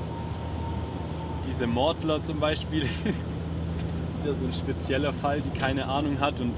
diese 1.46 1.68
Mordler 1.68 2.20
zum 2.24 2.40
Beispiel, 2.40 2.82
ist 4.16 4.26
ja 4.26 4.34
so 4.34 4.44
ein 4.44 4.52
spezieller 4.52 5.12
Fall, 5.12 5.40
die 5.40 5.50
keine 5.50 5.86
Ahnung 5.86 6.18
hat 6.18 6.40
und 6.40 6.54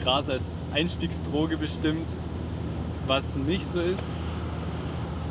Gras 0.00 0.30
als 0.30 0.48
Einstiegsdroge 0.72 1.56
bestimmt, 1.56 2.16
was 3.08 3.34
nicht 3.34 3.64
so 3.64 3.80
ist. 3.80 4.04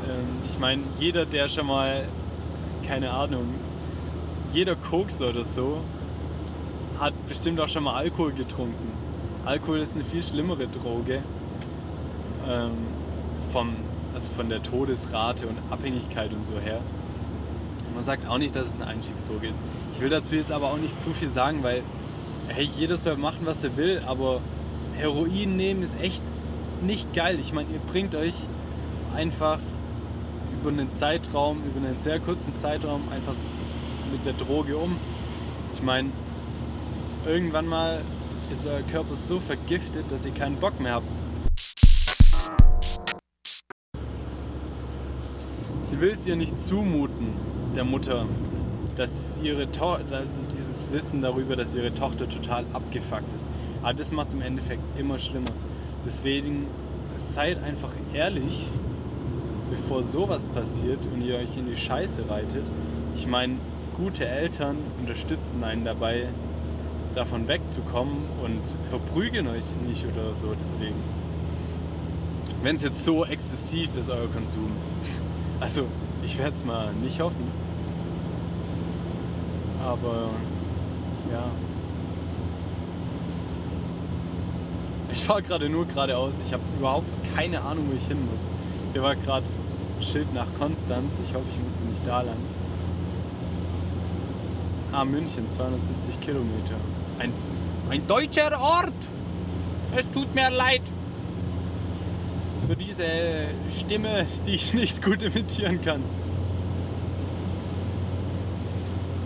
Ähm, 0.06 0.42
ich 0.46 0.60
meine, 0.60 0.84
jeder, 1.00 1.26
der 1.26 1.48
schon 1.48 1.68
mal, 1.68 2.10
keine 2.86 3.12
Ahnung, 3.12 3.56
jeder 4.52 4.76
Koks 4.76 5.22
oder 5.22 5.46
so, 5.46 5.80
hat 7.00 7.14
bestimmt 7.26 7.62
auch 7.62 7.70
schon 7.70 7.86
mal 7.86 7.94
Alkohol 7.94 8.34
getrunken. 8.34 8.92
Alkohol 9.46 9.80
ist 9.80 9.96
eine 9.96 10.04
viel 10.04 10.24
schlimmere 10.24 10.68
Droge. 10.68 11.24
Ähm, 12.46 12.95
vom, 13.52 13.76
also 14.14 14.30
von 14.30 14.50
der 14.50 14.62
Todesrate 14.62 15.48
und 15.48 15.58
Abhängigkeit 15.70 16.34
und 16.34 16.46
so 16.46 16.60
her. 16.60 16.82
man 17.94 18.04
sagt 18.04 18.28
auch 18.28 18.38
nicht, 18.38 18.56
dass 18.56 18.68
es 18.68 18.76
eine 18.76 18.88
Einstiegsdroge 18.88 19.48
ist. 19.48 19.64
Ich 19.94 20.02
will 20.02 20.10
dazu 20.10 20.36
jetzt 20.36 20.52
aber 20.52 20.72
auch 20.72 20.78
nicht 20.78 21.00
zu 21.00 21.14
viel 21.14 21.30
sagen, 21.30 21.64
weil 21.64 21.84
hey, 22.48 22.70
jeder 22.78 22.98
soll 22.98 23.18
machen, 23.18 23.46
was 23.46 23.64
er 23.64 23.78
will, 23.78 24.02
aber 24.06 24.42
Heroin 24.96 25.56
nehmen 25.56 25.84
ist 25.84 26.00
echt 26.00 26.22
nicht 26.82 27.14
geil. 27.14 27.40
Ich 27.40 27.54
meine, 27.54 27.70
ihr 27.72 27.80
bringt 27.80 28.16
euch 28.16 28.36
einfach 29.16 29.60
über 30.62 30.70
einen 30.70 30.94
Zeitraum, 30.94 31.64
über 31.64 31.86
einen 31.86 32.00
sehr 32.00 32.20
kurzen 32.20 32.56
Zeitraum 32.56 33.10
einfach 33.10 33.36
mit 34.12 34.26
der 34.26 34.34
Droge 34.34 34.78
um. 34.78 34.98
Ich 35.74 35.82
meine, 35.82 36.10
irgendwann 37.26 37.68
mal 37.68 38.02
ist 38.52 38.68
euer 38.68 38.82
Körper 38.84 39.16
so 39.16 39.40
vergiftet, 39.40 40.06
dass 40.10 40.26
ihr 40.26 40.34
keinen 40.34 40.58
Bock 40.58 40.80
mehr 40.80 40.94
habt. 40.94 41.22
Sie 45.86 46.02
will 46.02 46.14
es 46.14 46.26
ihr 46.26 46.36
nicht 46.36 46.60
zumuten, 46.60 47.28
der 47.76 47.84
Mutter, 47.84 48.26
dass 48.96 49.40
ihre 49.44 49.72
to 49.72 50.00
dass 50.10 50.40
dieses 50.52 50.92
Wissen 50.92 51.22
darüber, 51.22 51.56
dass 51.56 51.76
ihre 51.76 51.94
Tochter 51.94 52.28
total 52.28 52.66
abgefuckt 52.74 53.32
ist. 53.36 53.48
Aber 53.84 53.94
das 53.94 54.12
macht 54.12 54.30
es 54.30 54.34
im 54.34 54.42
Endeffekt 54.42 54.82
immer 54.98 55.20
schlimmer. 55.20 55.52
Deswegen 56.04 56.66
seid 57.18 57.64
einfach 57.64 57.92
ehrlich, 58.14 58.68
bevor 59.70 60.02
sowas 60.02 60.48
passiert 60.48 61.06
und 61.14 61.22
ihr 61.22 61.36
euch 61.36 61.56
in 61.56 61.68
die 61.68 61.76
Scheiße 61.76 62.28
reitet. 62.28 62.66
Ich 63.16 63.28
meine, 63.28 63.58
gute 63.96 64.28
Eltern 64.28 64.78
unterstützen 65.00 65.64
einen 65.64 65.86
dabei, 65.86 66.30
davon 67.14 67.48
wegzukommen 67.48 68.24
und 68.44 68.62
verprügeln 68.90 69.48
euch 69.48 69.64
nicht 69.88 70.04
oder 70.08 70.34
so. 70.34 70.48
Deswegen, 70.60 70.96
wenn 72.64 72.76
es 72.76 72.82
jetzt 72.82 73.06
so 73.06 73.24
exzessiv 73.24 73.96
ist, 73.96 74.10
euer 74.10 74.30
Konsum. 74.30 74.72
Also, 75.60 75.86
ich 76.24 76.38
werde 76.38 76.52
es 76.52 76.66
mal 76.66 76.94
nicht 76.94 77.20
hoffen. 77.20 77.52
Aber, 79.84 80.30
ja. 81.32 81.46
Ich 85.12 85.24
fahre 85.24 85.42
gerade 85.44 85.70
nur 85.70 85.86
geradeaus. 85.86 86.40
Ich 86.40 86.52
habe 86.52 86.64
überhaupt 86.78 87.08
keine 87.36 87.62
Ahnung, 87.62 87.88
wo 87.90 87.96
ich 87.96 88.06
hin 88.06 88.20
muss. 88.30 88.42
Hier 88.92 89.02
war 89.02 89.16
gerade 89.16 89.48
ein 89.48 90.04
Schild 90.04 90.34
nach 90.34 90.48
Konstanz. 90.60 91.20
Ich 91.20 91.34
hoffe, 91.34 91.46
ich 91.50 91.60
musste 91.60 91.84
nicht 91.86 92.06
da 92.06 92.22
lang. 92.22 92.38
Ah, 94.92 95.06
München, 95.06 95.48
270 95.48 96.20
Kilometer. 96.20 96.76
Ein, 97.20 97.34
ein 97.90 98.06
deutscher 98.08 98.60
Ort! 98.60 98.94
Es 99.96 100.10
tut 100.12 100.34
mir 100.36 100.50
leid 100.50 100.82
für 102.66 102.76
diese 102.76 103.06
Stimme, 103.70 104.26
die 104.46 104.56
ich 104.56 104.74
nicht 104.74 105.04
gut 105.04 105.22
imitieren 105.22 105.82
kann. 105.82 106.02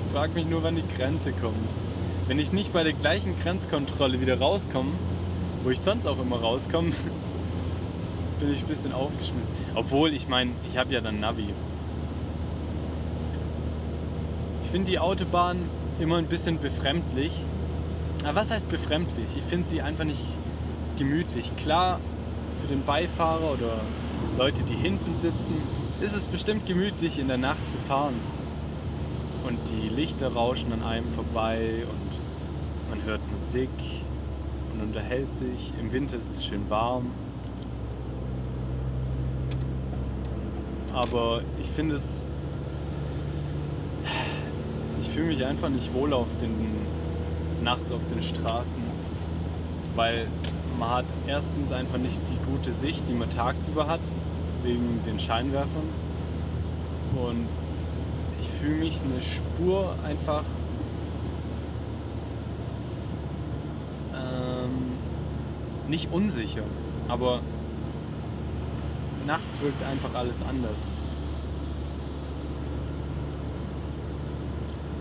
Ich 0.06 0.14
frage 0.14 0.34
mich 0.34 0.46
nur, 0.46 0.64
wann 0.64 0.76
die 0.76 0.88
Grenze 0.96 1.32
kommt. 1.32 1.72
Wenn 2.28 2.40
ich 2.40 2.52
nicht 2.52 2.74
bei 2.74 2.84
der 2.84 2.94
gleichen 2.94 3.40
Grenzkontrolle 3.40 4.20
wieder 4.20 4.40
rauskomme, 4.40 4.92
wo 5.64 5.70
ich 5.70 5.80
sonst 5.80 6.06
auch 6.06 6.20
immer 6.20 6.40
rauskomme, 6.40 6.92
bin 8.40 8.52
ich 8.52 8.62
ein 8.62 8.68
bisschen 8.68 8.92
aufgeschmissen. 8.92 9.48
Obwohl, 9.76 10.14
ich 10.14 10.28
meine, 10.28 10.52
ich 10.70 10.78
habe 10.78 10.94
ja 10.94 11.02
dann 11.02 11.20
Navi. 11.20 11.54
Ich 14.64 14.70
finde 14.70 14.92
die 14.92 15.00
Autobahn 15.00 15.70
immer 16.00 16.18
ein 16.18 16.28
bisschen 16.28 16.60
befremdlich. 16.60 17.46
Aber 18.24 18.36
was 18.36 18.52
heißt 18.52 18.70
befremdlich? 18.70 19.38
Ich 19.38 19.44
finde 19.44 19.68
sie 19.68 19.82
einfach 19.82 20.04
nicht 20.04 20.24
gemütlich. 20.98 21.56
Klar, 21.56 22.00
für 22.60 22.68
den 22.68 22.84
Beifahrer 22.84 23.54
oder 23.54 23.82
Leute, 24.38 24.64
die 24.64 24.76
hinten 24.76 25.16
sitzen, 25.16 25.62
ist 26.02 26.14
es 26.14 26.28
bestimmt 26.28 26.66
gemütlich 26.66 27.20
in 27.20 27.28
der 27.28 27.38
Nacht 27.38 27.68
zu 27.68 27.78
fahren. 27.78 28.20
Und 29.46 29.58
die 29.70 29.90
Lichter 29.90 30.32
rauschen 30.32 30.72
an 30.72 30.84
einem 30.84 31.08
vorbei 31.10 31.86
und 31.90 32.20
man 32.90 33.04
hört 33.04 33.22
Musik 33.32 33.70
und 34.74 34.82
unterhält 34.82 35.34
sich. 35.34 35.74
Im 35.80 35.92
Winter 35.92 36.18
ist 36.18 36.30
es 36.30 36.46
schön 36.46 36.70
warm. 36.70 37.12
Aber 40.94 41.42
ich 41.60 41.70
finde 41.70 41.96
es. 41.96 42.28
Ich 45.02 45.10
fühle 45.10 45.28
mich 45.28 45.46
einfach 45.46 45.70
nicht 45.70 45.94
wohl 45.94 46.14
auf 46.14 46.28
den 46.42 46.88
nachts 47.62 47.92
auf 47.92 48.06
den 48.08 48.22
Straßen, 48.22 48.82
weil 49.96 50.28
man 50.80 50.90
hat 50.92 51.14
erstens 51.28 51.74
einfach 51.74 51.98
nicht 51.98 52.22
die 52.30 52.38
gute 52.50 52.74
Sicht, 52.74 53.08
die 53.10 53.14
man 53.14 53.30
tagsüber 53.30 53.88
hat, 53.88 54.00
wegen 54.64 55.04
den 55.04 55.20
Scheinwerfern. 55.20 55.90
Und 57.16 57.50
ich 58.40 58.48
fühle 58.48 58.80
mich 58.80 59.02
eine 59.02 59.22
Spur 59.22 59.96
einfach 60.06 60.46
ähm, 64.16 64.94
nicht 65.90 66.12
unsicher, 66.14 66.64
aber 67.10 67.42
nachts 69.26 69.60
wirkt 69.60 69.84
einfach 69.84 70.14
alles 70.14 70.42
anders. 70.42 70.92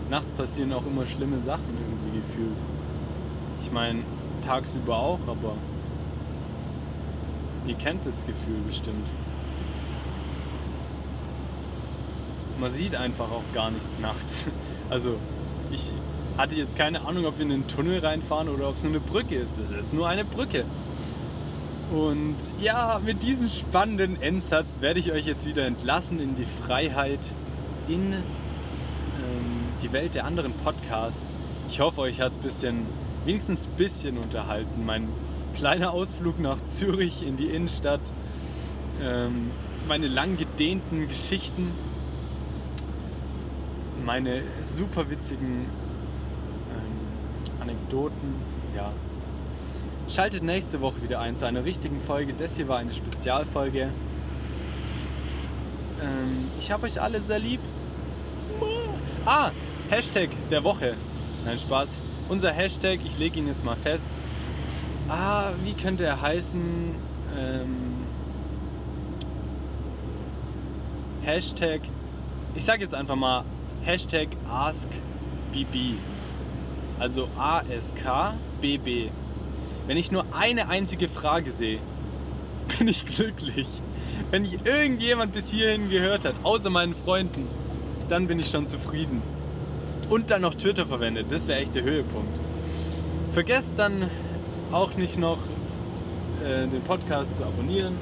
Nachts 0.09 0.29
passieren 0.35 0.73
auch 0.73 0.85
immer 0.85 1.05
schlimme 1.05 1.39
Sachen 1.39 1.77
irgendwie 1.79 2.17
gefühlt. 2.17 2.57
Ich 3.61 3.71
meine, 3.71 4.03
tagsüber 4.41 4.97
auch, 4.97 5.19
aber 5.27 5.53
ihr 7.67 7.75
kennt 7.75 8.05
das 8.05 8.25
Gefühl 8.25 8.59
bestimmt. 8.67 9.07
Man 12.59 12.71
sieht 12.71 12.95
einfach 12.95 13.31
auch 13.31 13.43
gar 13.53 13.71
nichts 13.71 13.99
nachts. 13.99 14.47
Also 14.89 15.17
ich 15.69 15.93
hatte 16.35 16.55
jetzt 16.55 16.75
keine 16.75 17.05
Ahnung, 17.05 17.25
ob 17.25 17.37
wir 17.37 17.45
in 17.45 17.51
einen 17.51 17.67
Tunnel 17.67 17.99
reinfahren 17.99 18.49
oder 18.49 18.69
ob 18.69 18.77
es 18.77 18.81
nur 18.81 18.91
eine 18.91 18.99
Brücke 18.99 19.35
ist. 19.35 19.59
Es 19.59 19.87
ist 19.87 19.93
nur 19.93 20.07
eine 20.07 20.25
Brücke. 20.25 20.65
Und 21.91 22.37
ja, 22.59 22.99
mit 23.03 23.21
diesem 23.21 23.49
spannenden 23.49 24.21
Endsatz 24.21 24.79
werde 24.79 24.99
ich 24.99 25.11
euch 25.11 25.25
jetzt 25.25 25.45
wieder 25.45 25.65
entlassen 25.65 26.19
in 26.19 26.35
die 26.35 26.45
Freiheit, 26.45 27.19
in 27.87 28.13
ähm, 28.13 28.21
die 29.81 29.91
Welt 29.91 30.15
der 30.15 30.25
anderen 30.25 30.53
Podcasts. 30.53 31.37
Ich 31.67 31.79
hoffe, 31.79 32.01
euch 32.01 32.21
hat 32.21 32.31
es 32.31 32.37
bisschen 32.37 32.85
wenigstens 33.25 33.67
ein 33.67 33.75
bisschen 33.75 34.17
unterhalten. 34.17 34.85
Mein 34.85 35.09
kleiner 35.55 35.91
Ausflug 35.91 36.39
nach 36.39 36.63
Zürich 36.67 37.25
in 37.25 37.37
die 37.37 37.47
Innenstadt, 37.47 38.01
ähm, 39.01 39.51
meine 39.87 40.07
lang 40.07 40.37
gedehnten 40.37 41.07
Geschichten, 41.07 41.71
meine 44.05 44.43
super 44.61 45.09
witzigen 45.09 45.65
ähm, 46.71 47.61
Anekdoten, 47.61 48.35
ja. 48.75 48.91
Schaltet 50.07 50.41
nächste 50.41 50.81
Woche 50.81 51.03
wieder 51.03 51.19
ein 51.19 51.35
zu 51.35 51.45
einer 51.45 51.63
richtigen 51.65 52.01
Folge. 52.01 52.33
Das 52.33 52.55
hier 52.55 52.67
war 52.67 52.79
eine 52.79 52.93
Spezialfolge. 52.93 53.89
Ähm, 56.01 56.49
ich 56.57 56.71
habe 56.71 56.87
euch 56.87 56.99
alle 56.99 57.21
sehr 57.21 57.37
lieb. 57.37 57.59
Ah, 59.25 59.51
Hashtag 59.89 60.29
der 60.49 60.63
Woche. 60.63 60.95
Nein, 61.45 61.59
Spaß. 61.59 61.95
Unser 62.29 62.51
Hashtag, 62.51 62.99
ich 63.03 63.17
lege 63.17 63.39
ihn 63.39 63.47
jetzt 63.47 63.65
mal 63.65 63.75
fest. 63.75 64.07
Ah, 65.07 65.53
wie 65.63 65.73
könnte 65.73 66.05
er 66.05 66.21
heißen? 66.21 66.93
Ähm, 67.35 68.05
Hashtag, 71.23 71.81
ich 72.53 72.63
sage 72.63 72.83
jetzt 72.83 72.93
einfach 72.93 73.15
mal 73.15 73.45
Hashtag 73.81 74.27
AskBB. 74.47 75.97
Also 76.99 77.27
A-S-K-B-B. 77.35 79.09
Wenn 79.87 79.97
ich 79.97 80.11
nur 80.11 80.25
eine 80.31 80.69
einzige 80.69 81.09
Frage 81.09 81.49
sehe, 81.49 81.79
bin 82.77 82.87
ich 82.87 83.07
glücklich. 83.07 83.67
Wenn 84.29 84.45
ich 84.45 84.63
irgendjemand 84.67 85.33
bis 85.33 85.49
hierhin 85.49 85.89
gehört 85.89 86.25
hat, 86.25 86.35
außer 86.43 86.69
meinen 86.69 86.93
Freunden, 86.93 87.47
dann 88.07 88.27
bin 88.27 88.37
ich 88.37 88.51
schon 88.51 88.67
zufrieden 88.67 89.23
und 90.07 90.31
dann 90.31 90.41
noch 90.41 90.55
Twitter 90.55 90.85
verwendet. 90.85 91.31
Das 91.31 91.47
wäre 91.47 91.59
echt 91.59 91.75
der 91.75 91.83
Höhepunkt. 91.83 92.39
Vergesst 93.31 93.77
dann 93.77 94.09
auch 94.71 94.95
nicht 94.95 95.17
noch 95.17 95.39
äh, 96.43 96.67
den 96.67 96.81
Podcast 96.81 97.35
zu 97.37 97.43
abonnieren, 97.43 97.97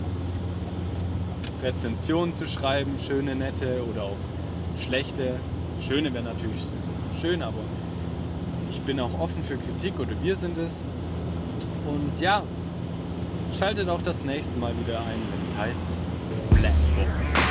Rezensionen 1.62 2.34
zu 2.34 2.48
schreiben, 2.48 2.98
schöne, 3.00 3.36
nette 3.36 3.84
oder 3.90 4.04
auch 4.04 4.18
schlechte. 4.78 5.40
Schöne 5.80 6.14
wäre 6.14 6.24
natürlich 6.24 6.62
schön, 7.20 7.42
aber 7.42 7.60
ich 8.70 8.82
bin 8.82 9.00
auch 9.00 9.20
offen 9.20 9.44
für 9.44 9.58
Kritik 9.58 10.00
oder 10.00 10.12
wir 10.22 10.36
sind 10.36 10.58
es. 10.58 10.84
Und 11.88 12.20
ja, 12.20 12.44
schaltet 13.58 13.90
auch 13.90 14.02
das 14.02 14.24
nächste 14.24 14.58
Mal 14.60 14.78
wieder 14.80 15.00
ein, 15.00 15.22
wenn 15.32 15.42
es 15.44 15.56
heißt 15.56 15.88
Blackbox. 16.50 17.47